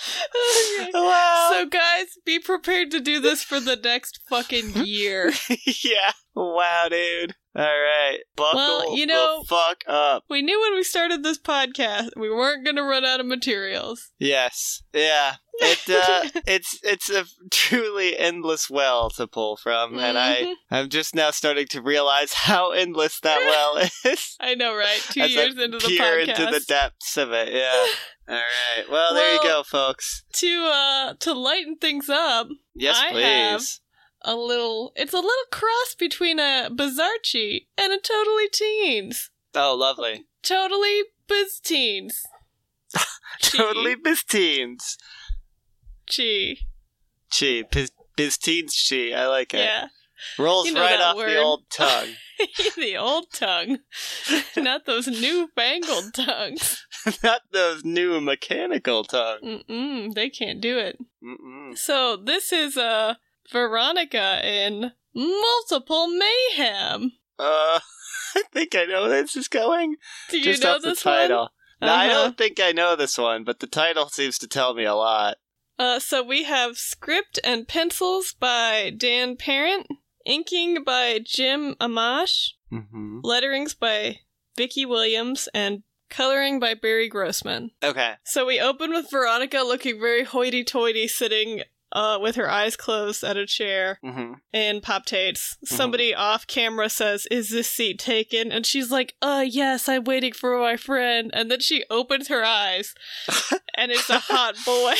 okay. 0.06 0.90
Wow. 0.94 1.50
So, 1.52 1.66
guys, 1.66 2.06
be 2.26 2.40
prepared 2.40 2.92
to 2.92 3.00
do 3.00 3.20
this 3.20 3.44
for 3.44 3.60
the 3.60 3.76
next 3.76 4.20
fucking 4.30 4.86
year. 4.86 5.32
yeah. 5.84 6.12
Wow, 6.36 6.88
dude. 6.90 7.36
All 7.56 7.64
right. 7.64 8.18
Buckle 8.36 8.56
Well, 8.58 8.98
you 8.98 9.06
the 9.06 9.14
know- 9.14 9.44
fuck 9.48 9.84
up. 9.88 10.24
We 10.30 10.42
knew 10.42 10.60
when 10.60 10.74
we 10.74 10.84
started 10.84 11.22
this 11.24 11.38
podcast 11.38 12.10
we 12.18 12.30
weren't 12.30 12.64
going 12.64 12.78
to 12.78 12.82
run 12.84 13.06
out 13.06 13.20
of 13.20 13.28
materials. 13.28 14.10
Yes. 14.18 14.82
Yeah. 14.92 15.36
It 15.60 15.88
uh 15.88 16.30
it's 16.48 16.80
it's 16.82 17.12
a 17.12 17.26
truly 17.52 18.18
endless 18.18 18.72
well 18.72 19.12
to 19.12 19.28
pull 19.28 19.56
from 19.58 20.00
and 20.00 20.18
I 20.18 20.36
Mhm. 20.42 20.54
I'm 20.72 20.90
just 20.90 21.14
now 21.14 21.30
starting 21.30 21.68
to 21.68 21.82
realize 21.84 22.34
how 22.34 22.72
endless 22.72 23.20
that 23.20 23.38
well 23.46 23.88
is. 24.12 24.36
I 24.40 24.56
know, 24.56 24.76
right? 24.76 25.00
Two 25.12 25.22
as 25.22 25.32
years 25.36 25.56
I 25.56 25.64
into 25.66 25.78
the 25.78 25.88
podcast. 25.96 26.28
into 26.30 26.46
the 26.60 26.66
depths 26.68 27.18
of 27.18 27.32
it. 27.34 27.54
Yeah. 27.54 27.86
All 28.30 28.36
right. 28.36 28.90
Well, 28.90 29.14
there 29.14 29.34
you 29.36 29.44
go, 29.44 29.62
folks. 29.62 30.24
to 30.38 30.66
uh 30.74 31.14
to 31.20 31.34
lighten 31.34 31.76
things 31.76 32.10
up, 32.10 32.48
Yes, 32.74 32.98
I 33.00 33.12
please. 33.12 33.80
A 34.24 34.36
little 34.36 34.92
it's 34.96 35.14
a 35.14 35.18
little 35.18 35.32
cross 35.52 35.96
between 35.98 36.40
a 36.40 36.70
Bizarchi 36.72 37.68
and 37.78 37.94
a 37.94 38.00
Totally 38.00 38.50
Teens. 38.50 39.30
Oh, 39.56 39.76
lovely. 39.76 40.26
Totally 40.42 41.04
Biz 41.28 41.60
Teens. 41.60 42.24
Totally 43.42 43.96
biz 43.96 44.24
teens. 44.24 44.98
Chi. 46.08 46.58
Chi. 47.32 47.64
Biz, 47.72 47.92
biz 48.16 48.38
teens 48.38 48.76
chi. 48.90 49.14
I 49.14 49.28
like 49.28 49.54
it. 49.54 49.60
Yeah. 49.60 49.88
Rolls 50.40 50.68
You 50.68 50.74
know 50.74 50.82
right 50.82 51.02
off 51.02 51.18
word. 51.18 51.30
the 51.30 51.38
old 51.38 51.64
tongue. 51.70 52.10
the 52.78 52.98
old 52.98 53.26
tongue. 53.34 53.80
Not 54.56 54.86
those 54.86 55.08
newfangled 55.08 56.14
tongues. 56.14 56.86
Not 57.24 57.42
those 57.52 57.84
new 57.84 58.22
mechanical 58.22 59.04
tongues. 59.04 59.42
Mm-mm, 59.44 60.14
they 60.14 60.30
can't 60.30 60.62
do 60.62 60.78
it. 60.78 60.98
Mm-mm. 61.24 61.78
So 61.78 62.16
this 62.16 62.54
is 62.54 62.78
uh 62.78 63.16
Veronica 63.52 64.40
in 64.48 64.92
Multiple 65.14 66.08
Mayhem. 66.08 67.12
Uh, 67.40 67.80
I 68.36 68.44
think 68.52 68.76
I 68.76 68.86
know 68.86 69.04
where 69.04 69.22
this 69.22 69.36
is 69.36 69.48
going. 69.48 69.96
Do 70.30 70.38
you 70.38 70.44
Just 70.44 70.64
know 70.64 70.76
off 70.76 70.82
the 70.82 70.90
this 70.90 71.02
title. 71.04 71.38
one? 71.40 71.50
No, 71.82 71.88
I 71.94 72.06
Uh-huh. 72.08 72.14
don't 72.24 72.38
think 72.38 72.60
I 72.60 72.72
know 72.72 72.96
this 72.96 73.18
one, 73.18 73.44
but 73.44 73.60
the 73.60 73.68
title 73.68 74.08
seems 74.10 74.38
to 74.40 74.48
tell 74.48 74.74
me 74.74 74.86
a 74.86 74.96
lot. 74.96 75.38
Uh, 75.78 76.00
so 76.00 76.24
we 76.24 76.44
have 76.44 76.78
script 76.78 77.40
and 77.44 77.68
pencils 77.68 78.34
by 78.40 78.92
Dan 78.96 79.36
Parent, 79.36 79.88
inking 80.26 80.84
by 80.84 81.20
Jim 81.24 81.76
Amash, 81.82 82.52
Mm-hmm. 82.72 83.20
letterings 83.24 83.74
by 83.76 84.20
Vickie 84.58 84.88
Williams, 84.88 85.48
and 85.54 85.84
coloring 86.10 86.60
by 86.60 86.74
Barry 86.76 87.08
Grossman. 87.10 87.72
Okay. 87.84 88.14
So 88.24 88.46
we 88.46 88.60
open 88.60 88.92
with 88.92 89.10
Veronica 89.12 89.60
looking 89.60 90.00
very 90.00 90.24
hoity-toity, 90.24 91.08
sitting 91.08 91.64
uh, 91.94 92.18
with 92.22 92.36
her 92.36 92.50
eyes 92.50 92.76
closed 92.76 93.24
at 93.24 93.38
a 93.38 93.46
chair 93.46 94.00
Mm-hmm. 94.04 94.34
in 94.52 94.82
Pop 94.82 95.06
Tates. 95.06 95.58
Somebody 95.64 96.14
off 96.14 96.46
camera 96.48 96.90
says, 96.90 97.26
Is 97.32 97.50
this 97.52 97.70
seat 97.70 98.00
taken? 98.00 98.52
And 98.52 98.66
she's 98.66 98.92
like, 98.92 99.14
Uh, 99.22 99.46
yes, 99.48 99.88
I'm 99.88 100.04
waiting 100.04 100.34
for 100.34 100.60
my 100.60 100.76
friend. 100.76 101.30
And 101.34 101.50
then 101.50 101.60
she 101.62 101.84
opens 101.90 102.28
her 102.28 102.44
eyes, 102.44 102.94
and 103.78 103.92
it's 103.92 104.10
a 104.10 104.20
hot 104.20 104.56
boy. 104.66 104.96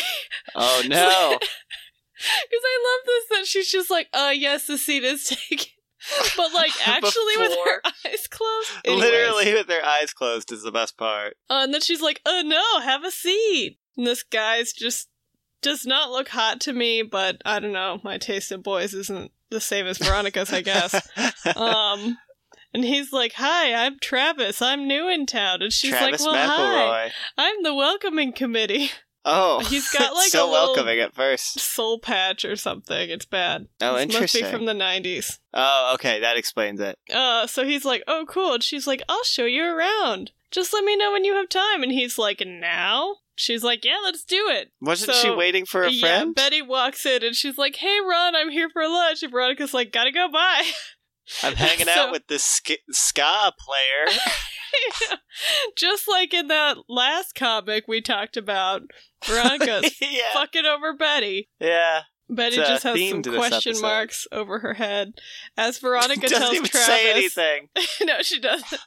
Oh 0.56 0.84
no. 0.88 1.38
Because 1.40 2.64
I 2.64 2.78
love 2.86 3.06
this 3.06 3.38
that 3.40 3.46
she's 3.48 3.70
just 3.72 3.90
like, 3.90 4.08
uh, 4.14 4.32
yes, 4.34 4.68
the 4.68 4.78
seat 4.78 5.04
is 5.04 5.24
taken. 5.50 5.68
But 6.38 6.54
like 6.54 6.72
actually 6.86 7.38
with 7.38 7.58
her 7.66 7.82
eyes 8.06 8.28
closed. 8.30 8.70
Anyways. 8.86 9.04
Literally 9.04 9.54
with 9.54 9.68
their 9.68 9.86
eyes 9.86 10.14
closed 10.14 10.52
is 10.52 10.62
the 10.64 10.72
best 10.72 10.98
part. 10.98 11.38
Uh, 11.50 11.62
and 11.64 11.74
then 11.74 11.82
she's 11.82 12.02
like, 12.02 12.22
oh 12.26 12.42
no, 12.46 12.82
have 12.82 13.04
a 13.06 13.12
seat. 13.12 13.78
And 13.98 14.06
this 14.06 14.22
guy's 14.24 14.74
just 14.74 15.08
does 15.64 15.86
not 15.86 16.12
look 16.12 16.30
hot 16.30 16.62
to 16.62 16.74
me, 16.74 17.02
but 17.02 17.42
I 17.46 17.60
don't 17.60 17.72
know, 17.74 18.00
my 18.04 18.18
taste 18.18 18.52
in 18.52 18.62
boys 18.62 18.94
isn't 18.94 19.32
the 19.50 19.62
same 19.62 19.88
as 19.88 19.98
Veronica's, 19.98 20.52
I 20.54 20.62
guess. 20.62 21.10
Um 21.56 22.18
and 22.74 22.84
he's 22.84 23.14
like, 23.14 23.34
Hi, 23.34 23.74
I'm 23.86 24.00
Travis. 24.00 24.62
I'm 24.62 24.88
new 24.88 25.08
in 25.08 25.26
town. 25.26 25.62
And 25.62 25.72
she's 25.72 25.92
Travis 25.92 26.26
like, 26.26 26.34
Well, 26.34 26.50
hi. 26.50 27.12
I'm 27.38 27.64
the 27.64 27.74
welcoming 27.74 28.34
committee. 28.34 28.90
Oh, 29.26 29.60
He's 29.70 29.90
got, 29.92 30.14
like, 30.16 30.30
so 30.30 30.48
a 30.48 30.52
welcoming 30.52 31.00
at 31.00 31.14
first. 31.14 31.60
Soul 31.60 32.00
patch 32.00 32.44
or 32.44 32.56
something. 32.56 33.10
It's 33.10 33.26
bad. 33.26 33.68
Oh, 33.82 33.96
This 33.96 34.20
Must 34.20 34.34
be 34.34 34.44
from 34.44 34.66
the 34.66 34.74
90s. 34.74 35.40
Oh, 35.54 35.92
okay, 35.96 36.20
that 36.20 36.38
explains 36.38 36.80
it. 36.82 36.98
Uh, 37.14 37.48
so 37.48 37.64
he's 37.64 37.86
like, 37.86 38.04
"Oh, 38.08 38.26
cool." 38.28 38.56
And 38.56 38.64
she's 38.64 38.88
like, 38.88 39.02
"I'll 39.08 39.24
show 39.24 39.46
you 39.46 39.64
around. 39.64 40.32
Just 40.52 40.74
let 40.74 40.84
me 40.84 40.96
know 40.96 41.12
when 41.12 41.24
you 41.24 41.36
have 41.36 41.48
time." 41.48 41.84
And 41.84 41.92
he's 41.92 42.18
like, 42.18 42.42
"Now?" 42.46 43.18
She's 43.36 43.64
like, 43.64 43.84
"Yeah, 43.84 43.98
let's 44.04 44.24
do 44.24 44.48
it." 44.50 44.72
Wasn't 44.82 45.12
So, 45.12 45.22
she 45.22 45.30
waiting 45.32 45.66
for 45.66 45.84
a 45.84 45.90
yeah, 45.92 46.00
friend? 46.20 46.36
Betty 46.36 46.62
walks 46.62 47.06
in 47.06 47.24
and 47.24 47.36
she's 47.36 47.58
like, 47.58 47.76
"Hey, 47.78 47.98
Ron, 48.00 48.36
I'm 48.36 48.52
here 48.52 48.70
for 48.70 48.88
lunch." 48.88 49.24
And 49.24 49.32
Veronica's 49.32 49.74
like, 49.74 49.92
"Gotta 49.92 50.12
go 50.12 50.28
bye." 50.32 50.64
I'm 51.42 51.56
hanging 51.56 51.86
So- 51.88 51.92
out 51.94 52.12
with 52.12 52.28
this 52.28 52.44
sk- 52.44 52.82
ska 52.92 53.54
player. 53.60 54.18
Just 55.78 56.08
like 56.08 56.34
in 56.34 56.48
that 56.48 56.78
last 56.90 57.36
comic 57.36 57.86
we 57.88 58.02
talked 58.02 58.38
about, 58.38 58.82
Veronica's 59.26 59.96
yeah, 60.02 60.34
fucking 60.34 60.66
over 60.66 60.94
Betty. 60.96 61.50
yeah. 61.60 62.02
Betty 62.30 62.56
It's 62.58 62.70
just 62.70 62.84
has 62.84 63.10
some 63.10 63.22
question 63.22 63.80
marks 63.82 64.26
over 64.32 64.60
her 64.60 64.74
head 64.74 65.14
as 65.58 65.78
Veronica 65.78 66.28
tells 66.28 66.58
Travis. 66.58 66.86
say 66.88 67.12
anything. 67.12 67.68
no, 68.02 68.22
she 68.22 68.40
doesn't. 68.40 68.82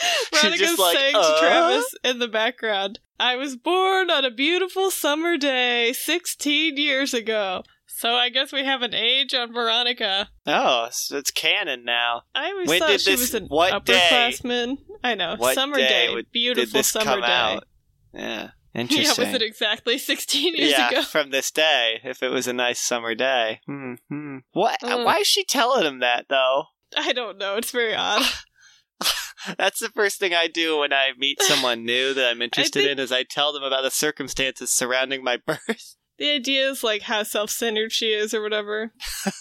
Veronica's 0.32 0.78
like, 0.78 0.96
saying 0.96 1.14
"Uh?" 1.16 1.34
to 1.34 1.40
Travis 1.40 1.94
in 2.04 2.18
the 2.18 2.28
background, 2.28 3.00
I 3.18 3.36
was 3.36 3.56
born 3.56 4.10
on 4.10 4.24
a 4.24 4.30
beautiful 4.30 4.90
summer 4.90 5.36
day 5.36 5.92
16 5.92 6.76
years 6.76 7.14
ago. 7.14 7.62
So 7.88 8.12
I 8.14 8.28
guess 8.28 8.52
we 8.52 8.62
have 8.64 8.82
an 8.82 8.92
age 8.92 9.32
on 9.32 9.54
Veronica. 9.54 10.28
Oh, 10.46 10.88
so 10.90 11.16
it's 11.16 11.30
canon 11.30 11.82
now. 11.84 12.22
I 12.34 12.50
always 12.50 12.68
When 12.68 12.80
thought 12.80 13.00
she 13.00 13.12
this- 13.12 13.20
was 13.20 13.34
an 13.34 13.46
what 13.46 13.86
day 13.86 13.94
upperclassman. 14.10 14.76
I 15.02 15.14
know. 15.14 15.36
What 15.38 15.54
summer 15.54 15.76
day 15.76 15.88
day. 16.08 16.14
would- 16.14 16.30
beautiful 16.30 16.66
Did 16.66 16.72
this 16.74 16.88
summer 16.88 17.04
come 17.04 17.20
day. 17.22 17.26
out? 17.26 17.64
Yeah, 18.12 18.50
Interesting. 18.74 19.04
Yeah, 19.24 19.32
was 19.32 19.34
it 19.34 19.42
exactly 19.42 19.96
16 19.96 20.56
years 20.56 20.72
yeah, 20.72 20.90
ago? 20.90 21.02
from 21.02 21.30
this 21.30 21.50
day. 21.50 22.00
If 22.04 22.22
it 22.22 22.28
was 22.28 22.46
a 22.46 22.52
nice 22.52 22.80
summer 22.80 23.14
day. 23.14 23.60
Hmm. 23.66 23.94
hmm. 24.10 24.38
What? 24.52 24.82
Uh. 24.82 25.02
Why 25.04 25.18
is 25.18 25.26
she 25.26 25.44
telling 25.44 25.86
him 25.86 26.00
that 26.00 26.26
though? 26.28 26.64
I 26.94 27.12
don't 27.14 27.38
know. 27.38 27.56
It's 27.56 27.70
very 27.70 27.94
odd. 27.94 28.22
That's 29.58 29.80
the 29.80 29.88
first 29.90 30.18
thing 30.18 30.34
I 30.34 30.46
do 30.46 30.78
when 30.78 30.92
I 30.92 31.10
meet 31.16 31.40
someone 31.42 31.84
new 31.84 32.14
that 32.14 32.30
I'm 32.30 32.42
interested 32.42 32.86
in. 32.86 32.98
Is 32.98 33.12
I 33.12 33.22
tell 33.22 33.52
them 33.52 33.62
about 33.62 33.82
the 33.82 33.90
circumstances 33.90 34.70
surrounding 34.70 35.22
my 35.22 35.36
birth. 35.36 35.96
the 36.18 36.30
idea 36.30 36.68
is 36.70 36.82
like 36.82 37.02
how 37.02 37.22
self-centered 37.22 37.92
she 37.92 38.12
is 38.12 38.32
or 38.34 38.42
whatever. 38.42 38.92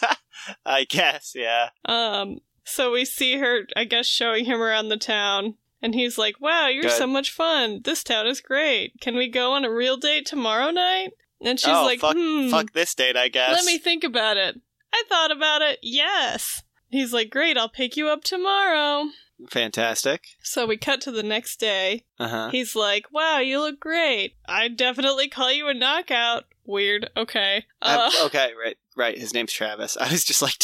I 0.66 0.84
guess, 0.84 1.34
yeah. 1.36 1.70
Um, 1.86 2.40
so 2.64 2.92
we 2.92 3.06
see 3.06 3.38
her, 3.38 3.62
I 3.76 3.86
guess, 3.86 4.08
showing 4.08 4.46
him 4.46 4.62
around 4.62 4.90
the 4.90 4.98
town, 4.98 5.56
And 5.82 5.94
he's 5.94 6.18
like, 6.18 6.42
wow, 6.42 6.68
you're 6.68 6.84
Good. 6.84 6.92
so 6.94 7.08
much 7.08 7.32
fun. 7.32 7.82
This 7.84 8.04
town 8.04 8.28
is 8.28 8.42
great. 8.42 9.00
Can 9.02 9.16
we 9.16 9.30
go 9.30 9.54
on 9.54 9.66
a 9.66 9.72
real 9.72 9.98
date 9.98 10.26
tomorrow 10.26 10.72
night? 10.72 11.12
And 11.42 11.60
she's 11.60 11.70
oh, 11.70 11.84
like, 11.86 12.00
fuck, 12.00 12.16
hmm, 12.18 12.50
fuck 12.50 12.74
this 12.74 12.96
date, 12.96 13.18
I 13.18 13.28
guess. 13.28 13.52
let 13.52 13.66
me 13.66 13.78
think 13.78 14.04
about 14.04 14.38
it. 14.38 14.60
I 14.94 15.04
thought 15.10 15.32
about 15.32 15.62
it. 15.62 15.80
Yes. 15.82 16.64
He's 16.90 17.14
like, 17.14 17.30
great, 17.30 17.58
I'll 17.58 17.70
pick 17.70 17.98
you 17.98 18.08
up 18.08 18.24
tomorrow. 18.24 19.10
Fantastic. 19.50 20.24
So 20.42 20.66
we 20.66 20.78
cut 20.78 21.02
to 21.02 21.12
the 21.12 21.24
next 21.24 21.60
day. 21.60 22.06
Uh 22.20 22.28
huh. 22.28 22.50
He's 22.52 22.76
like, 22.76 23.06
wow, 23.12 23.40
you 23.40 23.60
look 23.60 23.80
great. 23.80 24.36
I'd 24.48 24.78
definitely 24.78 25.28
call 25.30 25.52
you 25.52 25.68
a 25.68 25.74
knockout. 25.74 26.46
Weird. 26.66 27.10
Okay. 27.16 27.66
Uh, 27.82 28.10
okay, 28.26 28.52
right, 28.62 28.78
right. 28.96 29.18
His 29.18 29.34
name's 29.34 29.54
Travis. 29.54 29.98
I 29.98 30.10
was 30.12 30.24
just 30.24 30.42
like, 30.42 30.64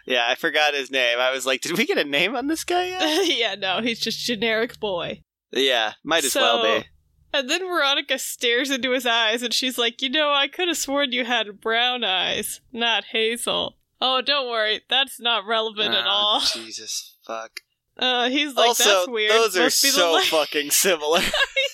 yeah, 0.07 0.27
I 0.29 0.35
forgot 0.35 0.75
his 0.75 0.91
name. 0.91 1.19
I 1.19 1.31
was 1.33 1.47
like, 1.47 1.61
did 1.61 1.77
we 1.77 1.87
get 1.87 1.99
a 1.99 2.05
name 2.05 2.37
on 2.37 2.47
this 2.47 2.65
guy 2.65 2.87
yet? 2.89 3.27
yeah, 3.39 3.55
no, 3.57 3.81
he's 3.83 4.01
just 4.01 4.25
generic 4.25 4.79
boy. 4.81 5.23
yeah, 5.53 5.93
might 6.05 6.25
as 6.25 6.33
So- 6.33 6.41
well 6.41 6.63
be. 6.81 6.87
And 7.33 7.49
then 7.49 7.61
Veronica 7.61 8.19
stares 8.19 8.73
into 8.73 8.91
his 8.91 9.07
eyes 9.07 9.45
and 9.45 9.55
she's 9.55 9.79
like, 9.79 10.03
You 10.03 10.09
know, 10.11 10.33
I 10.33 10.49
could 10.49 10.67
have 10.67 10.77
sworn 10.77 11.13
you 11.13 11.25
had 11.25 11.61
brown 11.61 12.03
eyes, 12.03 12.61
not 12.73 13.05
hazel. 13.13 13.77
Oh, 14.01 14.21
don't 14.21 14.51
worry, 14.51 14.81
that's 14.89 15.21
not 15.21 15.47
relevant 15.47 15.95
at 15.95 16.07
Oh, 16.07 16.11
all. 16.11 16.41
Jesus, 16.41 17.19
fuck. 17.27 17.61
Uh, 17.99 18.31
he's 18.31 18.55
like, 18.55 18.69
also, 18.69 18.85
That's 18.85 19.09
weird. 19.09 19.31
those 19.33 19.57
are 19.57 19.65
Must 19.65 19.83
the 19.83 19.89
so 19.89 20.13
light." 20.13 20.27
fucking 20.27 20.71
similar. 20.71 21.19
I 21.23 21.69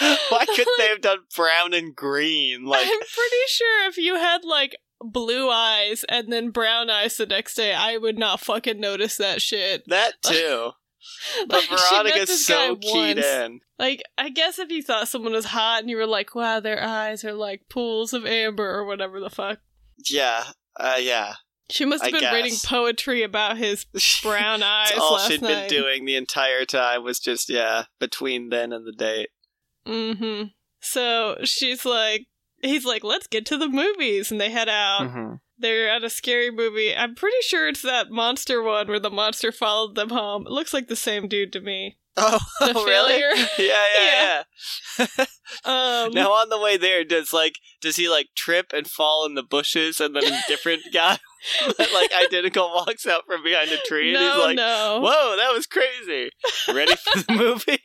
know. 0.00 0.16
Why 0.28 0.44
couldn't 0.46 0.78
they 0.78 0.86
have 0.88 1.00
done 1.00 1.18
brown 1.34 1.74
and 1.74 1.96
green? 1.96 2.64
Like, 2.64 2.82
I'm 2.86 2.98
pretty 2.98 3.42
sure 3.48 3.88
if 3.88 3.96
you 3.96 4.14
had 4.16 4.44
like 4.44 4.76
blue 5.00 5.50
eyes 5.50 6.04
and 6.08 6.32
then 6.32 6.50
brown 6.50 6.90
eyes 6.90 7.16
the 7.16 7.26
next 7.26 7.54
day, 7.54 7.74
I 7.74 7.96
would 7.96 8.18
not 8.18 8.40
fucking 8.40 8.78
notice 8.78 9.16
that 9.16 9.42
shit. 9.42 9.82
that 9.88 10.14
too. 10.22 10.70
But 11.48 11.68
Like, 11.70 11.80
Veronica's 11.80 12.44
so 12.46 12.76
keyed 12.76 13.18
in. 13.18 13.60
Like, 13.78 14.02
I 14.16 14.28
guess 14.30 14.58
if 14.58 14.70
you 14.70 14.82
thought 14.82 15.08
someone 15.08 15.32
was 15.32 15.46
hot 15.46 15.80
and 15.80 15.90
you 15.90 15.96
were 15.96 16.06
like, 16.06 16.34
wow, 16.34 16.60
their 16.60 16.82
eyes 16.82 17.24
are 17.24 17.32
like 17.32 17.62
pools 17.70 18.12
of 18.12 18.26
amber 18.26 18.68
or 18.68 18.84
whatever 18.84 19.18
the 19.20 19.30
fuck. 19.30 19.58
Yeah, 20.08 20.44
uh, 20.78 20.98
yeah. 21.00 21.34
She 21.70 21.84
must 21.84 22.04
have 22.04 22.14
I 22.14 22.20
been 22.20 22.34
reading 22.34 22.58
poetry 22.64 23.22
about 23.22 23.58
his 23.58 23.84
brown 24.22 24.62
eyes 24.62 24.88
That's 24.90 25.00
all 25.00 25.14
last 25.14 25.30
she'd 25.30 25.42
night. 25.42 25.68
been 25.68 25.80
doing 25.80 26.04
the 26.04 26.16
entire 26.16 26.64
time 26.64 27.04
was 27.04 27.20
just, 27.20 27.48
yeah, 27.48 27.84
between 28.00 28.48
then 28.48 28.72
and 28.72 28.86
the 28.86 28.92
date. 28.92 29.28
Mm-hmm. 29.86 30.48
So 30.80 31.36
she's 31.44 31.84
like, 31.84 32.26
he's 32.62 32.84
like, 32.84 33.04
let's 33.04 33.26
get 33.26 33.44
to 33.46 33.56
the 33.56 33.68
movies, 33.68 34.30
and 34.30 34.40
they 34.40 34.50
head 34.50 34.68
out. 34.68 35.02
Mm-hmm. 35.02 35.34
They're 35.58 35.90
at 35.90 36.04
a 36.04 36.10
scary 36.10 36.50
movie. 36.50 36.94
I'm 36.94 37.14
pretty 37.14 37.36
sure 37.42 37.68
it's 37.68 37.82
that 37.82 38.10
monster 38.10 38.62
one 38.62 38.86
where 38.86 39.00
the 39.00 39.10
monster 39.10 39.50
followed 39.50 39.94
them 39.96 40.10
home. 40.10 40.46
It 40.46 40.52
looks 40.52 40.72
like 40.72 40.88
the 40.88 40.96
same 40.96 41.26
dude 41.28 41.52
to 41.52 41.60
me. 41.60 41.98
Oh, 42.20 42.38
The 42.60 42.74
really? 42.86 43.12
failure. 43.12 43.46
Yeah, 43.58 43.84
yeah, 43.98 44.42
yeah. 44.98 45.24
Um, 45.64 46.12
now 46.12 46.32
on 46.32 46.48
the 46.48 46.58
way 46.58 46.76
there, 46.76 47.04
does 47.04 47.32
like 47.32 47.54
does 47.80 47.96
he 47.96 48.08
like 48.08 48.26
trip 48.36 48.72
and 48.74 48.86
fall 48.88 49.24
in 49.24 49.34
the 49.34 49.42
bushes, 49.42 50.00
and 50.00 50.14
then 50.14 50.24
a 50.24 50.40
different 50.48 50.82
guy, 50.92 51.18
like 51.78 52.10
identical, 52.20 52.68
walks 52.74 53.06
out 53.06 53.22
from 53.26 53.42
behind 53.44 53.70
a 53.70 53.76
tree, 53.86 54.14
and 54.14 54.22
no, 54.22 54.34
he's 54.34 54.44
like, 54.44 54.56
no, 54.56 55.00
"Whoa, 55.02 55.36
that 55.36 55.52
was 55.54 55.66
crazy!" 55.66 56.30
Ready 56.68 56.94
for 56.96 57.18
the 57.22 57.32
movie? 57.34 57.78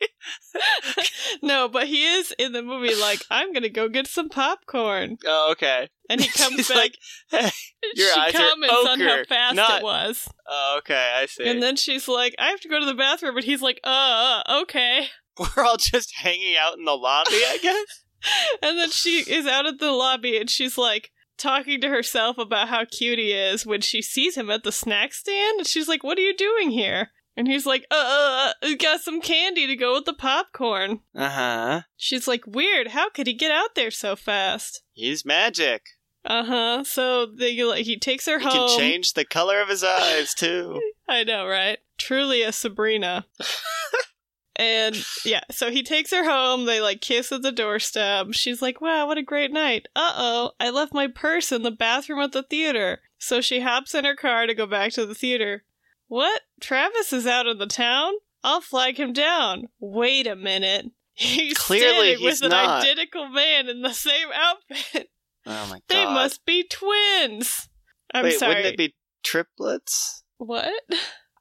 no. 1.42 1.68
But 1.68 1.86
he 1.86 2.04
is 2.04 2.32
in 2.38 2.52
the 2.52 2.62
movie. 2.62 2.94
Like, 2.94 3.20
I'm 3.30 3.52
gonna 3.52 3.68
go 3.68 3.88
get 3.88 4.06
some 4.06 4.28
popcorn, 4.28 5.16
oh, 5.26 5.48
okay. 5.52 5.88
and 6.10 6.20
he 6.20 6.28
comes 6.28 6.56
He's 6.56 6.68
back. 6.68 6.76
like, 6.76 6.94
"Hey." 7.30 7.50
your 7.94 8.12
she 8.14 8.20
eyes 8.20 8.34
are 8.34 8.38
comments 8.48 8.74
on 8.88 9.00
how 9.00 9.12
ochre, 9.12 9.24
fast 9.26 9.56
not- 9.56 9.78
it 9.80 9.84
was, 9.84 10.28
Oh, 10.48 10.76
okay, 10.78 11.12
I 11.16 11.26
see. 11.26 11.48
and 11.48 11.62
then 11.62 11.76
she's 11.76 12.06
like, 12.08 12.34
"I 12.38 12.48
have 12.50 12.60
to 12.60 12.68
go 12.68 12.78
to 12.80 12.86
the 12.86 12.94
bathroom," 12.94 13.36
and 13.36 13.44
he's 13.44 13.62
like, 13.62 13.80
"Uh, 13.84 14.42
okay." 14.62 15.06
We're 15.38 15.64
all 15.64 15.76
just 15.78 16.14
hanging 16.16 16.54
out 16.56 16.78
in 16.78 16.84
the 16.84 16.92
lobby, 16.92 17.30
I 17.32 17.58
guess. 17.60 17.86
And 18.62 18.78
then 18.78 18.90
she 18.90 19.18
is 19.20 19.46
out 19.46 19.66
at 19.66 19.78
the 19.80 19.92
lobby 19.92 20.38
and 20.38 20.48
she's 20.48 20.78
like 20.78 21.10
talking 21.36 21.78
to 21.82 21.88
herself 21.90 22.38
about 22.38 22.68
how 22.70 22.86
cute 22.86 23.18
he 23.18 23.32
is 23.32 23.66
when 23.66 23.82
she 23.82 24.00
sees 24.00 24.34
him 24.34 24.48
at 24.48 24.64
the 24.64 24.72
snack 24.72 25.12
stand. 25.12 25.58
And 25.58 25.66
she's 25.66 25.88
like, 25.88 26.02
What 26.02 26.16
are 26.16 26.22
you 26.22 26.34
doing 26.34 26.70
here? 26.70 27.10
And 27.36 27.46
he's 27.46 27.66
like, 27.66 27.84
Uh, 27.90 28.52
uh, 28.62 28.68
got 28.78 29.00
some 29.00 29.20
candy 29.20 29.66
to 29.66 29.76
go 29.76 29.92
with 29.92 30.06
the 30.06 30.14
popcorn. 30.14 31.00
Uh 31.14 31.28
huh. 31.28 31.80
She's 31.98 32.26
like, 32.26 32.46
Weird, 32.46 32.88
how 32.88 33.10
could 33.10 33.26
he 33.26 33.34
get 33.34 33.50
out 33.50 33.74
there 33.74 33.90
so 33.90 34.16
fast? 34.16 34.82
He's 34.94 35.24
magic. 35.26 35.82
Uh 36.24 36.44
huh. 36.44 36.84
So 36.84 37.26
they, 37.26 37.62
like, 37.64 37.84
he 37.84 37.98
takes 37.98 38.26
her 38.26 38.38
He 38.38 38.44
home. 38.46 38.68
can 38.68 38.78
change 38.78 39.12
the 39.12 39.24
color 39.24 39.60
of 39.60 39.68
his 39.68 39.84
eyes 39.84 40.34
too. 40.34 40.80
I 41.08 41.24
know, 41.24 41.46
right? 41.46 41.78
Truly 41.98 42.42
a 42.42 42.50
Sabrina. 42.52 43.26
and 44.56 44.96
yeah, 45.24 45.40
so 45.50 45.70
he 45.70 45.82
takes 45.82 46.10
her 46.12 46.24
home. 46.24 46.64
They 46.66 46.80
like 46.80 47.00
kiss 47.00 47.32
at 47.32 47.42
the 47.42 47.52
doorstep. 47.52 48.28
She's 48.32 48.62
like, 48.62 48.80
wow, 48.80 49.06
what 49.06 49.18
a 49.18 49.22
great 49.22 49.52
night. 49.52 49.86
Uh 49.96 50.12
oh, 50.16 50.52
I 50.60 50.70
left 50.70 50.94
my 50.94 51.08
purse 51.08 51.50
in 51.52 51.62
the 51.62 51.70
bathroom 51.70 52.20
at 52.20 52.32
the 52.32 52.42
theater. 52.42 53.00
So 53.18 53.40
she 53.40 53.60
hops 53.60 53.94
in 53.94 54.04
her 54.04 54.16
car 54.16 54.46
to 54.46 54.54
go 54.54 54.66
back 54.66 54.92
to 54.92 55.06
the 55.06 55.14
theater. 55.14 55.64
What? 56.08 56.42
Travis 56.60 57.12
is 57.12 57.26
out 57.26 57.46
in 57.46 57.58
the 57.58 57.66
town? 57.66 58.12
I'll 58.42 58.60
flag 58.60 58.98
him 58.98 59.12
down. 59.12 59.68
Wait 59.80 60.26
a 60.26 60.36
minute. 60.36 60.90
He's 61.14 61.56
Clearly 61.56 62.14
standing 62.14 62.18
he's 62.18 62.40
with 62.40 62.42
an 62.42 62.50
not. 62.50 62.82
identical 62.82 63.28
man 63.28 63.68
in 63.68 63.82
the 63.82 63.92
same 63.92 64.28
outfit. 64.34 65.10
Oh 65.46 65.66
my 65.70 65.76
god. 65.76 65.82
They 65.88 66.04
must 66.04 66.44
be 66.46 66.64
twins. 66.68 67.68
I'm 68.12 68.24
Wait, 68.24 68.38
sorry. 68.38 68.56
wouldn't 68.56 68.74
it 68.74 68.76
be 68.76 68.94
triplets? 69.22 70.22
what? 70.38 70.72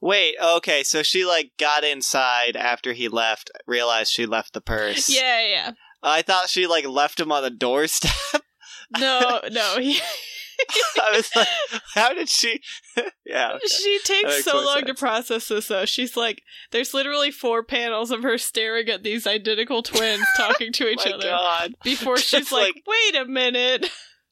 Wait, 0.01 0.35
okay, 0.43 0.83
so 0.83 1.01
she 1.01 1.23
like 1.25 1.51
got 1.57 1.83
inside 1.83 2.57
after 2.57 2.91
he 2.93 3.07
left, 3.07 3.49
realized 3.65 4.11
she 4.11 4.25
left 4.25 4.53
the 4.53 4.61
purse. 4.61 5.09
Yeah, 5.09 5.45
yeah. 5.45 5.71
I 6.01 6.21
thought 6.21 6.49
she 6.49 6.67
like 6.67 6.85
left 6.85 7.19
him 7.19 7.31
on 7.31 7.43
the 7.43 7.49
doorstep. 7.49 8.11
No, 8.99 9.41
no. 9.51 9.77
He, 9.79 9.99
I 11.01 11.15
was 11.17 11.29
like, 11.35 11.47
how 11.95 12.13
did 12.13 12.29
she? 12.29 12.61
yeah. 13.25 13.53
okay. 13.53 13.67
She 13.67 13.99
takes 14.03 14.43
so 14.43 14.61
long 14.63 14.85
to 14.85 14.93
process 14.93 15.47
this 15.47 15.67
though. 15.67 15.85
She's 15.85 16.15
like, 16.15 16.41
there's 16.71 16.93
literally 16.93 17.31
four 17.31 17.63
panels 17.63 18.11
of 18.11 18.23
her 18.23 18.37
staring 18.37 18.87
at 18.89 19.03
these 19.03 19.25
identical 19.27 19.81
twins 19.83 20.23
talking 20.37 20.71
to 20.73 20.87
each 20.89 21.05
my 21.05 21.11
other 21.13 21.29
god. 21.29 21.73
before 21.83 22.17
she's 22.17 22.29
Just 22.41 22.51
like, 22.51 22.75
like- 22.75 22.83
wait 22.87 23.15
a 23.21 23.25
minute. 23.25 23.89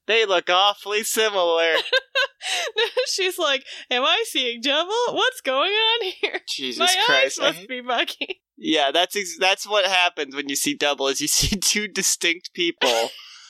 They 0.07 0.25
look 0.25 0.49
awfully 0.49 1.03
similar. 1.03 1.75
she's 3.07 3.37
like, 3.37 3.63
am 3.89 4.03
I 4.03 4.23
seeing 4.27 4.61
double? 4.61 4.91
What's 5.11 5.41
going 5.41 5.71
on 5.71 6.11
here? 6.21 6.39
Jesus 6.49 6.79
My 6.79 6.93
Christ. 7.05 7.39
eyes 7.41 7.55
I- 7.55 7.57
must 7.57 7.67
be 7.67 7.81
muggy. 7.81 8.41
yeah, 8.57 8.91
that's 8.91 9.15
ex- 9.15 9.37
that's 9.39 9.67
what 9.67 9.85
happens 9.85 10.35
when 10.35 10.49
you 10.49 10.55
see 10.55 10.73
double 10.73 11.07
is 11.07 11.21
you 11.21 11.27
see 11.27 11.55
two 11.57 11.87
distinct 11.87 12.51
people 12.53 13.09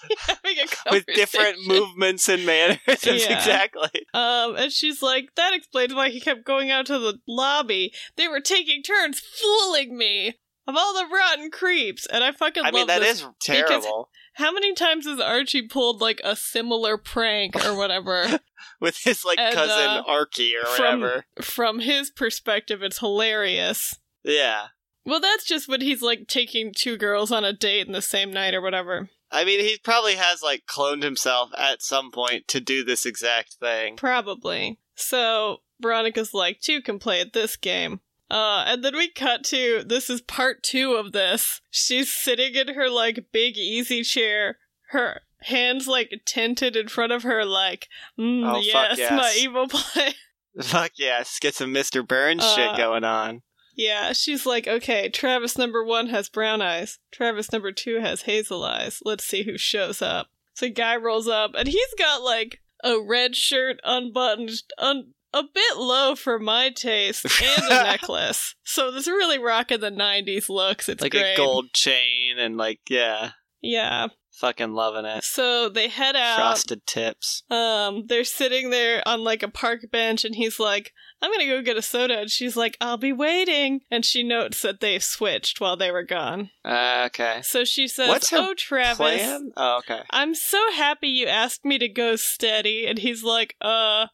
with 0.91 1.05
different 1.07 1.65
movements 1.67 2.27
and 2.29 2.45
mannerisms 2.45 3.05
Yeah. 3.25 3.37
exactly. 3.37 4.05
Um, 4.13 4.55
and 4.55 4.71
she's 4.71 5.01
like, 5.01 5.29
that 5.35 5.53
explains 5.53 5.93
why 5.93 6.09
he 6.09 6.19
kept 6.19 6.45
going 6.45 6.69
out 6.71 6.85
to 6.87 6.99
the 6.99 7.19
lobby. 7.27 7.93
They 8.15 8.27
were 8.27 8.41
taking 8.41 8.83
turns 8.83 9.19
fooling 9.19 9.97
me. 9.97 10.35
Of 10.67 10.75
all 10.77 10.93
the 10.93 11.07
rotten 11.11 11.49
creeps, 11.49 12.05
and 12.05 12.23
I 12.23 12.31
fucking 12.31 12.61
I 12.63 12.67
love 12.67 12.73
mean 12.73 12.87
that 12.87 12.99
this 13.01 13.21
is 13.21 13.27
terrible. 13.41 14.09
How 14.35 14.51
many 14.53 14.73
times 14.75 15.07
has 15.07 15.19
Archie 15.19 15.67
pulled 15.67 16.01
like 16.01 16.21
a 16.23 16.35
similar 16.35 16.97
prank 16.97 17.55
or 17.65 17.75
whatever? 17.75 18.39
with 18.79 18.95
his 19.03 19.25
like 19.25 19.39
And, 19.39 19.55
cousin 19.55 19.73
uh, 19.75 20.03
Arky 20.03 20.51
or 20.61 20.65
from- 20.67 21.01
whatever. 21.01 21.25
From 21.41 21.79
his 21.79 22.11
perspective, 22.11 22.83
it's 22.83 22.99
hilarious. 22.99 23.95
Yeah. 24.23 24.67
Well, 25.03 25.19
that's 25.19 25.45
just 25.45 25.67
when 25.67 25.81
he's 25.81 26.03
like 26.03 26.27
taking 26.27 26.73
two 26.75 26.95
girls 26.95 27.31
on 27.31 27.43
a 27.43 27.53
date 27.53 27.87
in 27.87 27.91
the 27.93 28.01
same 28.01 28.31
night 28.31 28.53
or 28.53 28.61
whatever. 28.61 29.09
I 29.31 29.45
mean, 29.45 29.59
he 29.61 29.77
probably 29.83 30.15
has 30.15 30.41
like 30.43 30.63
cloned 30.67 31.03
himself 31.03 31.51
at 31.57 31.81
some 31.81 32.11
point 32.11 32.47
to 32.49 32.59
do 32.59 32.83
this 32.83 33.05
exact 33.05 33.53
thing. 33.53 33.95
Probably. 33.95 34.77
So 34.95 35.61
Veronica's 35.81 36.33
like, 36.33 36.59
two 36.61 36.81
can 36.81 36.99
play 36.99 37.21
at 37.21 37.33
this 37.33 37.55
game. 37.55 38.01
Uh, 38.29 38.63
and 38.67 38.83
then 38.83 38.95
we 38.95 39.09
cut 39.09 39.43
to 39.43 39.83
this 39.85 40.09
is 40.09 40.21
part 40.21 40.63
two 40.63 40.93
of 40.93 41.11
this. 41.11 41.61
She's 41.69 42.11
sitting 42.11 42.55
in 42.55 42.75
her 42.75 42.89
like 42.89 43.25
big 43.33 43.57
easy 43.57 44.03
chair, 44.03 44.57
her 44.89 45.21
hands 45.41 45.87
like 45.87 46.13
tented 46.25 46.75
in 46.75 46.87
front 46.87 47.11
of 47.11 47.23
her, 47.23 47.43
like, 47.43 47.87
mm, 48.19 48.49
Oh, 48.49 48.59
yes, 48.59 48.97
yes. 48.97 49.11
my 49.11 49.35
evil 49.37 49.67
plan. 49.69 50.13
Fuck 50.61 50.91
yes, 50.97 51.39
get 51.39 51.55
some 51.55 51.73
Mr. 51.73 52.05
Burns 52.07 52.43
Uh, 52.43 52.55
shit 52.55 52.77
going 52.77 53.03
on. 53.03 53.41
Yeah, 53.75 54.13
she's 54.13 54.45
like, 54.45 54.67
okay, 54.67 55.09
Travis 55.09 55.57
number 55.57 55.83
one 55.83 56.07
has 56.07 56.29
brown 56.29 56.61
eyes. 56.61 56.99
Travis 57.11 57.51
number 57.51 57.71
two 57.71 57.99
has 57.99 58.23
hazel 58.23 58.63
eyes. 58.63 58.99
Let's 59.03 59.23
see 59.25 59.43
who 59.43 59.57
shows 59.57 60.01
up. 60.01 60.27
So 60.53 60.69
guy 60.69 60.95
rolls 60.97 61.27
up, 61.27 61.51
and 61.55 61.67
he's 61.67 61.93
got 61.97 62.21
like 62.21 62.59
a 62.83 62.99
red 63.01 63.35
shirt 63.35 63.79
unbuttoned, 63.83 64.51
un- 64.77 65.13
a 65.33 65.43
bit 65.43 65.77
low 65.77 66.15
for 66.15 66.37
my 66.39 66.69
taste, 66.69 67.25
and 67.25 67.65
a 67.65 67.69
necklace. 67.83 68.55
So 68.63 68.91
this 68.91 69.07
really 69.07 69.39
rocking 69.39 69.79
the 69.79 69.89
'90s 69.91 70.49
looks. 70.49 70.89
It's 70.89 71.01
Like 71.01 71.13
great. 71.13 71.33
a 71.33 71.37
gold 71.37 71.71
chain 71.73 72.37
and 72.37 72.57
like 72.57 72.79
yeah. 72.89 73.31
Yeah. 73.61 74.07
Fucking 74.39 74.73
loving 74.73 75.05
it. 75.05 75.23
So 75.23 75.69
they 75.69 75.87
head 75.87 76.15
out. 76.15 76.37
Frosted 76.37 76.85
tips. 76.87 77.43
Um, 77.51 78.05
they're 78.07 78.23
sitting 78.23 78.71
there 78.71 79.03
on 79.05 79.23
like 79.23 79.43
a 79.43 79.47
park 79.47 79.81
bench, 79.91 80.25
and 80.25 80.35
he's 80.35 80.59
like, 80.59 80.91
I'm 81.21 81.31
gonna 81.31 81.45
go 81.45 81.61
get 81.61 81.77
a 81.77 81.81
soda. 81.81 82.19
And 82.19 82.29
she's 82.31 82.55
like, 82.57 82.77
I'll 82.81 82.97
be 82.97 83.13
waiting. 83.13 83.81
And 83.91 84.03
she 84.03 84.23
notes 84.23 84.61
that 84.63 84.79
they've 84.79 85.03
switched 85.03 85.61
while 85.61 85.77
they 85.77 85.91
were 85.91 86.03
gone. 86.03 86.49
Uh, 86.65 87.03
okay. 87.07 87.41
So 87.43 87.63
she 87.63 87.87
says, 87.87 88.07
What's 88.09 88.33
Oh, 88.33 88.53
Travis. 88.55 88.97
Plan? 88.97 89.51
Oh, 89.55 89.77
okay. 89.79 90.01
I'm 90.09 90.33
so 90.33 90.71
happy 90.73 91.07
you 91.09 91.27
asked 91.27 91.63
me 91.63 91.77
to 91.77 91.87
go 91.87 92.15
steady. 92.15 92.87
And 92.87 92.97
he's 92.99 93.23
like, 93.23 93.55
uh, 93.61 94.07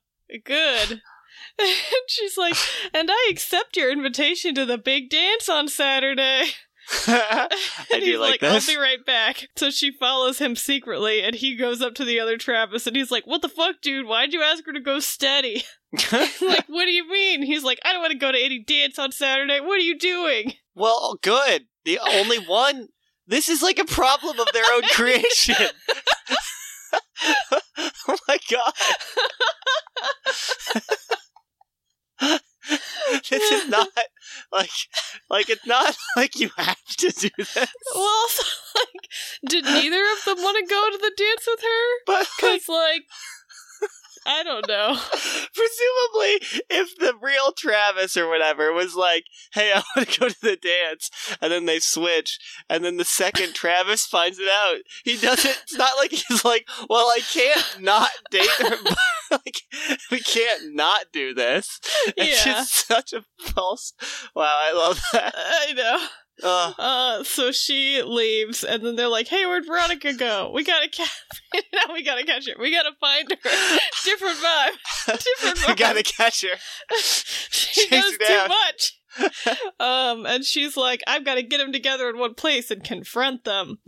good. 0.44 1.02
And 1.60 1.70
she's 2.08 2.38
like, 2.38 2.54
and 2.94 3.10
I 3.12 3.30
accept 3.32 3.76
your 3.78 3.92
invitation 3.92 4.54
to 4.54 4.66
the 4.66 4.78
big 4.78 5.10
dance 5.10 5.50
on 5.50 5.68
Saturday. 5.68 6.44
I 7.08 7.50
And 7.94 8.02
do 8.04 8.12
he's 8.12 8.20
like, 8.20 8.40
this. 8.40 8.68
I'll 8.70 8.76
be 8.76 8.80
right 8.80 9.06
back. 9.06 9.48
So 9.58 9.70
she 9.70 9.92
follows 9.92 10.40
him 10.40 10.56
secretly, 10.56 11.22
and 11.22 11.36
he 11.36 11.56
goes 11.56 11.82
up 11.82 11.96
to 11.96 12.06
the 12.06 12.20
other 12.20 12.38
Travis, 12.38 12.88
and 12.88 12.96
he's 12.96 13.12
like, 13.12 13.28
"What 13.28 13.42
the 13.42 13.50
fuck, 13.50 13.82
dude? 13.82 14.06
Why'd 14.08 14.34
you 14.34 14.42
ask 14.42 14.66
her 14.66 14.74
to 14.74 14.80
go 14.80 15.00
steady?" 15.00 15.64
like, 16.12 16.66
what 16.68 16.86
do 16.86 16.92
you 16.92 17.10
mean? 17.10 17.44
He's 17.44 17.64
like, 17.64 17.80
"I 17.84 17.92
don't 17.92 18.02
want 18.02 18.12
to 18.14 18.18
go 18.18 18.32
to 18.32 18.38
any 18.40 18.64
dance 18.64 18.98
on 19.00 19.12
Saturday. 19.12 19.60
What 19.60 19.76
are 19.80 19.84
you 19.84 19.98
doing?" 19.98 20.54
well, 20.76 21.18
good. 21.22 21.66
The 21.86 22.00
only 22.00 22.38
one. 22.38 22.90
This 23.30 23.50
is 23.50 23.62
like 23.62 23.80
a 23.80 23.86
problem 23.86 24.40
of 24.40 24.48
their 24.54 24.64
own 24.74 24.84
creation. 24.92 25.56
oh 28.08 28.18
my 28.28 28.38
god. 28.50 28.74
this 33.30 33.52
is 33.52 33.70
not 33.70 33.88
like 34.52 34.70
like 35.30 35.50
it's 35.50 35.66
not 35.66 35.96
like 36.18 36.40
you 36.40 36.50
have 36.58 36.82
to 36.98 37.10
do 37.10 37.30
this. 37.38 37.56
Well, 37.94 38.04
also, 38.04 38.44
like, 38.76 39.08
did 39.48 39.66
neither 39.66 40.04
of 40.04 40.26
them 40.26 40.44
want 40.44 40.58
to 40.58 40.74
go 40.74 40.90
to 40.92 40.98
the 40.98 41.14
dance 41.16 41.48
with 41.48 41.62
her? 41.62 41.86
But 42.06 42.14
like, 42.14 42.28
Because, 42.38 42.70
like, 42.70 43.04
I 44.28 44.44
don't 44.44 44.68
know. 44.68 44.98
presumably 45.58 46.64
if 46.70 46.96
the 46.98 47.14
real 47.22 47.52
Travis 47.58 48.16
or 48.18 48.28
whatever 48.30 48.72
was 48.74 48.96
like, 48.96 49.24
"Hey, 49.54 49.72
I 49.74 49.82
want 49.96 50.10
to 50.10 50.20
go 50.20 50.30
to 50.30 50.42
the 50.42 50.56
dance," 50.58 51.10
and 51.42 51.52
then 51.52 51.66
they 51.66 51.80
switch, 51.80 52.38
and 52.70 52.84
then 52.84 52.98
the 52.98 53.06
second 53.06 53.54
Travis 53.56 54.06
finds 54.06 54.38
it 54.40 54.50
out, 54.50 54.80
he 55.04 55.18
doesn't. 55.18 55.50
It's 55.64 55.76
not 55.78 55.98
like 55.98 56.12
he's 56.12 56.44
like, 56.46 56.68
"Well, 56.90 57.08
I 57.08 57.20
can't 57.32 57.78
not 57.82 58.10
date 58.30 58.50
her." 58.60 58.76
like, 59.32 59.62
we 60.12 60.20
can't 60.20 60.76
not 60.76 61.06
do 61.12 61.34
this. 61.34 61.80
It's 62.18 62.46
Yeah. 62.46 62.54
just 62.54 62.88
such 62.88 63.14
a 63.14 63.24
false. 63.52 63.94
Wow, 64.36 64.58
I 64.60 64.74
love 64.74 65.02
that. 65.14 65.34
I 65.36 65.74
know. 65.74 66.08
Uh, 66.44 66.74
Uh, 66.78 67.24
so 67.24 67.52
she 67.52 68.02
leaves, 68.04 68.64
and 68.64 68.84
then 68.86 68.96
they're 68.96 69.08
like, 69.08 69.28
"Hey, 69.28 69.46
where'd 69.46 69.66
Veronica 69.66 70.14
go? 70.14 70.52
We 70.54 70.64
gotta 70.64 70.88
catch. 70.90 71.10
now 71.74 71.94
we 71.94 72.04
gotta 72.04 72.24
catch 72.26 72.48
her. 72.48 72.54
We 72.60 72.72
gotta 72.72 72.92
find 73.00 73.30
her. 73.32 73.38
Different 74.06 74.38
vibe. 74.38 74.78
Different 75.08 75.58
vibe. 75.58 75.68
we 75.68 75.76
gotta 75.76 76.04
catch 76.04 76.42
her. 76.44 76.58
she 77.00 77.88
Chase 77.88 77.92
knows 77.92 78.18
too 78.28 78.48
much. 78.48 78.94
um, 79.80 80.26
and 80.28 80.46
she's 80.46 80.78
like, 80.78 81.02
"I've 81.08 81.26
got 81.26 81.36
to 81.36 81.44
get 81.44 81.58
them 81.58 81.72
together 81.74 82.08
in 82.10 82.20
one 82.20 82.36
place 82.36 82.70
and 82.70 82.84
confront 82.84 83.44
them." 83.44 83.80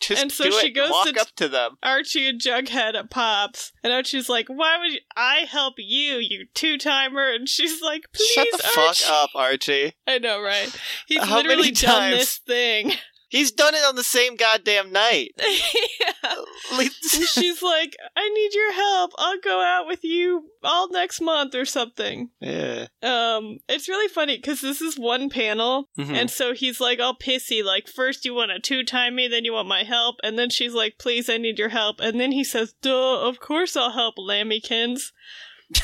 Just 0.00 0.20
And 0.22 0.30
so 0.30 0.50
she 0.50 0.70
goes 0.70 0.90
Walk 0.90 1.08
to- 1.08 1.20
up 1.20 1.28
to 1.36 1.48
them. 1.48 1.78
Archie 1.82 2.28
and 2.28 2.40
Jughead 2.40 2.94
at 2.94 3.10
Pops, 3.10 3.72
and 3.82 3.92
Archie's 3.92 4.28
like, 4.28 4.46
"Why 4.48 4.78
would 4.78 5.00
I 5.16 5.40
help 5.50 5.74
you, 5.78 6.16
you 6.18 6.46
two 6.54 6.76
timer?" 6.78 7.32
And 7.32 7.48
she's 7.48 7.80
like, 7.80 8.04
"Please, 8.12 8.30
Shut 8.34 8.46
the 8.52 8.64
Archie." 8.78 9.04
fuck 9.04 9.10
up, 9.10 9.30
Archie. 9.34 9.94
I 10.06 10.18
know, 10.18 10.40
right? 10.40 10.70
He's 11.06 11.22
How 11.22 11.36
literally 11.36 11.70
done 11.70 12.10
times? 12.10 12.16
this 12.18 12.36
thing. 12.38 12.92
He's 13.28 13.50
done 13.50 13.74
it 13.74 13.84
on 13.84 13.96
the 13.96 14.04
same 14.04 14.36
goddamn 14.36 14.92
night. 14.92 15.32
yeah. 15.38 16.34
She's 17.32 17.62
like, 17.62 17.96
I 18.16 18.28
need 18.28 18.54
your 18.54 18.72
help. 18.72 19.12
I'll 19.18 19.40
go 19.40 19.60
out 19.62 19.86
with 19.86 20.04
you 20.04 20.44
all 20.62 20.88
next 20.90 21.20
month 21.20 21.54
or 21.54 21.64
something. 21.64 22.30
yeah. 22.40 22.86
Um, 23.02 23.58
it's 23.68 23.88
really 23.88 24.08
funny 24.08 24.36
because 24.36 24.60
this 24.60 24.80
is 24.80 24.96
one 24.98 25.28
panel, 25.30 25.88
Mhm. 25.98 26.14
and 26.14 26.30
so 26.30 26.54
he's 26.54 26.80
like 26.80 26.98
all 27.00 27.16
pissy, 27.16 27.64
like, 27.64 27.88
first 27.88 28.24
you 28.24 28.34
want 28.34 28.50
to 28.52 28.60
two 28.60 28.82
time 28.84 29.14
me, 29.16 29.28
then 29.28 29.44
you 29.44 29.52
want 29.52 29.68
my 29.68 29.82
help, 29.84 30.16
and 30.22 30.38
then 30.38 30.50
she's 30.50 30.72
like, 30.74 30.94
please, 30.98 31.28
I 31.28 31.36
need 31.36 31.58
your 31.58 31.68
help, 31.70 32.00
and 32.00 32.20
then 32.20 32.32
he 32.32 32.44
says, 32.44 32.74
duh, 32.82 33.20
of 33.26 33.38
course 33.40 33.76
I'll 33.76 33.92
help, 33.92 34.16
Lammykins. 34.18 35.12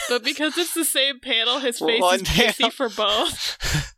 But 0.09 0.23
because 0.25 0.57
it's 0.59 0.75
the 0.75 0.85
same 0.85 1.19
panel, 1.21 1.59
his 1.59 1.79
face 1.81 2.01
One 2.01 2.21
is 2.21 2.23
pissy 2.23 2.59
panel. 2.59 2.71
for 2.71 2.89
both. 2.89 3.92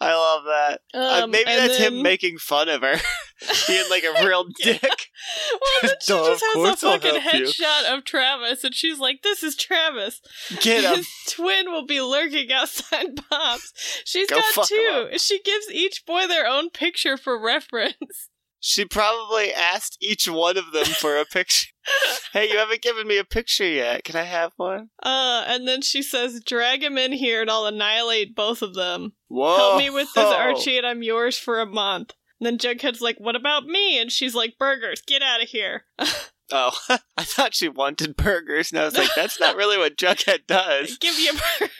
I 0.00 0.14
love 0.14 0.44
that. 0.44 0.80
Uh, 0.92 1.22
Um, 1.24 1.30
maybe 1.30 1.44
that's 1.46 1.78
then- 1.78 1.94
him 1.94 2.02
making 2.02 2.38
fun 2.38 2.68
of 2.68 2.82
her. 2.82 2.96
Being 3.68 3.84
like 3.90 4.02
a 4.02 4.24
real 4.26 4.44
dick. 4.62 4.80
Well, 4.82 5.60
then 5.82 5.90
she 6.00 6.12
Duh, 6.12 6.26
just 6.30 6.44
has 6.54 6.82
a 6.82 6.86
fucking 6.86 7.20
help 7.20 7.34
you. 7.34 7.44
headshot 7.46 7.84
of 7.94 8.04
Travis, 8.04 8.64
and 8.64 8.74
she's 8.74 8.98
like, 8.98 9.20
"This 9.22 9.42
is 9.42 9.54
Travis. 9.56 10.22
Get 10.62 10.84
him. 10.84 10.96
His 10.96 11.08
twin 11.28 11.70
will 11.70 11.84
be 11.84 12.00
lurking 12.00 12.50
outside 12.50 13.08
Pops. 13.28 13.74
She's 14.06 14.26
Go 14.30 14.40
got 14.54 14.66
two. 14.66 15.08
She 15.18 15.42
gives 15.42 15.70
each 15.70 16.06
boy 16.06 16.26
their 16.26 16.46
own 16.46 16.70
picture 16.70 17.18
for 17.18 17.38
reference. 17.38 18.30
She 18.60 18.84
probably 18.84 19.52
asked 19.52 19.98
each 20.00 20.28
one 20.28 20.56
of 20.56 20.72
them 20.72 20.86
for 20.86 21.16
a 21.16 21.24
picture. 21.24 21.68
hey, 22.32 22.50
you 22.50 22.58
haven't 22.58 22.82
given 22.82 23.06
me 23.06 23.18
a 23.18 23.24
picture 23.24 23.68
yet. 23.68 24.04
Can 24.04 24.16
I 24.16 24.22
have 24.22 24.52
one? 24.56 24.90
Uh, 25.02 25.44
and 25.46 25.68
then 25.68 25.82
she 25.82 26.02
says, 26.02 26.42
"Drag 26.44 26.82
him 26.82 26.98
in 26.98 27.12
here, 27.12 27.42
and 27.42 27.50
I'll 27.50 27.66
annihilate 27.66 28.34
both 28.34 28.62
of 28.62 28.74
them. 28.74 29.12
Whoa. 29.28 29.56
Help 29.56 29.78
me 29.78 29.90
with 29.90 30.08
this, 30.14 30.24
Archie, 30.24 30.78
and 30.78 30.86
I'm 30.86 31.02
yours 31.02 31.38
for 31.38 31.60
a 31.60 31.66
month." 31.66 32.14
And 32.40 32.46
then 32.46 32.58
Jughead's 32.58 33.00
like, 33.00 33.18
"What 33.18 33.36
about 33.36 33.66
me?" 33.66 34.00
And 34.00 34.10
she's 34.10 34.34
like, 34.34 34.58
"Burgers, 34.58 35.02
get 35.06 35.22
out 35.22 35.42
of 35.42 35.48
here." 35.48 35.84
Oh, 36.52 36.72
I 37.16 37.24
thought 37.24 37.54
she 37.54 37.68
wanted 37.68 38.16
burgers, 38.16 38.70
and 38.70 38.80
I 38.80 38.84
was 38.84 38.96
like, 38.96 39.10
that's 39.16 39.40
not 39.40 39.56
really 39.56 39.78
what 39.78 39.96
Jughead 39.96 40.46
does. 40.46 40.96
Give 40.98 41.16
me 41.16 41.28
a 41.28 41.32
burger. 41.32 41.72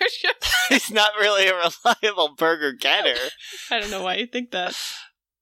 He's 0.68 0.90
not 0.90 1.10
really 1.20 1.46
a 1.46 1.54
reliable 1.54 2.34
burger 2.36 2.72
getter. 2.72 3.14
I 3.70 3.78
don't 3.78 3.90
know 3.90 4.02
why 4.02 4.16
you 4.16 4.26
think 4.26 4.50
that. 4.50 4.76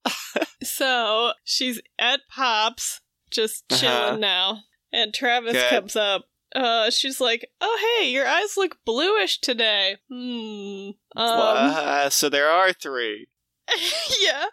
so 0.63 1.31
she's 1.43 1.81
at 1.99 2.21
Pops, 2.29 3.01
just 3.31 3.63
chilling 3.69 3.95
Uh-huh. 3.95 4.17
now, 4.17 4.59
and 4.91 5.13
Travis 5.13 5.53
Good. 5.53 5.69
comes 5.69 5.95
up. 5.95 6.25
Uh, 6.55 6.89
she's 6.89 7.19
like, 7.19 7.49
"Oh, 7.59 7.97
hey, 7.99 8.09
your 8.11 8.25
eyes 8.27 8.55
look 8.55 8.77
bluish 8.85 9.39
today." 9.41 9.97
Hmm. 10.09 10.89
Um, 11.17 11.27
Uh, 11.29 12.09
so 12.09 12.29
there 12.29 12.49
are 12.49 12.71
three. 12.71 13.27
yeah. 14.21 14.45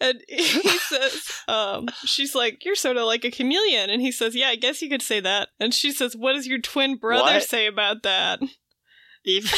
And 0.00 0.20
he 0.28 0.42
says, 0.78 1.30
um, 1.48 1.88
she's 2.04 2.34
like, 2.34 2.64
You're 2.64 2.74
sort 2.74 2.96
of 2.98 3.04
like 3.06 3.24
a 3.24 3.30
chameleon. 3.30 3.90
And 3.90 4.02
he 4.02 4.12
says, 4.12 4.34
Yeah, 4.34 4.48
I 4.48 4.56
guess 4.56 4.82
you 4.82 4.90
could 4.90 5.02
say 5.02 5.20
that. 5.20 5.48
And 5.60 5.72
she 5.72 5.92
says, 5.92 6.14
What 6.16 6.34
does 6.34 6.46
your 6.46 6.60
twin 6.60 6.96
brother 6.96 7.22
What? 7.22 7.42
say 7.44 7.66
about 7.66 8.02
that? 8.02 8.40
Even- 9.24 9.50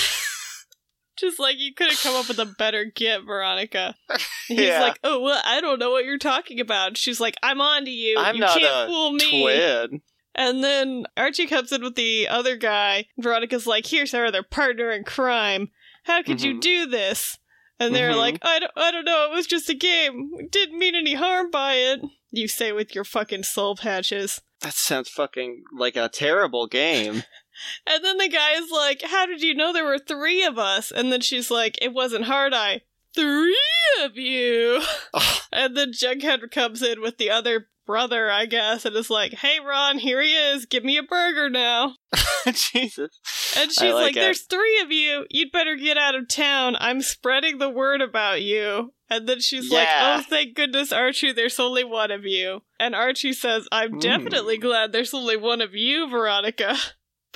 Just 1.19 1.39
like 1.39 1.57
you 1.59 1.73
could 1.75 1.91
have 1.91 2.01
come 2.01 2.15
up 2.17 2.29
with 2.29 2.39
a 2.39 2.45
better 2.45 2.85
get, 2.85 3.23
Veronica. 3.25 3.95
He's 4.49 4.61
Yeah. 4.61 4.81
like, 4.83 4.99
Oh, 5.03 5.21
well, 5.21 5.41
I 5.45 5.61
don't 5.61 5.79
know 5.79 5.91
what 5.91 6.05
you're 6.05 6.19
talking 6.19 6.61
about. 6.61 6.97
She's 6.99 7.21
like, 7.21 7.37
I'm 7.43 7.61
on 7.61 7.85
to 7.87 7.91
you. 7.91 8.17
I'm 8.19 8.35
you 8.35 8.41
not 8.43 8.59
can't 8.59 8.89
a 8.91 8.93
fool 8.93 9.13
me. 9.13 9.43
twin. 9.43 10.01
And 10.35 10.63
then 10.63 11.07
Archie 11.17 11.47
comes 11.47 11.73
in 11.73 11.83
with 11.83 11.95
the 11.95 12.29
other 12.29 12.57
guy. 12.57 13.07
Veronica's 13.19 13.67
like, 13.67 13.87
"Here's 13.87 14.13
our 14.13 14.27
other 14.27 14.43
partner 14.43 14.91
in 14.91 15.03
crime. 15.05 15.71
How 16.05 16.23
could 16.23 16.43
you 16.43 16.57
Mhm. 16.57 16.61
do 16.61 16.87
this?" 16.87 17.39
And 17.81 17.95
they're 17.95 18.13
Mhm. 18.13 18.17
like, 18.19 18.39
"I 18.43 18.59
don't, 18.59 18.73
I 18.77 18.91
don't 18.91 19.07
know. 19.07 19.25
It 19.33 19.35
was 19.35 19.47
just 19.47 19.71
a 19.71 19.75
game. 19.75 20.31
We 20.37 20.47
didn't 20.47 20.79
mean 20.79 20.95
any 20.95 21.15
harm 21.15 21.51
by 21.51 21.77
it." 21.77 22.01
You 22.31 22.49
say 22.49 22.73
with 22.73 22.95
your 22.95 23.05
fucking 23.05 23.45
soul 23.45 23.77
patches. 23.77 24.43
That 24.61 24.75
sounds 24.75 25.09
fucking 25.09 25.65
like 25.75 25.97
a 25.97 26.11
terrible 26.11 26.67
game. 26.67 27.23
And 27.87 28.05
then 28.05 28.19
the 28.19 28.29
guy 28.29 28.53
is 28.53 28.71
like, 28.71 29.03
"How 29.03 29.27
did 29.27 29.43
you 29.43 29.55
know 29.55 29.73
there 29.73 29.85
were 29.85 29.99
three 29.99 30.45
of 30.45 30.59
us?" 30.59 30.91
And 30.91 31.13
then 31.13 31.21
she's 31.21 31.51
like, 31.51 31.79
"It 31.83 31.93
wasn't 31.93 32.25
hard 32.25 32.55
eye. 32.55 32.83
Three 33.15 33.57
of 34.03 34.17
you." 34.17 34.83
Ugh. 35.15 35.23
And 35.53 35.75
then 35.77 35.93
Jughead 35.93 36.51
comes 36.51 36.83
in 36.83 37.01
with 37.01 37.17
the 37.17 37.31
other 37.31 37.69
brother, 37.87 38.31
I 38.31 38.45
guess, 38.47 38.85
and 38.85 38.95
is 38.95 39.09
like, 39.09 39.33
"Hey, 39.33 39.59
Ron, 39.59 39.99
here 39.99 40.21
he 40.21 40.35
is. 40.35 40.67
Give 40.67 40.85
me 40.85 40.99
a 40.99 41.03
burger 41.03 41.49
now." 41.49 41.95
Jesus. 42.47 43.19
And 43.57 43.71
she's 43.73 43.81
like, 43.95 43.95
like 43.95 44.17
it. 44.17 44.21
There's 44.21 44.43
three 44.43 44.81
of 44.81 44.93
you. 44.93 45.25
You'd 45.31 45.51
better 45.53 45.77
get 45.77 45.97
out 45.97 46.15
of 46.15 46.29
town. 46.29 46.77
I'm 46.79 47.01
spreading 47.01 47.59
the 47.59 47.71
word 47.71 48.03
about 48.03 48.43
you. 48.43 48.93
And 49.09 49.29
then 49.29 49.41
she's 49.41 49.71
like, 49.71 49.89
Oh, 49.91 50.23
thank 50.29 50.55
goodness, 50.57 50.93
Archie, 50.93 51.33
there's 51.33 51.59
only 51.61 51.85
one 51.85 52.11
of 52.11 52.25
you. 52.25 52.61
And 52.79 52.95
Archie 52.95 53.33
says, 53.33 53.67
I'm 53.73 53.93
Hmm. 53.95 53.99
definitely 54.01 54.59
glad 54.59 54.93
there's 54.93 55.15
only 55.15 55.37
one 55.37 55.61
of 55.61 55.75
you, 55.75 56.09
Veronica. 56.09 56.77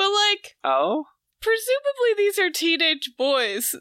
But, 0.01 0.11
like, 0.11 0.57
Oh? 0.64 1.05
presumably 1.42 2.14
these 2.16 2.38
are 2.38 2.48
teenage 2.51 3.11
boys 3.18 3.74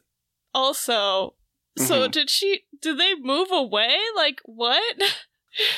also. 0.53 1.35
So 1.77 2.07
Mhm. 2.07 2.11
did 2.11 2.29
she, 2.29 2.63
did 2.81 2.97
they 2.99 3.15
move 3.15 3.47
away? 3.51 3.97
Like, 4.15 4.39
what? 4.43 4.83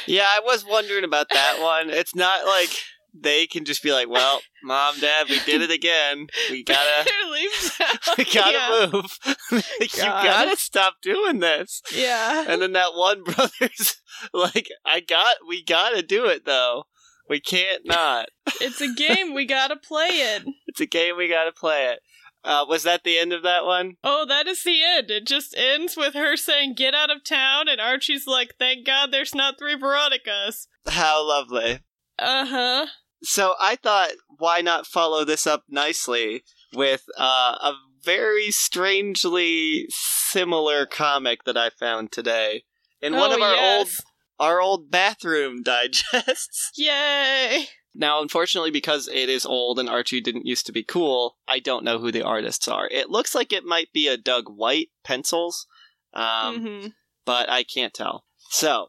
Yeah, 0.06 0.26
I 0.28 0.42
was 0.44 0.66
wondering 0.66 1.06
about 1.06 1.30
that 1.30 1.60
one. 1.62 1.90
It's 1.90 2.14
not 2.14 2.46
like 2.46 2.70
they 3.14 3.48
can 3.48 3.64
just 3.66 3.82
be 3.82 3.94
like, 3.94 4.10
"Well, 4.10 4.42
mom, 4.64 5.00
dad, 5.00 5.30
we 5.30 5.40
did 5.46 5.62
it 5.62 5.72
again. 5.72 6.28
We 6.50 6.64
gotta, 6.66 7.10
we 8.18 8.26
gotta 8.26 8.52
yeah. 8.52 8.90
move. 8.92 9.18
You 9.80 9.88
God. 9.98 10.24
gotta 10.26 10.58
stop 10.58 10.96
doing 11.02 11.40
this." 11.40 11.82
Yeah. 11.96 12.44
And 12.50 12.62
then 12.62 12.74
that 12.74 12.96
one 12.96 13.24
brother's 13.24 13.96
like, 14.34 14.68
"I 14.86 15.00
got, 15.00 15.38
we 15.48 15.64
gotta 15.64 16.02
do 16.02 16.26
it 16.26 16.44
though. 16.46 16.84
We 17.30 17.40
can't 17.40 17.86
not. 17.86 18.30
It's 18.62 18.82
a 18.82 18.94
game. 18.94 19.34
We 19.34 19.46
gotta 19.46 19.76
play 19.76 20.08
it. 20.10 20.44
It's 20.68 20.80
a 20.82 20.86
game. 20.86 21.18
We 21.18 21.28
gotta 21.28 21.52
play 21.52 21.88
it." 21.92 22.00
Uh, 22.44 22.66
was 22.68 22.84
that 22.84 23.04
the 23.04 23.18
end 23.20 23.34
of 23.34 23.44
that 23.44 23.66
one? 23.66 23.98
Oh, 24.04 24.26
that 24.28 24.48
is 24.48 24.64
the 24.64 24.82
end. 24.84 25.12
It 25.12 25.28
just 25.28 25.56
ends 25.56 25.96
with 25.96 26.16
her 26.16 26.36
saying, 26.36 26.74
get 26.74 26.96
out 26.96 27.12
of 27.12 27.24
town, 27.24 27.68
and 27.68 27.80
Archie's 27.80 28.26
like, 28.26 28.56
thank 28.58 28.84
God 28.84 29.12
there's 29.12 29.36
not 29.36 29.60
three 29.60 29.76
Veronicas. 29.76 30.68
How 30.88 31.28
lovely. 31.28 31.82
Uh 32.18 32.46
huh. 32.48 32.86
So 33.22 33.54
I 33.60 33.76
thought, 33.76 34.14
why 34.40 34.62
not 34.62 34.88
follow 34.88 35.24
this 35.24 35.46
up 35.46 35.66
nicely 35.70 36.44
with 36.74 37.04
uh, 37.16 37.58
a 37.62 37.74
very 38.04 38.50
strangely 38.50 39.86
similar 39.90 40.86
comic 40.88 41.44
that 41.44 41.58
I 41.58 41.70
found 41.70 42.12
today 42.12 42.64
in 43.02 43.14
one 43.14 43.32
Oh, 43.32 43.36
of 43.36 43.42
our 43.42 43.52
old 43.52 43.88
yes. 43.88 44.02
Our 44.42 44.60
old 44.60 44.90
bathroom 44.90 45.62
digests. 45.64 46.72
Yay! 46.76 47.68
Now, 47.94 48.22
unfortunately, 48.22 48.72
because 48.72 49.08
it 49.08 49.30
is 49.30 49.46
old 49.46 49.78
and 49.78 49.88
Archie 49.88 50.22
didn't 50.22 50.48
used 50.48 50.66
to 50.66 50.72
be 50.72 50.84
cool, 50.84 51.38
I 51.48 51.60
don't 51.60 51.84
know 51.84 52.00
who 52.00 52.12
the 52.12 52.24
artists 52.24 52.68
are. 52.68 52.88
It 52.90 53.10
looks 53.10 53.36
like 53.36 53.54
it 53.54 53.64
might 53.64 53.94
be 53.94 54.08
a 54.08 54.18
Doug 54.18 54.46
White 54.48 54.90
pencils, 55.04 55.68
um, 56.14 56.60
hmm 56.60 56.88
but 57.24 57.50
I 57.52 57.62
can't 57.62 57.94
tell. 57.94 58.26
So, 58.50 58.88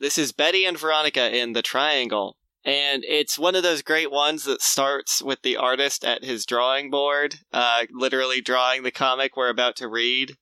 this 0.00 0.16
is 0.16 0.32
Betty 0.32 0.64
and 0.64 0.78
Veronica 0.78 1.36
in 1.36 1.52
The 1.52 1.60
Triangle. 1.60 2.38
And 2.64 3.04
it's 3.04 3.38
one 3.38 3.54
of 3.54 3.62
those 3.62 3.82
great 3.82 4.10
ones 4.10 4.44
that 4.44 4.62
starts 4.62 5.22
with 5.22 5.42
the 5.42 5.58
artist 5.58 6.04
at 6.04 6.24
his 6.24 6.46
drawing 6.46 6.90
board, 6.90 7.36
uh, 7.52 7.84
literally 7.92 8.40
drawing 8.40 8.82
the 8.82 8.90
comic 8.90 9.36
we're 9.36 9.50
about 9.50 9.76
to 9.76 9.88
read. 9.88 10.36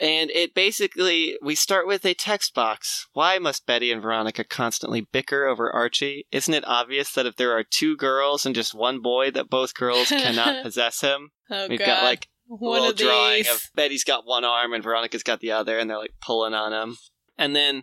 And 0.00 0.30
it 0.30 0.54
basically, 0.54 1.36
we 1.42 1.54
start 1.54 1.86
with 1.86 2.06
a 2.06 2.14
text 2.14 2.54
box. 2.54 3.06
Why 3.12 3.38
must 3.38 3.66
Betty 3.66 3.92
and 3.92 4.00
Veronica 4.00 4.44
constantly 4.44 5.02
bicker 5.02 5.46
over 5.46 5.70
Archie? 5.70 6.26
Isn't 6.32 6.54
it 6.54 6.66
obvious 6.66 7.12
that 7.12 7.26
if 7.26 7.36
there 7.36 7.52
are 7.52 7.62
two 7.62 7.98
girls 7.98 8.46
and 8.46 8.54
just 8.54 8.74
one 8.74 9.00
boy, 9.00 9.30
that 9.32 9.50
both 9.50 9.74
girls 9.74 10.08
cannot 10.08 10.62
possess 10.62 11.02
him? 11.02 11.32
Oh, 11.50 11.68
We've 11.68 11.78
God. 11.78 11.86
got 11.86 12.04
like 12.04 12.28
a 12.50 12.54
One 12.54 12.72
little 12.72 12.90
of 12.90 12.96
drawing 12.96 13.46
of 13.46 13.62
Betty's 13.74 14.04
got 14.04 14.26
one 14.26 14.44
arm 14.44 14.72
and 14.72 14.82
Veronica's 14.82 15.22
got 15.22 15.40
the 15.40 15.52
other, 15.52 15.78
and 15.78 15.90
they're 15.90 15.98
like 15.98 16.14
pulling 16.22 16.54
on 16.54 16.72
him. 16.72 16.96
And 17.36 17.54
then 17.54 17.82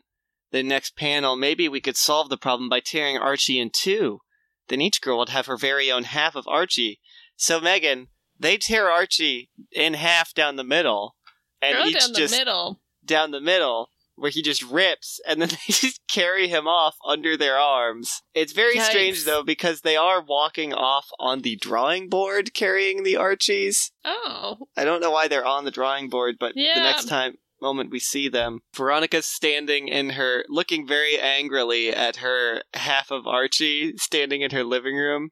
the 0.51 0.63
next 0.63 0.95
panel, 0.95 1.36
maybe 1.36 1.70
we 1.70 1.82
could 1.82 1.97
solve 1.97 2.30
the 2.30 2.38
problem 2.38 2.68
by 2.68 2.80
tearing 2.80 3.18
Archie 3.18 3.59
in 3.59 3.70
two. 3.70 4.22
Then 4.70 4.82
each 4.82 5.01
girl 5.01 5.20
would 5.20 5.30
have 5.30 5.45
her 5.45 5.57
very 5.57 5.91
own 5.91 6.05
half 6.05 6.36
of 6.36 6.47
Archie. 6.47 6.99
So 7.36 7.61
Megan, 7.61 8.07
they 8.39 8.57
tear 8.57 8.89
Archie 8.89 9.49
in 9.72 9.93
half 9.93 10.34
down 10.34 10.55
the 10.55 10.63
middle, 10.63 11.15
and 11.62 11.76
Go 11.76 11.86
each 11.86 11.99
down 11.99 12.14
the 12.14 12.20
just 12.20 12.34
middle. 12.38 12.80
down 13.05 13.32
the 13.32 13.41
middle. 13.41 13.89
Where 14.20 14.32
he 14.32 14.41
just 14.41 14.64
rips, 14.64 15.20
and 15.28 15.39
then 15.39 15.49
they 15.68 15.72
just 15.72 16.01
carry 16.10 16.47
him 16.47 16.68
off 16.68 16.95
under 17.05 17.38
their 17.38 17.55
arms. 17.60 18.24
It's 18.34 18.51
very 18.51 18.80
strange 18.80 19.26
though 19.26 19.43
because 19.43 19.82
they 19.82 19.95
are 19.95 20.24
walking 20.24 20.74
off 20.74 21.10
on 21.20 21.43
the 21.43 21.55
drawing 21.55 22.10
board 22.10 22.55
carrying 22.55 23.03
the 23.03 23.16
Archies. 23.16 23.91
Oh. 24.03 24.58
I 24.76 24.86
don't 24.86 25.01
know 25.01 25.12
why 25.12 25.28
they're 25.28 25.45
on 25.45 25.66
the 25.66 25.72
drawing 25.72 26.10
board, 26.10 26.38
but 26.39 26.55
the 26.55 26.82
next 26.82 27.08
time 27.08 27.36
moment 27.62 27.91
we 27.91 27.99
see 27.99 28.28
them, 28.28 28.62
Veronica's 28.76 29.28
standing 29.28 29.88
in 29.88 30.10
her, 30.12 30.43
looking 30.49 30.88
very 30.88 31.20
angrily 31.20 31.89
at 31.89 32.16
her 32.18 32.64
half 32.74 33.12
of 33.12 33.28
Archie 33.28 33.93
standing 33.97 34.41
in 34.41 34.49
her 34.49 34.64
living 34.64 34.95
room, 34.95 35.30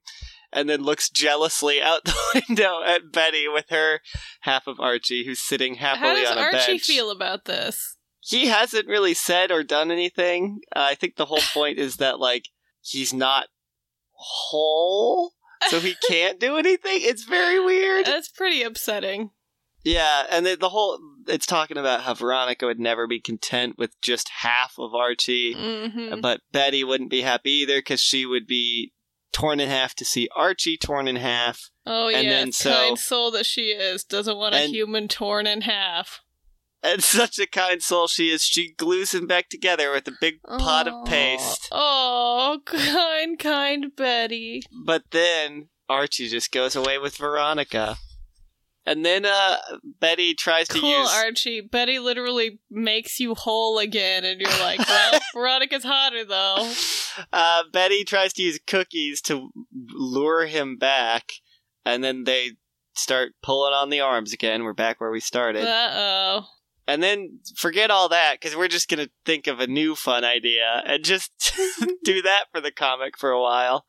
and 0.55 0.69
then 0.69 0.81
looks 0.81 1.09
jealously 1.09 1.81
out 1.81 2.05
the 2.05 2.43
window 2.49 2.81
at 2.83 3.11
Betty 3.11 3.47
with 3.47 3.65
her 3.69 3.99
half 4.41 4.65
of 4.65 4.79
Archie, 4.79 5.25
who's 5.25 5.41
sitting 5.41 5.75
happily 5.75 6.25
on 6.25 6.37
a 6.37 6.39
Archie 6.39 6.39
bench. 6.39 6.39
How 6.39 6.51
does 6.51 6.67
Archie 6.67 6.77
feel 6.79 7.11
about 7.11 7.45
this? 7.45 7.97
He 8.21 8.47
hasn't 8.47 8.87
really 8.87 9.13
said 9.13 9.51
or 9.51 9.63
done 9.63 9.91
anything. 9.91 10.61
Uh, 10.75 10.87
I 10.89 10.95
think 10.95 11.15
the 11.15 11.25
whole 11.25 11.37
point 11.53 11.77
is 11.77 11.97
that 11.97 12.19
like 12.19 12.45
he's 12.81 13.13
not 13.13 13.47
whole, 14.13 15.33
so 15.67 15.79
he 15.79 15.95
can't 16.09 16.39
do 16.39 16.57
anything. 16.57 16.99
It's 17.01 17.25
very 17.25 17.63
weird. 17.63 18.05
That's 18.05 18.29
pretty 18.29 18.63
upsetting. 18.63 19.31
Yeah, 19.83 20.23
and 20.31 20.47
the, 20.47 20.55
the 20.55 20.69
whole 20.69 20.97
it's 21.27 21.45
talking 21.45 21.77
about 21.77 22.01
how 22.01 22.15
Veronica 22.15 22.65
would 22.65 22.79
never 22.79 23.05
be 23.05 23.19
content 23.19 23.75
with 23.77 23.99
just 24.01 24.29
half 24.41 24.73
of 24.79 24.95
Archie, 24.95 25.53
hmm 25.53 26.19
but 26.21 26.41
Betty 26.51 26.83
wouldn't 26.83 27.11
be 27.11 27.21
happy 27.21 27.51
either 27.51 27.77
because 27.79 28.01
she 28.01 28.25
would 28.25 28.47
be 28.47 28.93
torn 29.35 29.59
in 29.59 29.67
half 29.67 29.93
to 29.95 30.05
see 30.05 30.29
Archie 30.33 30.77
torn 30.77 31.09
in 31.09 31.17
half. 31.17 31.69
Oh, 31.85 32.07
And 32.07 32.23
yeah. 32.23 32.29
then 32.29 32.51
so- 32.53 32.71
kind 32.71 32.97
soul 32.97 33.31
that 33.31 33.45
she 33.45 33.71
is. 33.71 34.05
Doesn't 34.05 34.37
want 34.37 34.55
a 34.55 34.59
And- 34.59 34.71
human 34.73 35.09
torn 35.09 35.45
in 35.45 35.61
half. 35.61 36.21
And 36.81 37.03
such 37.19 37.37
a 37.39 37.45
kind 37.45 37.83
soul 37.83 38.07
she 38.07 38.29
is, 38.29 38.43
she 38.43 38.73
glues 38.73 39.13
him 39.13 39.27
back 39.27 39.49
together 39.49 39.91
with 39.91 40.07
a 40.07 40.13
big 40.21 40.35
pot 40.43 40.87
of 40.87 41.05
paste. 41.05 41.67
Oh, 41.71 42.59
kind, 42.65 43.37
kind 43.37 43.85
Betty. 43.95 44.61
But 44.85 45.03
then 45.11 45.67
Archie 45.89 46.29
just 46.29 46.51
goes 46.51 46.75
away 46.75 46.97
with 46.97 47.17
Veronica. 47.17 47.97
And 48.85 49.03
then 49.05 49.25
uh 49.25 49.57
Betty 49.99 50.33
tries 50.35 50.67
to 50.69 50.79
Cool, 50.79 50.89
use 50.89 51.13
Archie. 51.13 51.61
Betty 51.61 51.97
literally 51.99 52.59
makes 52.69 53.19
you 53.19 53.33
whole 53.33 53.79
again, 53.79 54.23
and 54.23 54.39
you're 54.39 54.59
like, 54.59 54.79
well, 54.79 55.19
Veronica's 55.33 55.83
hotter, 55.83 56.23
though. 56.23 56.71
uh, 57.33 57.63
Betty 57.71 58.03
tries 58.03 58.33
to 58.33 58.43
use 58.43 58.59
cookies 58.67 59.21
to 59.23 59.49
lure 59.91 60.45
him 60.45 60.77
back, 60.77 61.31
and 61.85 62.03
then 62.03 62.25
they 62.25 62.51
start 62.93 63.33
pulling 63.41 63.73
on 63.73 63.89
the 63.89 64.01
arms 64.01 64.33
again. 64.33 64.63
We're 64.63 64.73
back 64.73 65.01
where 65.01 65.11
we 65.11 65.19
started. 65.19 65.65
Uh 65.65 65.89
oh. 65.93 66.45
And 66.87 67.01
then 67.01 67.39
forget 67.55 67.91
all 67.91 68.09
that 68.09 68.35
because 68.39 68.55
we're 68.55 68.67
just 68.67 68.89
going 68.89 69.03
to 69.03 69.11
think 69.25 69.47
of 69.47 69.59
a 69.59 69.67
new 69.67 69.95
fun 69.95 70.23
idea 70.23 70.83
and 70.85 71.03
just 71.03 71.31
do 72.03 72.21
that 72.21 72.45
for 72.51 72.61
the 72.61 72.71
comic 72.71 73.17
for 73.17 73.31
a 73.31 73.41
while. 73.41 73.85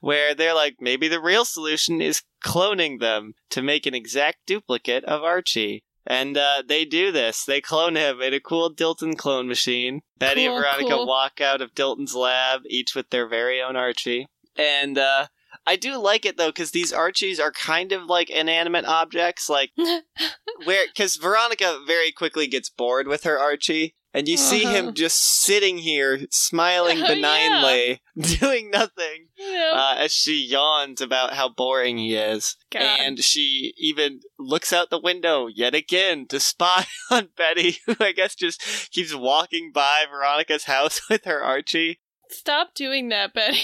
Where 0.00 0.34
they're 0.34 0.54
like, 0.54 0.76
maybe 0.80 1.08
the 1.08 1.20
real 1.20 1.44
solution 1.44 2.00
is 2.00 2.22
cloning 2.44 3.00
them 3.00 3.34
to 3.50 3.62
make 3.62 3.86
an 3.86 3.94
exact 3.94 4.38
duplicate 4.46 5.04
of 5.04 5.22
Archie. 5.22 5.84
And 6.06 6.36
uh, 6.36 6.62
they 6.66 6.84
do 6.84 7.12
this. 7.12 7.44
They 7.44 7.60
clone 7.60 7.94
him 7.94 8.20
in 8.20 8.34
a 8.34 8.40
cool 8.40 8.74
Dilton 8.74 9.16
clone 9.16 9.46
machine. 9.46 10.00
Betty 10.18 10.46
Cool, 10.46 10.56
and 10.56 10.64
Veronica 10.64 10.96
cool. 10.96 11.06
walk 11.06 11.40
out 11.40 11.60
of 11.60 11.74
Dilton's 11.74 12.14
lab, 12.14 12.62
each 12.66 12.94
with 12.96 13.10
their 13.10 13.28
very 13.28 13.62
own 13.62 13.76
Archie. 13.76 14.26
And 14.56 14.98
uh, 14.98 15.26
I 15.66 15.76
do 15.76 15.96
like 15.98 16.24
it 16.24 16.36
though, 16.36 16.48
because 16.48 16.70
these 16.70 16.92
Archies 16.92 17.38
are 17.40 17.52
kind 17.52 17.92
of 17.92 18.04
like 18.04 18.30
inanimate 18.30 18.84
objects. 18.86 19.48
Like, 19.48 19.70
where 20.64 20.86
because 20.86 21.16
Veronica 21.16 21.80
very 21.86 22.12
quickly 22.12 22.46
gets 22.46 22.68
bored 22.70 23.06
with 23.08 23.24
her 23.24 23.38
Archie, 23.38 23.94
and 24.12 24.28
you 24.28 24.36
see 24.36 24.64
Uh-huh. 24.64 24.74
him 24.74 24.94
just 24.94 25.18
sitting 25.42 25.78
here, 25.78 26.20
smiling 26.30 27.02
Oh, 27.02 27.06
benignly, 27.06 28.00
doing 28.38 28.70
nothing, 28.70 29.28
Yeah. 29.38 29.72
uh, 29.74 29.94
as 29.98 30.12
she 30.12 30.34
yawns 30.44 31.00
about 31.00 31.34
how 31.34 31.48
boring 31.48 31.98
he 31.98 32.14
is. 32.16 32.56
God. 32.70 32.98
And 33.00 33.18
she 33.22 33.72
even 33.78 34.20
looks 34.38 34.72
out 34.72 34.90
the 34.90 35.00
window 35.00 35.46
yet 35.46 35.74
again 35.74 36.26
to 36.28 36.40
spy 36.40 36.86
on 37.10 37.28
Betty, 37.36 37.78
who 37.86 37.94
I 38.00 38.12
guess 38.12 38.34
just 38.34 38.60
keeps 38.90 39.14
walking 39.14 39.70
by 39.72 40.04
Veronica's 40.10 40.64
house 40.64 41.00
with 41.08 41.24
her 41.24 41.42
Archie. 41.42 42.00
Stop 42.30 42.74
doing 42.74 43.08
that, 43.10 43.32
Betty. 43.34 43.62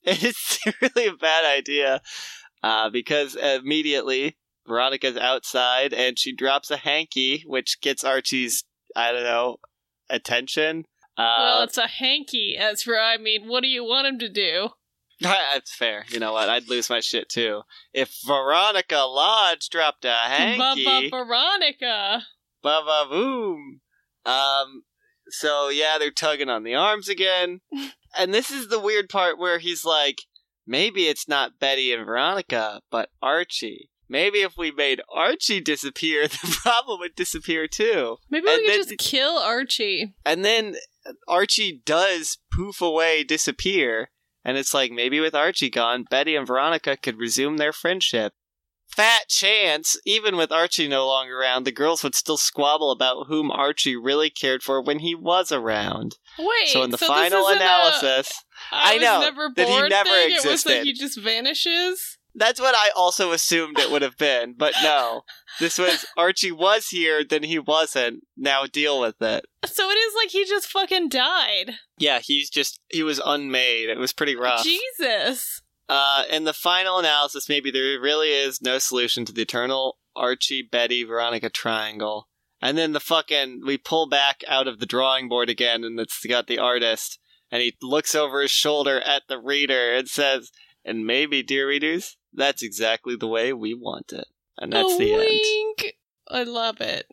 It's 0.04 0.58
really 0.80 1.06
a 1.08 1.12
bad 1.14 1.44
idea 1.44 2.00
uh, 2.62 2.88
because 2.90 3.34
immediately 3.36 4.36
Veronica's 4.66 5.16
outside 5.16 5.92
and 5.92 6.18
she 6.18 6.34
drops 6.34 6.70
a 6.70 6.76
hanky, 6.76 7.42
which 7.46 7.80
gets 7.80 8.04
Archie's, 8.04 8.64
I 8.96 9.12
don't 9.12 9.22
know, 9.24 9.56
attention. 10.08 10.84
well, 11.16 11.60
Uh, 11.60 11.64
it's 11.64 11.78
a 11.78 11.86
hanky, 11.86 12.56
Ezra. 12.58 13.02
I 13.02 13.16
mean, 13.18 13.48
what 13.48 13.62
do 13.62 13.68
you 13.68 13.84
want 13.84 14.06
him 14.06 14.18
to 14.20 14.28
do? 14.28 14.68
that's 15.20 15.74
fair. 15.74 16.04
You 16.10 16.20
know 16.20 16.32
what? 16.32 16.48
I'd 16.48 16.68
lose 16.68 16.88
my 16.88 17.00
shit 17.00 17.28
too. 17.28 17.62
If 17.92 18.14
Veronica 18.26 18.98
Lodge 18.98 19.68
dropped 19.68 20.04
a 20.04 20.12
hanky, 20.12 20.84
Bubba 20.84 21.10
Veronica. 21.10 22.22
ba 22.62 22.82
ba 22.86 23.06
boom. 23.10 23.80
Um, 24.24 24.82
so 25.30 25.68
yeah, 25.70 25.96
they're 25.98 26.10
tugging 26.12 26.48
on 26.48 26.62
the 26.62 26.74
arms 26.76 27.08
again. 27.08 27.60
and 28.16 28.32
this 28.32 28.50
is 28.50 28.68
the 28.68 28.80
weird 28.80 29.08
part 29.08 29.38
where 29.38 29.58
he's 29.58 29.84
like, 29.84 30.22
maybe 30.66 31.08
it's 31.08 31.28
not 31.28 31.58
Betty 31.58 31.92
and 31.92 32.04
Veronica, 32.04 32.80
but 32.90 33.10
Archie. 33.22 33.90
Maybe 34.08 34.38
if 34.38 34.56
we 34.56 34.70
made 34.70 35.02
Archie 35.12 35.60
disappear, 35.60 36.26
the 36.28 36.58
problem 36.62 37.00
would 37.00 37.14
disappear 37.14 37.66
too. 37.66 38.16
Maybe 38.30 38.48
And 38.48 38.62
we 38.62 38.68
could 38.68 38.88
just 38.88 38.98
kill 38.98 39.38
Archie. 39.38 40.14
And 40.24 40.44
then 40.44 40.76
Archie 41.26 41.82
does 41.84 42.38
poof 42.52 42.80
away, 42.80 43.24
disappear. 43.24 44.10
And 44.44 44.56
it's 44.56 44.72
like 44.72 44.90
maybe 44.90 45.20
with 45.20 45.34
Archie 45.34 45.70
gone, 45.70 46.04
Betty 46.08 46.34
and 46.34 46.46
Veronica 46.46 46.96
could 46.96 47.18
resume 47.18 47.58
their 47.58 47.72
friendship. 47.72 48.32
Fat 48.88 49.28
chance, 49.28 49.96
even 50.04 50.36
with 50.36 50.50
Archie 50.52 50.88
no 50.88 51.06
longer 51.06 51.38
around, 51.38 51.64
the 51.64 51.72
girls 51.72 52.02
would 52.02 52.14
still 52.14 52.36
squabble 52.36 52.90
about 52.90 53.26
whom 53.28 53.50
Archie 53.50 53.96
really 53.96 54.30
cared 54.30 54.62
for 54.62 54.80
when 54.82 54.98
he 55.00 55.14
was 55.14 55.52
around. 55.52 56.16
Wait. 56.38 56.68
so 56.68 56.82
in 56.82 56.90
the 56.90 56.96
this 56.96 57.08
final 57.08 57.46
analysis, 57.48 58.30
I, 58.72 58.94
I 58.94 58.98
know, 58.98 59.20
never 59.20 59.50
that 59.54 59.68
he 59.68 59.88
never 59.88 60.10
thing? 60.10 60.30
It 60.30 60.34
was 60.36 60.44
existed. 60.44 60.70
like 60.70 60.82
he 60.82 60.92
just 60.92 61.20
vanishes. 61.20 62.18
that's 62.34 62.60
what 62.60 62.74
I 62.74 62.90
also 62.96 63.32
assumed 63.32 63.78
it 63.78 63.90
would 63.90 64.02
have 64.02 64.16
been. 64.16 64.54
But 64.56 64.74
no, 64.82 65.22
this 65.60 65.78
was 65.78 66.04
Archie 66.16 66.52
was 66.52 66.88
here, 66.88 67.24
then 67.24 67.42
he 67.42 67.58
wasn't. 67.58 68.24
Now 68.36 68.64
deal 68.66 69.00
with 69.00 69.20
it. 69.20 69.44
So 69.66 69.88
it 69.90 69.94
is 69.94 70.14
like 70.16 70.30
he 70.30 70.44
just 70.44 70.68
fucking 70.68 71.08
died. 71.08 71.74
Yeah, 71.98 72.20
he's 72.22 72.50
just 72.50 72.80
he 72.88 73.02
was 73.02 73.20
unmade. 73.24 73.88
It 73.88 73.98
was 73.98 74.12
pretty 74.12 74.36
rough. 74.36 74.64
Jesus. 74.64 75.62
Uh, 75.88 76.24
in 76.30 76.44
the 76.44 76.52
final 76.52 76.98
analysis, 76.98 77.48
maybe 77.48 77.70
there 77.70 77.98
really 78.00 78.28
is 78.28 78.60
no 78.60 78.78
solution 78.78 79.24
to 79.24 79.32
the 79.32 79.42
eternal 79.42 79.98
Archie, 80.14 80.62
Betty, 80.62 81.04
Veronica 81.04 81.48
triangle. 81.48 82.28
And 82.60 82.76
then 82.76 82.92
the 82.92 83.00
fucking 83.00 83.62
we 83.64 83.78
pull 83.78 84.08
back 84.08 84.42
out 84.48 84.66
of 84.66 84.80
the 84.80 84.86
drawing 84.86 85.28
board 85.28 85.48
again, 85.48 85.84
and 85.84 85.98
it's 86.00 86.24
got 86.26 86.48
the 86.48 86.58
artist, 86.58 87.20
and 87.50 87.62
he 87.62 87.76
looks 87.80 88.14
over 88.14 88.42
his 88.42 88.50
shoulder 88.50 89.00
at 89.00 89.22
the 89.28 89.38
reader 89.38 89.94
and 89.94 90.08
says, 90.08 90.50
"And 90.84 91.06
maybe, 91.06 91.42
dear 91.42 91.68
readers, 91.68 92.16
that's 92.32 92.62
exactly 92.62 93.14
the 93.14 93.28
way 93.28 93.52
we 93.52 93.74
want 93.74 94.12
it." 94.12 94.26
And 94.58 94.72
that's 94.72 94.92
a 94.92 94.98
the 94.98 95.12
end. 95.12 95.20
wink. 95.20 95.96
I 96.28 96.42
love 96.42 96.80
it. 96.80 97.06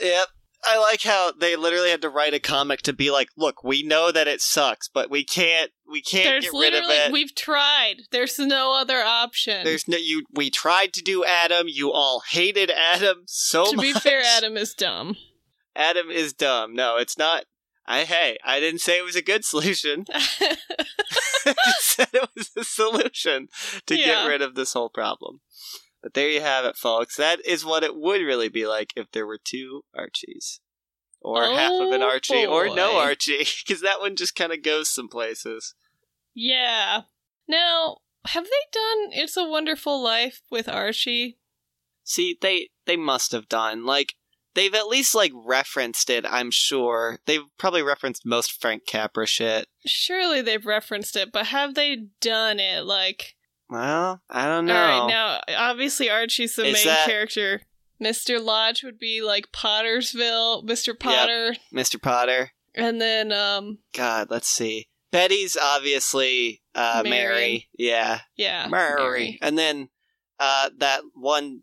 Yep. 0.00 0.28
I 0.64 0.78
like 0.78 1.02
how 1.02 1.30
they 1.30 1.54
literally 1.54 1.90
had 1.90 2.02
to 2.02 2.10
write 2.10 2.34
a 2.34 2.40
comic 2.40 2.82
to 2.82 2.92
be 2.92 3.12
like, 3.12 3.28
"Look, 3.36 3.62
we 3.62 3.84
know 3.84 4.10
that 4.10 4.26
it 4.26 4.40
sucks, 4.40 4.88
but 4.88 5.08
we 5.08 5.24
can't, 5.24 5.70
we 5.90 6.02
can't 6.02 6.24
There's 6.24 6.44
get 6.44 6.52
rid 6.52 6.74
of 6.74 6.84
literally 6.84 6.94
it." 6.96 7.12
we've 7.12 7.34
tried. 7.34 7.96
There's 8.10 8.38
no 8.38 8.74
other 8.74 8.98
option. 9.00 9.64
There's 9.64 9.88
no 9.88 9.96
you. 9.96 10.24
We 10.32 10.50
tried 10.50 10.92
to 10.94 11.02
do 11.02 11.24
Adam. 11.24 11.66
You 11.68 11.92
all 11.92 12.22
hated 12.28 12.70
Adam 12.70 13.22
so 13.26 13.70
to 13.70 13.76
much. 13.76 13.86
To 13.86 13.94
be 13.94 13.98
fair, 14.00 14.22
Adam 14.36 14.56
is 14.56 14.74
dumb. 14.74 15.16
Adam 15.74 16.10
is 16.10 16.32
dumb. 16.32 16.74
No, 16.74 16.96
it's 16.96 17.16
not. 17.16 17.44
I 17.86 18.04
hey, 18.04 18.36
I 18.44 18.60
didn't 18.60 18.80
say 18.80 18.98
it 18.98 19.04
was 19.04 19.16
a 19.16 19.22
good 19.22 19.44
solution. 19.44 20.04
I 20.14 21.54
just 21.64 21.96
said 21.96 22.08
it 22.12 22.28
was 22.36 22.50
a 22.56 22.64
solution 22.64 23.48
to 23.86 23.96
Yeah. 23.96 24.06
get 24.06 24.26
rid 24.26 24.42
of 24.42 24.54
this 24.54 24.74
whole 24.74 24.90
problem. 24.90 25.40
But 26.02 26.14
there 26.14 26.28
you 26.28 26.40
have 26.40 26.64
it, 26.64 26.76
folks. 26.76 27.16
That 27.16 27.44
is 27.46 27.64
what 27.64 27.82
it 27.82 27.96
would 27.96 28.20
really 28.20 28.48
be 28.48 28.66
like 28.66 28.92
if 28.94 29.10
there 29.12 29.26
were 29.26 29.38
two 29.42 29.82
Archies. 29.96 30.60
Or 31.28 31.44
half 31.44 31.72
of 31.72 31.90
an 31.92 32.02
Oh, 32.02 32.08
Archie, 32.08 32.46
or 32.46 32.74
no. 32.74 32.98
Archie, 32.98 33.38
because 33.66 33.82
that 33.82 34.00
one 34.00 34.16
just 34.16 34.34
kind 34.34 34.52
of 34.52 34.62
goes 34.62 34.88
some 34.88 35.08
places. 35.08 35.74
yeah. 36.34 37.02
Now, 37.50 37.98
have 38.26 38.44
they 38.44 38.50
done 38.72 39.12
It's 39.12 39.36
a 39.36 39.44
Wonderful 39.44 40.02
Life 40.02 40.42
with 40.50 40.68
Archie? 40.68 41.38
See, 42.04 42.36
they 42.40 42.68
they 42.86 42.96
must 42.96 43.32
have 43.32 43.48
done 43.48 43.84
like 43.86 44.14
they've 44.54 44.74
at 44.74 44.88
least 44.88 45.14
like 45.14 45.32
referenced 45.34 46.10
it. 46.10 46.24
I'm 46.28 46.50
sure 46.50 47.18
they've 47.26 47.44
probably 47.58 47.82
referenced 47.82 48.26
most 48.26 48.60
Frank 48.60 48.86
Capra 48.86 49.26
shit. 49.26 49.68
Surely 49.86 50.42
they've 50.42 50.64
referenced 50.66 51.16
it, 51.16 51.32
but 51.32 51.46
have 51.46 51.74
they 51.74 51.96
done 52.20 52.58
it? 52.60 52.84
Like, 52.84 53.34
Well, 53.70 54.20
I 54.28 54.46
don't 54.46 54.66
know. 54.66 54.74
all 54.76 55.06
right, 55.06 55.08
now 55.08 55.40
obviously 55.70 56.10
Archie's 56.10 56.54
the 56.56 56.64
Is 56.66 56.74
main 56.74 56.86
that- 56.86 57.06
character. 57.06 57.62
Mr. 58.02 58.42
Lodge 58.42 58.82
would 58.84 58.98
be 58.98 59.22
like 59.22 59.50
Pottersville, 59.52 60.64
Mr. 60.64 60.98
Potter, 60.98 61.56
Mr. 61.74 62.00
Potter. 62.00 62.52
and 62.74 63.00
then 63.00 63.32
um, 63.32 63.78
God, 63.94 64.28
let's 64.30 64.48
see. 64.48 64.88
Betty's 65.10 65.56
obviously 65.60 66.60
uh, 66.74 67.00
Mary. 67.04 67.10
Mary. 67.10 67.68
Yeah, 67.78 68.20
yeah, 68.36 68.68
Mary. 68.68 69.38
And 69.40 69.56
then 69.58 69.88
uh, 70.38 70.70
that 70.78 71.00
one, 71.14 71.62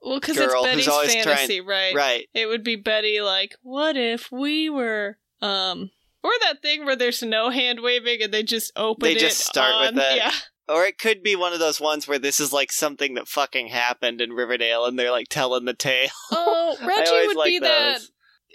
Well, 0.00 0.18
because 0.18 0.36
it's 0.38 0.54
Betty's 0.54 0.88
always 0.88 1.12
trying- 1.12 1.24
fantasy, 1.24 1.60
right? 1.60 1.94
right? 1.94 2.26
It 2.34 2.46
would 2.46 2.64
be 2.64 2.76
Betty 2.76 3.20
like, 3.20 3.54
"What 3.62 3.96
if 3.96 4.30
we 4.32 4.70
were 4.70 5.18
um." 5.40 5.90
Or 6.24 6.32
that 6.40 6.60
thing 6.60 6.84
where 6.84 6.96
there's 6.96 7.22
no 7.22 7.50
hand 7.50 7.78
waving 7.80 8.20
and 8.20 8.34
they 8.34 8.42
just 8.42 8.72
open 8.74 9.04
They 9.04 9.14
just 9.14 9.38
start 9.46 9.80
with 9.80 10.02
on- 10.02 10.10
it. 10.12 10.16
Yeah. 10.16 10.32
Or 10.68 10.84
it 10.84 10.98
could 10.98 11.22
be 11.22 11.36
one 11.36 11.52
of 11.52 11.60
those 11.60 11.80
ones 11.80 12.08
where 12.08 12.18
this 12.18 12.40
is 12.40 12.52
like 12.52 12.72
something 12.72 13.14
that 13.14 13.28
fucking 13.28 13.68
happened 13.68 14.20
in 14.20 14.32
Riverdale, 14.32 14.84
and 14.84 14.98
they're 14.98 15.10
like 15.12 15.28
telling 15.28 15.64
the 15.64 15.74
tale. 15.74 16.08
Oh, 16.32 16.76
Reggie 16.84 17.34
would 17.36 17.44
be 17.44 17.58
that 17.60 18.00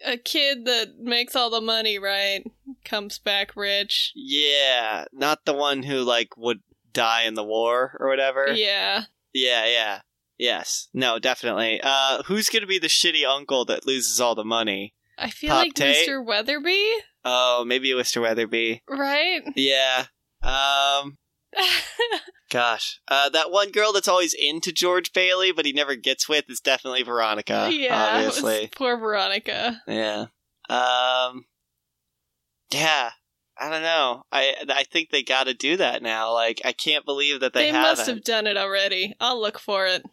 a 0.05 0.17
kid 0.17 0.65
that 0.65 0.99
makes 0.99 1.35
all 1.35 1.49
the 1.49 1.61
money, 1.61 1.97
right? 1.99 2.43
Comes 2.83 3.17
back 3.19 3.55
rich. 3.55 4.11
Yeah, 4.15 5.05
not 5.13 5.45
the 5.45 5.53
one 5.53 5.83
who 5.83 5.99
like 6.01 6.35
would 6.35 6.59
die 6.91 7.23
in 7.23 7.35
the 7.35 7.43
war 7.43 7.95
or 7.99 8.09
whatever. 8.09 8.47
Yeah. 8.51 9.03
Yeah, 9.33 9.65
yeah. 9.65 9.99
Yes. 10.37 10.89
No, 10.93 11.19
definitely. 11.19 11.79
Uh 11.81 12.23
who's 12.23 12.49
gonna 12.49 12.65
be 12.67 12.79
the 12.79 12.87
shitty 12.87 13.25
uncle 13.25 13.63
that 13.65 13.85
loses 13.85 14.19
all 14.19 14.35
the 14.35 14.43
money? 14.43 14.93
I 15.17 15.29
feel 15.29 15.51
Pop 15.51 15.59
like 15.63 15.73
Tate? 15.75 16.07
Mr. 16.09 16.25
Weatherbee, 16.25 16.91
Oh, 17.23 17.63
maybe 17.65 17.91
Mr. 17.91 18.21
Weatherbee. 18.21 18.81
right? 18.89 19.41
Yeah. 19.55 20.05
Um 20.41 21.17
gosh. 22.49 22.99
Uh 23.07 23.29
that 23.29 23.51
one 23.51 23.71
girl 23.71 23.91
that's 23.93 24.07
always 24.07 24.33
into 24.37 24.71
George 24.71 25.13
Bailey 25.13 25.51
but 25.51 25.65
he 25.65 25.73
never 25.73 25.95
gets 25.95 26.27
with 26.29 26.45
is 26.49 26.59
definitely 26.59 27.03
Veronica. 27.03 27.69
yeah. 27.71 28.11
Obviously. 28.15 28.69
Poor 28.75 28.97
Veronica. 28.97 29.81
Yeah. 29.87 30.25
Um 30.69 31.45
Yeah. 32.71 33.11
I 33.59 33.69
don't 33.69 33.83
know. 33.83 34.23
I 34.31 34.55
I 34.69 34.83
think 34.83 35.09
they 35.09 35.23
got 35.23 35.43
to 35.45 35.53
do 35.53 35.77
that 35.77 36.01
now. 36.01 36.33
Like 36.33 36.61
I 36.65 36.71
can't 36.71 37.05
believe 37.05 37.41
that 37.41 37.53
they, 37.53 37.63
They, 37.63 37.71
haven't. 37.71 37.97
must 37.97 38.07
have 38.07 38.23
done 38.23 38.47
it 38.47 38.57
already. 38.57 39.13
I'll 39.19 39.39
look 39.39 39.59
for 39.59 39.85
it. 39.85 40.03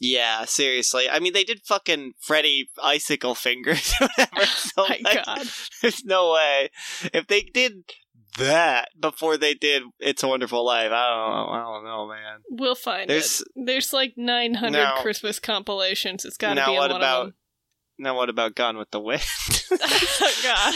Yeah, 0.00 0.44
seriously. 0.44 1.08
I 1.08 1.20
mean, 1.20 1.32
they 1.32 1.42
did 1.44 1.62
fucking 1.64 2.12
Freddy 2.20 2.68
icicle 2.82 3.34
fingers 3.34 3.94
or 4.00 4.08
whatever. 4.18 4.46
So 4.46 4.82
My 4.88 5.00
like, 5.02 5.24
God. 5.24 5.46
there's 5.82 6.04
no 6.04 6.32
way 6.32 6.70
if 7.14 7.26
they 7.28 7.40
did 7.42 7.72
that 8.38 8.88
before 8.98 9.36
they 9.36 9.54
did 9.54 9.82
"It's 9.98 10.22
a 10.22 10.28
Wonderful 10.28 10.64
Life." 10.64 10.90
I 10.92 11.08
don't 11.08 11.30
know. 11.30 11.52
I 11.52 11.60
don't 11.62 11.84
know, 11.84 12.08
man. 12.08 12.38
We'll 12.50 12.74
find 12.74 13.08
There's- 13.10 13.40
it. 13.40 13.48
There's 13.66 13.92
like 13.92 14.14
900 14.16 14.72
Now- 14.72 15.00
Christmas 15.02 15.38
compilations. 15.38 16.24
It's 16.24 16.36
got 16.36 16.54
to 16.54 16.64
be 16.64 16.72
in 16.72 16.76
what 16.78 16.90
one 16.90 17.00
about- 17.00 17.26
of 17.28 17.32
Now, 17.98 18.14
what 18.16 18.28
about 18.28 18.54
Gone 18.54 18.76
with 18.76 18.90
the 18.90 19.00
Wind? 19.00 19.22
oh 19.72 20.34
God, 20.42 20.74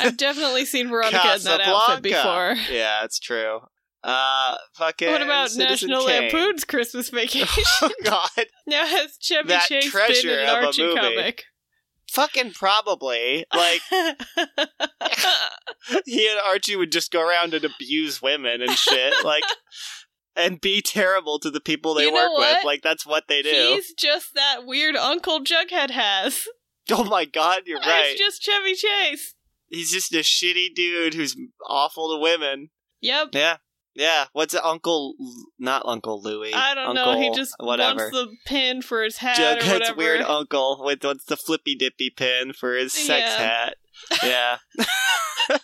I've 0.00 0.16
definitely 0.16 0.64
seen 0.64 0.88
Veronica 0.88 1.34
in 1.36 1.42
that 1.44 1.60
outfit 1.60 2.02
before. 2.02 2.56
Yeah, 2.70 3.04
it's 3.04 3.18
true. 3.18 3.60
Uh, 4.02 4.56
fucking. 4.76 5.10
What 5.10 5.20
about 5.20 5.50
Citizen 5.50 5.90
National 5.90 6.06
Kane. 6.06 6.22
Lampoon's 6.32 6.64
Christmas 6.64 7.10
Vacation? 7.10 7.64
Oh 7.82 7.90
God, 8.02 8.46
now 8.66 8.86
has 8.86 9.18
Chevy 9.20 9.48
That 9.48 9.66
Chase 9.68 9.92
been 9.92 10.26
in 10.32 10.38
an 10.38 10.48
Archie 10.64 10.94
comic? 10.94 11.44
Fucking 12.10 12.52
probably. 12.52 13.44
Like 13.54 13.80
he 16.04 16.28
and 16.28 16.40
Archie 16.46 16.76
would 16.76 16.92
just 16.92 17.10
go 17.10 17.26
around 17.26 17.54
and 17.54 17.64
abuse 17.64 18.20
women 18.20 18.62
and 18.62 18.72
shit, 18.72 19.14
like, 19.24 19.44
and 20.36 20.60
be 20.60 20.82
terrible 20.82 21.38
to 21.40 21.50
the 21.50 21.60
people 21.60 21.94
they 21.94 22.04
You 22.04 22.12
know 22.12 22.30
work 22.32 22.38
with. 22.38 22.64
Like 22.64 22.82
that's 22.82 23.06
what 23.06 23.24
they 23.28 23.42
do. 23.42 23.50
He's 23.50 23.92
just 23.94 24.34
that 24.34 24.66
weird 24.66 24.96
uncle 24.96 25.40
Jughead 25.40 25.90
has. 25.90 26.44
Oh 26.90 27.04
my 27.04 27.24
god, 27.24 27.62
you're 27.66 27.78
right. 27.78 28.08
It's 28.10 28.18
just 28.20 28.42
Chevy 28.42 28.74
Chase. 28.74 29.34
He's 29.68 29.92
just 29.92 30.12
a 30.12 30.18
shitty 30.18 30.74
dude 30.74 31.14
who's 31.14 31.36
awful 31.68 32.12
to 32.14 32.20
women. 32.20 32.70
Yep. 33.00 33.28
Yeah, 33.32 33.56
yeah. 33.94 34.26
What's 34.32 34.54
it, 34.54 34.64
Uncle? 34.64 35.14
Not 35.58 35.82
Uncle 35.84 36.20
Louie. 36.22 36.52
I 36.54 36.74
don't 36.74 36.96
Uncle, 36.96 37.14
know. 37.14 37.20
He 37.20 37.34
just 37.34 37.54
whatever. 37.58 38.10
wants 38.10 38.16
the 38.16 38.36
pin 38.46 38.82
for 38.82 39.02
his 39.02 39.16
hat 39.18 39.38
or 39.62 39.66
whatever. 39.72 39.96
weird 39.96 40.20
uncle 40.22 40.80
with 40.84 41.02
what's 41.04 41.24
the 41.24 41.36
flippy 41.36 41.74
dippy 41.74 42.10
pin 42.10 42.52
for 42.52 42.74
his 42.74 42.92
sex 42.92 43.26
Yeah. 43.28 43.36
hat. 43.38 43.74
Yeah. 44.22 44.58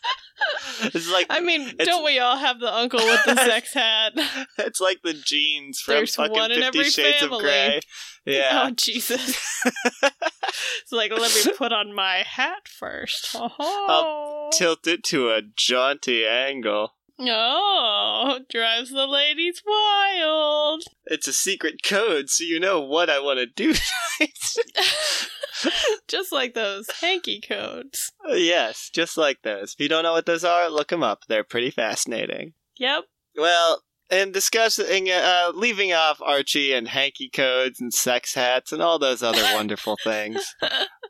it's 0.83 1.11
like 1.11 1.27
I 1.31 1.41
mean, 1.41 1.72
don't 1.79 2.05
we 2.05 2.18
all 2.18 2.37
have 2.37 2.59
the 2.61 2.72
uncle 2.72 2.99
with 3.01 3.24
the 3.24 3.37
sex 3.47 3.72
hat? 3.72 4.12
it's 4.59 4.81
like 4.81 4.99
the 5.03 5.14
jeans 5.14 5.81
from 5.81 5.95
There's 5.95 6.14
fucking 6.14 6.33
one 6.33 6.51
in 6.51 6.61
Fifty 6.61 6.79
every 6.81 6.91
Shades 6.91 7.18
family. 7.20 7.37
of 7.37 7.43
Grey. 7.43 7.81
Yeah. 8.27 8.64
Oh 8.66 8.70
Jesus! 8.74 9.62
it's 10.03 10.93
like 10.93 11.12
let 11.12 11.33
me 11.35 11.53
put 11.57 11.72
on 11.72 11.95
my 11.95 12.24
hat 12.27 12.66
first. 12.68 13.31
Oh, 13.35 13.51
I'll 13.89 14.51
Tilt 14.51 14.87
it 14.87 15.05
to 15.05 15.31
a 15.31 15.43
jaunty 15.43 16.27
angle. 16.27 16.93
Oh, 17.21 18.41
drives 18.51 18.91
the 18.91 19.07
ladies 19.07 19.62
wild. 19.67 20.83
It's 21.07 21.29
a 21.29 21.33
secret 21.33 21.83
code, 21.83 22.29
so 22.29 22.45
you 22.45 22.61
know 22.61 22.81
what 22.81 23.11
I 23.11 23.21
want 23.21 23.39
to 23.39 23.47
do. 23.47 23.75
Tonight. 24.19 25.31
Just 26.09 26.33
like 26.33 26.55
those 26.55 26.89
hanky 27.01 27.41
codes. 27.41 28.12
yes, 28.29 28.91
just 28.93 29.17
like 29.17 29.43
those. 29.43 29.73
If 29.73 29.81
you 29.81 29.89
don't 29.89 30.03
know 30.03 30.12
what 30.12 30.27
those 30.27 30.45
are, 30.45 30.69
look 30.69 30.89
them 30.89 31.03
up. 31.03 31.21
They're 31.29 31.45
pretty 31.45 31.71
fascinating. 31.71 32.53
Yep. 32.77 33.05
Well, 33.37 33.83
and 34.11 34.33
discussing, 34.33 35.11
uh, 35.11 35.53
leaving 35.55 35.93
off 35.93 36.21
Archie 36.23 36.73
and 36.73 36.87
hanky 36.87 37.29
codes 37.29 37.81
and 37.81 37.93
sex 37.93 38.35
hats 38.35 38.71
and 38.73 38.83
all 38.83 38.99
those 38.99 39.23
other 39.23 39.43
wonderful 39.55 39.97
things, 40.05 40.55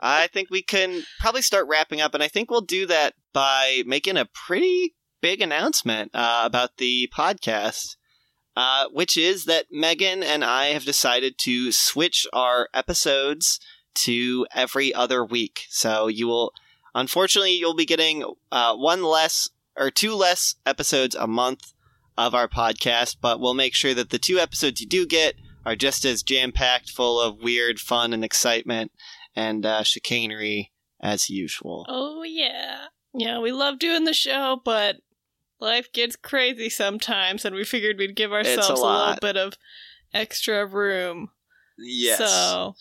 I 0.01 0.29
think 0.29 0.49
we 0.51 0.63
can 0.63 1.03
probably 1.21 1.43
start 1.43 1.67
wrapping 1.69 2.01
up, 2.01 2.15
and 2.15 2.23
I 2.23 2.29
think 2.29 2.51
we'll 2.51 2.61
do 2.63 2.87
that 2.87 3.15
by 3.33 3.83
making 3.87 4.17
a 4.17 4.29
pretty 4.47 4.95
big 5.27 5.41
announcement 5.43 6.09
uh, 6.15 6.43
about 6.45 6.77
the 6.77 7.09
podcast. 7.13 7.97
uh, 8.57 8.87
which 8.91 9.17
is 9.17 9.45
that 9.45 9.67
Megan 9.71 10.23
and 10.23 10.43
I 10.45 10.67
have 10.69 10.85
decided 10.85 11.37
to 11.39 11.71
switch 11.73 12.27
our 12.33 12.69
episodes 12.73 13.61
to 13.97 14.47
every 14.55 14.95
other 14.95 15.25
week. 15.25 15.65
So 15.69 16.07
you 16.09 16.27
will, 16.27 16.53
unfortunately, 16.95 17.53
you'll 17.53 17.75
be 17.75 17.85
getting 17.85 18.25
uh, 18.51 18.75
one 18.75 19.03
less 19.03 19.49
or 19.77 19.91
two 19.91 20.15
less 20.15 20.55
episodes 20.65 21.15
a 21.15 21.27
month 21.27 21.73
of 22.17 22.35
our 22.35 22.49
podcast, 22.49 23.17
but 23.21 23.41
we'll 23.41 23.53
make 23.55 23.75
sure 23.75 23.93
that 23.93 24.09
the 24.11 24.19
two 24.19 24.39
episodes 24.39 24.81
you 24.81 24.87
do 24.87 25.07
get 25.07 25.35
are 25.67 25.77
just 25.77 26.05
as 26.07 26.23
jam 26.23 26.51
packed, 26.53 26.89
full 26.89 27.21
of 27.21 27.43
weird 27.43 27.79
fun 27.79 28.15
and 28.15 28.25
excitement 28.25 28.91
and 29.35 29.67
uh, 29.67 29.83
chicanery 29.83 30.73
as 31.01 31.29
usual. 31.29 31.85
Oh, 31.91 32.23
yeah. 32.23 32.87
Yeah, 33.13 33.39
we 33.41 33.53
love 33.53 33.79
doing 33.79 34.05
the 34.05 34.15
show, 34.15 34.61
but 34.65 34.97
life 35.61 35.93
gets 35.93 36.17
crazy 36.17 36.69
sometimes, 36.69 37.45
and 37.45 37.55
we 37.55 37.65
figured 37.65 37.99
we'd 37.99 38.17
give 38.17 38.33
ourselves 38.33 38.69
a, 38.69 38.73
a, 38.73 38.85
little 38.85 39.19
bit 39.21 39.37
of 39.37 39.55
extra 40.13 40.67
room. 40.67 41.31
Yes. 41.79 42.19
So, 42.19 42.75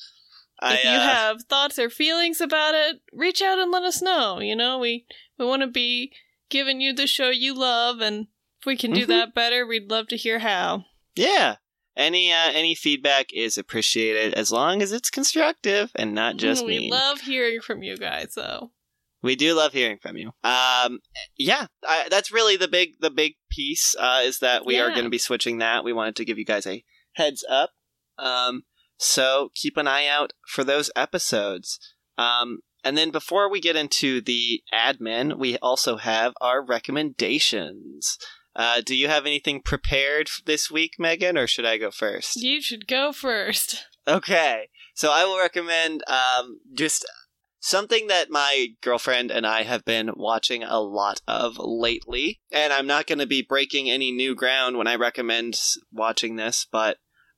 if 0.62 0.86
I, 0.86 0.88
uh, 0.88 0.94
you 0.94 1.00
have 1.00 1.44
thoughts 1.44 1.78
or 1.80 1.90
feelings 1.90 2.42
about 2.42 2.74
it, 2.76 3.02
reach 3.14 3.42
out 3.42 3.60
and 3.60 3.72
let 3.72 3.84
us 3.84 4.02
know. 4.02 4.40
You 4.40 4.56
know, 4.56 4.80
we, 4.80 5.06
we 5.38 5.46
want 5.46 5.62
to 5.62 5.68
be 5.68 6.14
giving 6.50 6.82
you 6.82 6.94
the 6.94 7.08
show 7.08 7.30
you 7.30 7.54
love, 7.54 8.00
and 8.00 8.28
if 8.60 8.66
we 8.66 8.78
can 8.78 8.92
do 8.92 9.02
mm-hmm. 9.02 9.12
that 9.12 9.36
better, 9.36 9.66
we'd 9.66 9.90
love 9.90 10.08
to 10.10 10.18
hear 10.18 10.40
how. 10.40 10.86
Yeah. 11.16 11.58
Any 11.98 12.32
uh, 12.32 12.52
any 12.54 12.76
feedback 12.76 13.32
is 13.32 13.58
appreciated 13.58 14.34
as 14.34 14.52
long 14.52 14.82
as 14.82 14.92
it's 14.92 15.10
constructive 15.10 15.92
and 15.96 16.14
not 16.14 16.36
just 16.36 16.66
we 16.66 16.80
mean. 16.80 16.92
love 16.92 17.22
hearing 17.22 17.62
from 17.62 17.84
you 17.84 17.96
guys, 17.96 18.34
though. 18.36 18.72
We 19.26 19.36
do 19.36 19.56
love 19.56 19.74
hearing 19.74 19.98
from 19.98 20.18
you. 20.18 20.34
Um, 20.44 21.00
yeah, 21.36 21.66
I, 21.84 22.06
that's 22.12 22.32
really 22.32 22.58
the 22.58 22.68
big 22.68 23.00
the 23.00 23.10
big 23.10 23.34
piece 23.50 23.96
uh, 24.00 24.22
is 24.24 24.38
that 24.40 24.68
we 24.68 24.76
yeah. 24.76 24.84
are 24.84 24.92
going 24.92 25.06
to 25.06 25.10
be 25.10 25.18
switching 25.18 25.58
that. 25.58 25.84
We 25.84 25.94
wanted 25.94 26.16
to 26.18 26.26
give 26.26 26.38
you 26.38 26.46
guys 26.46 26.68
a 26.68 26.84
heads 27.14 27.44
up. 27.50 27.72
Um, 28.20 28.66
so 28.98 29.50
keep 29.56 29.78
an 29.78 29.88
eye 29.88 30.06
out 30.06 30.34
for 30.48 30.64
those 30.64 30.92
episodes. 30.96 31.80
Um, 32.20 32.60
and 32.84 32.96
then 32.96 33.10
before 33.10 33.50
we 33.50 33.60
get 33.60 33.76
into 33.76 34.22
the 34.22 34.62
admin, 34.72 35.40
we 35.40 35.58
also 35.58 35.98
have 35.98 36.34
our 36.40 36.64
recommendations. 36.64 38.20
Uh, 38.56 38.82
do 38.86 38.96
you 38.96 39.08
have 39.08 39.26
anything 39.26 39.60
prepared 39.60 40.30
this 40.46 40.70
week, 40.70 40.94
Megan, 41.00 41.36
or 41.36 41.48
should 41.48 41.66
I 41.66 41.80
go 41.80 41.90
first? 41.90 42.36
You 42.36 42.62
should 42.62 42.86
go 42.86 43.12
first. 43.12 43.86
Okay, 44.08 44.70
so 44.94 45.10
I 45.12 45.26
will 45.26 45.40
recommend 45.40 46.04
um, 46.08 46.60
just 46.76 47.04
something 47.66 48.06
that 48.08 48.30
my 48.30 48.68
girlfriend 48.82 49.32
and 49.32 49.46
I 49.46 49.64
have 49.64 49.84
been 49.84 50.12
watching 50.16 50.64
a 50.64 50.80
lot 50.80 51.22
of 51.28 51.58
lately. 51.58 52.40
And 52.52 52.72
I'm 52.72 52.86
not 52.86 53.08
going 53.08 53.18
to 53.18 53.26
be 53.26 53.42
breaking 53.42 53.90
any 53.90 54.12
new 54.12 54.36
ground 54.36 54.78
when 54.78 54.86
I 54.86 54.96
recommend 54.96 55.60
watching 55.92 56.36
this, 56.36 56.68
but 56.72 56.98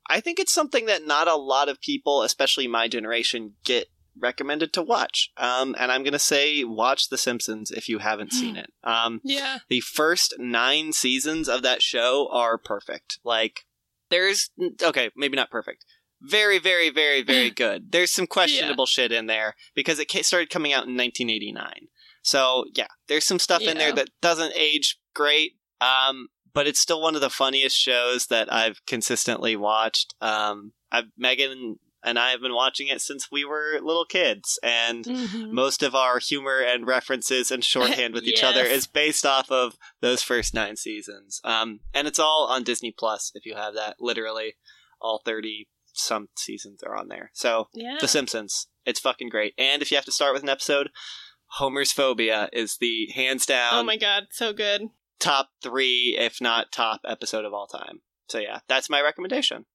I 0.09 0.19
think 0.19 0.37
it's 0.37 0.53
something 0.53 0.85
that 0.87 1.07
not 1.07 1.29
a 1.29 1.37
lot 1.37 1.69
of 1.69 1.79
people, 1.79 2.23
especially 2.23 2.67
my 2.67 2.89
generation, 2.89 3.53
get 3.63 3.87
recommended 4.19 4.73
to 4.73 4.81
watch. 4.81 5.31
Um, 5.37 5.75
and 5.79 5.93
I'm 5.93 6.03
going 6.03 6.11
to 6.11 6.19
say 6.19 6.63
watch 6.65 7.07
The 7.07 7.17
Simpsons 7.17 7.71
if 7.71 7.87
you 7.87 7.99
haven't 7.99 8.33
seen 8.33 8.57
it. 8.57 8.71
Um, 8.83 9.21
yeah. 9.23 9.59
The 9.69 9.79
first 9.79 10.33
nine 10.37 10.91
seasons 10.91 11.47
of 11.47 11.61
that 11.61 11.81
show 11.81 12.27
are 12.33 12.57
perfect. 12.57 13.19
Like, 13.23 13.61
there's, 14.09 14.49
okay, 14.81 15.09
maybe 15.15 15.37
not 15.37 15.51
perfect 15.51 15.85
very, 16.21 16.59
very, 16.59 16.89
very, 16.89 17.21
very 17.21 17.49
good. 17.55 17.91
There's 17.91 18.11
some 18.11 18.27
questionable 18.27 18.83
yeah. 18.83 19.03
shit 19.03 19.11
in 19.11 19.27
there 19.27 19.55
because 19.75 19.99
it 19.99 20.11
started 20.25 20.49
coming 20.49 20.73
out 20.73 20.87
in 20.87 20.95
1989. 20.95 21.87
So 22.21 22.65
yeah, 22.73 22.87
there's 23.07 23.25
some 23.25 23.39
stuff 23.39 23.61
yeah. 23.61 23.71
in 23.71 23.77
there 23.77 23.93
that 23.93 24.09
doesn't 24.21 24.53
age 24.55 24.97
great. 25.13 25.53
Um, 25.79 26.27
but 26.53 26.67
it's 26.67 26.79
still 26.79 27.01
one 27.01 27.13
of 27.13 27.21
the 27.21 27.29
funniest 27.29 27.77
shows 27.77 28.27
that 28.27 28.51
I've 28.51 28.83
consistently 28.87 29.55
watched. 29.55 30.15
Um, 30.21 30.73
I've, 30.91 31.05
Megan 31.15 31.77
and 32.03 32.17
I 32.17 32.31
have 32.31 32.41
been 32.41 32.55
watching 32.55 32.87
it 32.87 33.01
since 33.01 33.27
we 33.31 33.45
were 33.45 33.79
little 33.81 34.05
kids, 34.05 34.57
and 34.63 35.05
mm-hmm. 35.05 35.53
most 35.53 35.83
of 35.83 35.93
our 35.93 36.19
humor 36.19 36.59
and 36.59 36.87
references 36.87 37.51
and 37.51 37.63
shorthand 37.63 38.13
with 38.13 38.23
yes. 38.23 38.39
each 38.39 38.43
other 38.43 38.61
is 38.65 38.87
based 38.87 39.25
off 39.25 39.51
of 39.51 39.75
those 40.01 40.23
first 40.23 40.53
nine 40.53 40.77
seasons. 40.77 41.41
Um, 41.43 41.81
and 41.93 42.07
it's 42.07 42.19
all 42.19 42.47
on 42.49 42.63
Disney 42.63 42.93
Plus 42.97 43.31
if 43.35 43.45
you 43.45 43.55
have 43.55 43.73
that. 43.75 43.97
Literally, 43.99 44.55
all 44.99 45.21
thirty 45.23 45.67
some 45.97 46.29
seasons 46.35 46.83
are 46.83 46.95
on 46.95 47.07
there. 47.07 47.31
So 47.33 47.67
yeah. 47.73 47.97
The 47.99 48.07
Simpsons, 48.07 48.67
it's 48.85 48.99
fucking 48.99 49.29
great. 49.29 49.53
And 49.57 49.81
if 49.81 49.91
you 49.91 49.97
have 49.97 50.05
to 50.05 50.11
start 50.11 50.33
with 50.33 50.43
an 50.43 50.49
episode, 50.49 50.89
Homer's 51.51 51.91
Phobia 51.91 52.49
is 52.53 52.77
the 52.77 53.09
hands 53.13 53.45
down. 53.45 53.73
Oh 53.73 53.83
my 53.83 53.97
god, 53.97 54.27
so 54.31 54.53
good. 54.53 54.83
Top 55.19 55.49
three, 55.63 56.15
if 56.17 56.39
not 56.41 56.71
top 56.71 57.01
episode 57.05 57.45
of 57.45 57.53
all 57.53 57.67
time. 57.67 58.01
So 58.29 58.39
yeah, 58.39 58.59
that's 58.67 58.89
my 58.89 59.01
recommendation. 59.01 59.65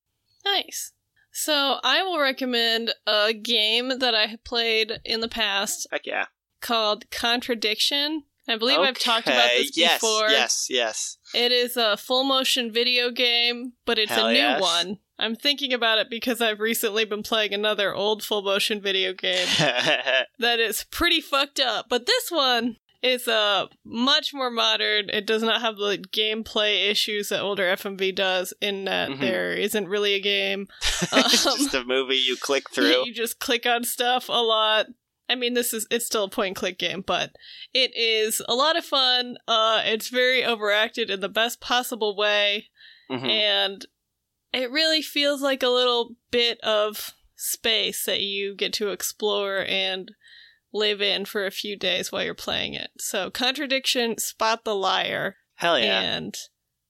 Nice. 0.45 0.93
So 1.33 1.79
I 1.83 2.03
will 2.03 2.21
recommend 2.21 2.93
a 3.07 3.33
game 3.33 3.99
that 4.01 4.15
I 4.15 4.27
have 4.27 4.45
played 4.45 5.01
in 5.05 5.21
the 5.21 5.29
past. 5.29 5.87
Heck 5.91 6.07
yeah. 6.07 6.27
Called 6.61 7.11
Contradiction. 7.11 8.25
I 8.49 8.57
believe 8.57 8.79
okay. 8.79 8.89
I've 8.89 8.99
talked 8.99 9.27
about 9.27 9.51
this 9.57 9.77
yes, 9.77 10.01
before. 10.01 10.29
Yes, 10.29 10.67
yes, 10.69 11.19
It 11.35 11.53
is 11.53 11.77
a 11.77 11.97
full 11.97 12.25
motion 12.25 12.73
video 12.73 13.11
game, 13.11 13.75
but 13.85 13.99
it's 13.99 14.11
Hell 14.11 14.27
a 14.27 14.33
new 14.33 14.39
yes. 14.39 14.61
one. 14.61 14.99
I'm 15.19 15.37
thinking 15.37 15.73
about 15.73 15.99
it 15.99 16.11
because 16.11 16.41
I've 16.41 16.59
recently 16.59 17.05
been 17.05 17.23
playing 17.23 17.55
another 17.55 17.95
old 17.95 18.25
full 18.25 18.43
motion 18.43 18.81
video 18.81 19.13
game 19.13 19.47
that 19.59 20.59
is 20.59 20.85
pretty 20.91 21.21
fucked 21.21 21.61
up. 21.61 21.87
But 21.89 22.07
this 22.07 22.31
one 22.31 22.79
is 23.03 23.27
uh, 23.27 23.67
much 23.85 24.33
more 24.33 24.51
modern. 24.51 25.11
It 25.11 25.27
does 25.27 25.43
not 25.43 25.61
have 25.61 25.77
the 25.77 26.05
gameplay 26.13 26.91
issues 26.91 27.29
that 27.29 27.41
older 27.41 27.65
FMV 27.65 28.15
does, 28.15 28.55
in 28.61 28.85
that 28.85 29.11
mm-hmm. 29.11 29.21
there 29.21 29.53
isn't 29.53 29.89
really 29.89 30.15
a 30.15 30.21
game. 30.21 30.69
Um, 31.11 31.25
just 31.29 31.75
a 31.75 31.85
movie 31.85 32.17
you 32.17 32.37
click 32.37 32.71
through. 32.73 33.05
You 33.05 33.13
just 33.13 33.41
click 33.41 33.67
on 33.67 33.83
stuff 33.83 34.29
a 34.29 34.41
lot. 34.41 34.87
I 35.33 35.35
mean, 35.35 35.55
this 35.55 35.73
is 35.73 35.87
it's 35.91 36.05
still 36.05 36.25
a 36.25 36.31
point 36.31 36.49
and 36.49 36.57
click 36.57 36.79
game, 36.79 37.03
but 37.07 37.33
it 37.73 37.97
is 37.97 38.43
a 38.47 38.55
lot 38.55 38.77
of 38.77 38.85
fun. 38.85 39.39
Uh, 39.49 39.81
it's 39.85 40.11
very 40.11 40.45
overacted 40.45 41.09
in 41.09 41.21
the 41.21 41.29
best 41.29 41.59
possible 41.59 42.15
way, 42.15 42.67
mm-hmm. 43.11 43.25
and 43.25 43.87
it 44.53 44.71
really 44.71 45.01
feels 45.01 45.41
like 45.41 45.63
a 45.63 45.69
little 45.69 46.17
bit 46.31 46.61
of 46.61 47.13
space 47.35 48.05
that 48.05 48.21
you 48.21 48.55
get 48.55 48.75
to 48.75 48.91
explore 48.91 49.65
and 49.67 50.13
live 50.73 51.01
in 51.01 51.25
for 51.25 51.47
a 51.47 51.51
few 51.51 51.79
days 51.79 52.13
while 52.13 52.23
you're 52.23 52.35
playing 52.35 52.75
it. 52.75 52.91
So, 52.99 53.31
Contradiction, 53.31 54.19
Spot 54.19 54.65
the 54.65 54.75
Liar. 54.75 55.37
Hell 55.55 55.79
yeah. 55.79 56.01
And 56.01 56.37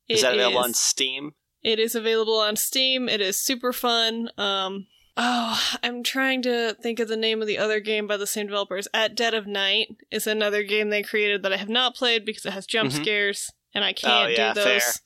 is 0.08 0.22
that 0.22 0.34
available 0.34 0.60
is, 0.60 0.64
on 0.66 0.74
Steam? 0.74 1.32
It 1.62 1.78
is 1.78 1.94
available 1.94 2.38
on 2.38 2.56
Steam. 2.56 3.08
It 3.08 3.20
is 3.20 3.40
super 3.40 3.72
fun. 3.72 4.30
Um, 4.36 4.88
oh, 5.16 5.60
I'm 5.82 6.02
trying 6.02 6.42
to 6.42 6.76
think 6.80 7.00
of 7.00 7.08
the 7.08 7.16
name 7.16 7.40
of 7.40 7.48
the 7.48 7.58
other 7.58 7.80
game 7.80 8.06
by 8.06 8.16
the 8.16 8.26
same 8.26 8.46
developers. 8.46 8.88
At 8.94 9.14
Dead 9.14 9.34
of 9.34 9.46
Night 9.46 9.88
is 10.10 10.26
another 10.26 10.62
game 10.62 10.90
they 10.90 11.02
created 11.02 11.42
that 11.42 11.52
I 11.52 11.56
have 11.56 11.68
not 11.68 11.94
played 11.94 12.24
because 12.24 12.46
it 12.46 12.52
has 12.52 12.66
jump 12.66 12.90
mm-hmm. 12.90 13.02
scares 13.02 13.50
and 13.74 13.84
I 13.84 13.92
can't 13.92 14.26
oh, 14.26 14.28
yeah, 14.28 14.52
do 14.52 14.60
those 14.60 15.00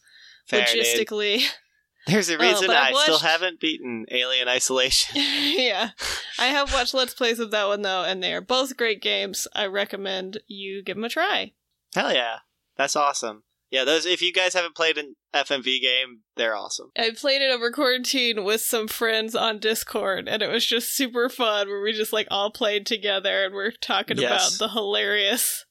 fair. 0.46 0.64
Fair, 0.64 0.66
logistically. 0.66 1.38
Dude. 1.38 1.50
There's 2.06 2.30
a 2.30 2.36
oh, 2.36 2.40
reason 2.40 2.70
I 2.70 2.92
watched... 2.92 3.02
still 3.02 3.18
haven't 3.18 3.58
beaten 3.58 4.06
Alien 4.12 4.46
Isolation. 4.46 5.20
yeah. 5.20 5.90
I 6.38 6.46
have 6.46 6.72
watched 6.72 6.94
Let's 6.94 7.14
Plays 7.14 7.40
of 7.40 7.50
that 7.50 7.66
one, 7.66 7.82
though, 7.82 8.04
and 8.04 8.22
they 8.22 8.32
are 8.32 8.40
both 8.40 8.76
great 8.76 9.02
games. 9.02 9.48
I 9.56 9.66
recommend 9.66 10.38
you 10.46 10.84
give 10.84 10.96
them 10.96 11.04
a 11.04 11.08
try. 11.08 11.52
Hell 11.96 12.12
yeah. 12.12 12.38
That's 12.76 12.94
awesome. 12.94 13.42
Yeah, 13.70 13.84
those. 13.84 14.06
if 14.06 14.22
you 14.22 14.32
guys 14.32 14.54
haven't 14.54 14.76
played 14.76 14.96
an 14.96 15.16
FMV 15.34 15.80
game, 15.80 16.20
they're 16.36 16.56
awesome. 16.56 16.90
I 16.96 17.10
played 17.16 17.42
it 17.42 17.50
over 17.50 17.70
quarantine 17.72 18.44
with 18.44 18.60
some 18.60 18.86
friends 18.86 19.34
on 19.34 19.58
Discord, 19.58 20.28
and 20.28 20.42
it 20.42 20.50
was 20.50 20.64
just 20.64 20.94
super 20.94 21.28
fun 21.28 21.68
where 21.68 21.82
we 21.82 21.92
just 21.92 22.12
like 22.12 22.28
all 22.30 22.50
played 22.50 22.86
together 22.86 23.44
and 23.44 23.54
we're 23.54 23.72
talking 23.72 24.18
yes. 24.18 24.56
about 24.56 24.66
the 24.66 24.72
hilarious, 24.72 25.64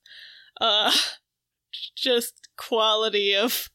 uh, 0.59 0.91
just 1.95 2.49
quality 2.57 3.33
of 3.35 3.69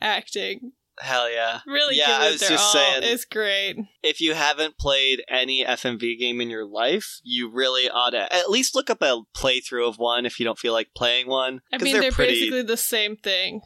acting. 0.00 0.72
Hell 0.98 1.30
yeah. 1.30 1.60
Really 1.66 1.96
yeah, 1.96 2.18
I 2.20 2.30
was 2.30 2.40
just 2.40 2.52
all. 2.52 2.72
saying. 2.72 3.02
It's 3.02 3.24
great. 3.24 3.76
If 4.02 4.20
you 4.20 4.34
haven't 4.34 4.78
played 4.78 5.22
any 5.28 5.64
FMV 5.64 6.18
game 6.18 6.40
in 6.40 6.48
your 6.48 6.66
life, 6.66 7.20
you 7.22 7.50
really 7.50 7.88
ought 7.88 8.10
to 8.10 8.32
at 8.34 8.50
least 8.50 8.74
look 8.74 8.88
up 8.88 9.02
a 9.02 9.22
playthrough 9.36 9.88
of 9.88 9.98
one 9.98 10.24
if 10.24 10.38
you 10.38 10.44
don't 10.44 10.58
feel 10.58 10.72
like 10.72 10.88
playing 10.96 11.28
one. 11.28 11.60
I 11.72 11.78
mean, 11.78 11.92
they're, 11.92 12.02
they're 12.02 12.12
pretty... 12.12 12.32
basically 12.32 12.62
the 12.62 12.76
same 12.76 13.16
thing. 13.16 13.60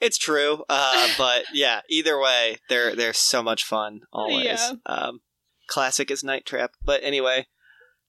It's 0.00 0.18
true, 0.18 0.64
uh, 0.68 1.08
but 1.18 1.44
yeah, 1.52 1.80
either 1.88 2.20
way, 2.20 2.58
they're 2.68 2.94
they're 2.94 3.14
so 3.14 3.42
much 3.42 3.64
fun 3.64 4.00
always. 4.12 4.44
Yeah. 4.44 4.72
Um, 4.84 5.20
classic 5.68 6.10
is 6.10 6.22
Night 6.22 6.44
Trap, 6.44 6.72
but 6.84 7.00
anyway, 7.02 7.46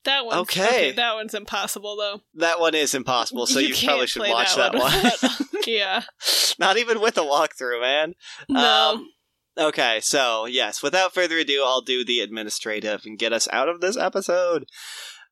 that 0.07 0.25
one. 0.25 0.37
Okay. 0.39 0.65
okay. 0.65 0.91
That 0.91 1.15
one's 1.15 1.33
impossible 1.33 1.95
though. 1.97 2.21
That 2.35 2.59
one 2.59 2.75
is 2.75 2.93
impossible, 2.93 3.45
so 3.45 3.59
you, 3.59 3.69
you 3.69 3.87
probably 3.87 4.07
should 4.07 4.21
watch 4.21 4.55
that, 4.55 4.71
that 4.71 4.79
one. 4.79 4.93
one. 4.93 5.63
yeah. 5.67 6.03
Not 6.59 6.77
even 6.77 7.01
with 7.01 7.17
a 7.17 7.21
walkthrough, 7.21 7.81
man. 7.81 8.13
No. 8.49 8.59
Um, 8.59 9.09
okay, 9.57 9.99
so 10.01 10.45
yes, 10.45 10.81
without 10.81 11.13
further 11.13 11.37
ado, 11.37 11.63
I'll 11.65 11.81
do 11.81 12.03
the 12.03 12.19
administrative 12.19 13.03
and 13.05 13.19
get 13.19 13.33
us 13.33 13.47
out 13.51 13.69
of 13.69 13.81
this 13.81 13.97
episode. 13.97 14.65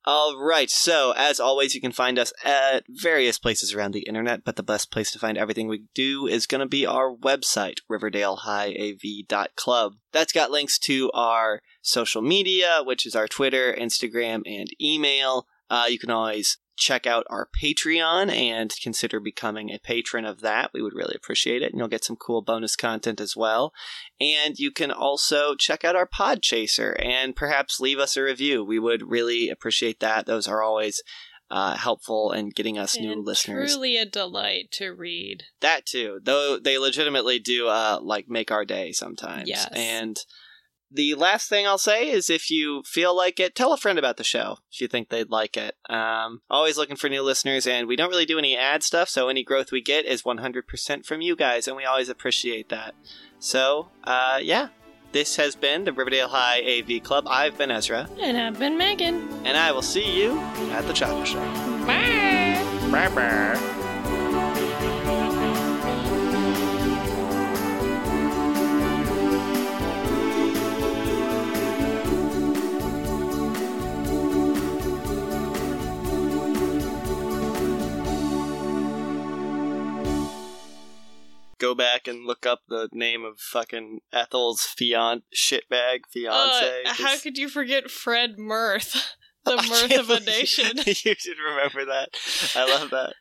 All 0.07 0.39
right. 0.39 0.69
So, 0.69 1.15
as 1.17 1.39
always, 1.39 1.73
you 1.73 1.81
can 1.81 1.91
find 1.91 2.19
us 2.19 2.31
at 2.43 2.83
various 2.87 3.39
places 3.39 3.73
around 3.73 3.93
the 3.93 4.05
internet, 4.07 4.43
but 4.43 4.55
the 4.55 4.61
best 4.61 4.91
place 4.91 5.09
to 5.11 5.19
find 5.19 5.35
everything 5.35 5.67
we 5.67 5.85
do 5.95 6.27
is 6.27 6.45
going 6.45 6.59
to 6.59 6.67
be 6.67 6.85
our 6.85 7.11
website, 7.11 7.79
riverdalehighav.club. 7.91 9.93
That's 10.11 10.31
got 10.31 10.51
links 10.51 10.77
to 10.79 11.09
our 11.15 11.63
social 11.81 12.21
media, 12.21 12.81
which 12.83 13.07
is 13.07 13.15
our 13.15 13.27
Twitter, 13.27 13.73
Instagram, 13.73 14.43
and 14.45 14.67
email. 14.79 15.47
Uh, 15.71 15.87
you 15.89 15.97
can 15.97 16.11
always 16.11 16.59
check 16.75 17.07
out 17.07 17.25
our 17.29 17.47
Patreon 17.61 18.31
and 18.31 18.73
consider 18.81 19.19
becoming 19.19 19.71
a 19.71 19.79
patron 19.79 20.25
of 20.25 20.41
that. 20.41 20.71
We 20.73 20.81
would 20.81 20.93
really 20.93 21.15
appreciate 21.15 21.61
it. 21.61 21.71
And 21.71 21.79
you'll 21.79 21.87
get 21.87 22.03
some 22.03 22.15
cool 22.15 22.41
bonus 22.41 22.75
content 22.75 23.21
as 23.21 23.35
well. 23.35 23.73
And 24.19 24.57
you 24.57 24.71
can 24.71 24.91
also 24.91 25.55
check 25.55 25.83
out 25.83 25.95
our 25.95 26.05
Pod 26.05 26.41
Chaser 26.41 26.91
and 27.01 27.35
perhaps 27.35 27.79
leave 27.79 27.99
us 27.99 28.17
a 28.17 28.23
review. 28.23 28.63
We 28.63 28.79
would 28.79 29.09
really 29.09 29.49
appreciate 29.49 29.99
that. 29.99 30.25
Those 30.25 30.47
are 30.47 30.61
always 30.61 31.01
uh, 31.49 31.77
helpful 31.77 32.31
in 32.31 32.49
getting 32.49 32.77
us 32.77 32.97
new 32.97 33.11
And 33.11 33.25
listeners. 33.25 33.73
Truly 33.73 33.97
a 33.97 34.05
delight 34.05 34.71
to 34.73 34.89
read. 34.89 35.43
That 35.61 35.85
too, 35.85 36.19
though 36.23 36.57
they 36.57 36.77
legitimately 36.77 37.39
do 37.39 37.67
uh 37.67 37.99
like 38.01 38.27
make 38.27 38.51
our 38.51 38.65
day 38.65 38.91
sometimes. 38.91 39.47
Yes. 39.47 39.69
And 39.71 40.17
the 40.91 41.13
last 41.15 41.49
thing 41.49 41.65
I'll 41.67 41.77
say 41.77 42.09
is 42.09 42.29
if 42.29 42.49
you 42.49 42.83
feel 42.85 43.15
like 43.15 43.39
it, 43.39 43.55
tell 43.55 43.73
a 43.73 43.77
friend 43.77 43.97
about 43.99 44.17
the 44.17 44.23
show 44.23 44.57
if 44.71 44.79
you 44.81 44.87
think 44.87 45.09
they'd 45.09 45.29
like 45.29 45.57
it. 45.57 45.75
Um, 45.89 46.41
always 46.49 46.77
looking 46.77 46.95
for 46.95 47.09
new 47.09 47.21
listeners, 47.23 47.67
and 47.67 47.87
we 47.87 47.95
don't 47.95 48.09
really 48.09 48.25
do 48.25 48.39
any 48.39 48.55
ad 48.55 48.83
stuff, 48.83 49.09
so 49.09 49.27
any 49.27 49.43
growth 49.43 49.71
we 49.71 49.81
get 49.81 50.05
is 50.05 50.23
100% 50.23 51.05
from 51.05 51.21
you 51.21 51.35
guys, 51.35 51.67
and 51.67 51.75
we 51.75 51.85
always 51.85 52.09
appreciate 52.09 52.69
that. 52.69 52.95
So, 53.39 53.89
uh, 54.03 54.39
yeah, 54.41 54.69
this 55.11 55.35
has 55.37 55.55
been 55.55 55.83
the 55.85 55.93
Riverdale 55.93 56.29
High 56.29 56.61
AV 56.61 57.01
Club. 57.03 57.25
I've 57.29 57.57
been 57.57 57.71
Ezra, 57.71 58.09
And 58.19 58.37
I've 58.37 58.59
been 58.59 58.77
Megan. 58.77 59.27
and 59.45 59.57
I 59.57 59.71
will 59.71 59.81
see 59.81 60.19
you 60.21 60.39
at 60.71 60.85
the 60.87 60.93
chocolate 60.93 61.27
Show. 61.27 61.39
Bye. 61.85 62.61
Bye 62.91 63.09
bye. 63.15 63.84
Go 81.65 81.73
back 81.73 82.07
and 82.07 82.27
look 82.27 82.45
up 82.45 82.61
the 82.69 82.89
name 82.93 83.25
of 83.25 83.39
fucking 83.39 84.01
Ethel's 84.13 84.61
fian 84.61 85.23
shitbag 85.35 86.01
fiance. 86.11 86.83
Uh, 86.85 86.93
how 86.93 87.17
could 87.17 87.39
you 87.39 87.49
forget 87.49 87.89
Fred 87.89 88.37
Mirth? 88.37 88.95
The 89.45 89.57
mirth 89.69 89.99
of 89.99 90.09
a 90.09 90.19
nation. 90.21 90.71
you 90.87 90.93
should 90.93 91.37
remember 91.37 91.85
that. 91.85 92.09
I 92.55 92.65
love 92.65 92.89
that. 92.89 93.13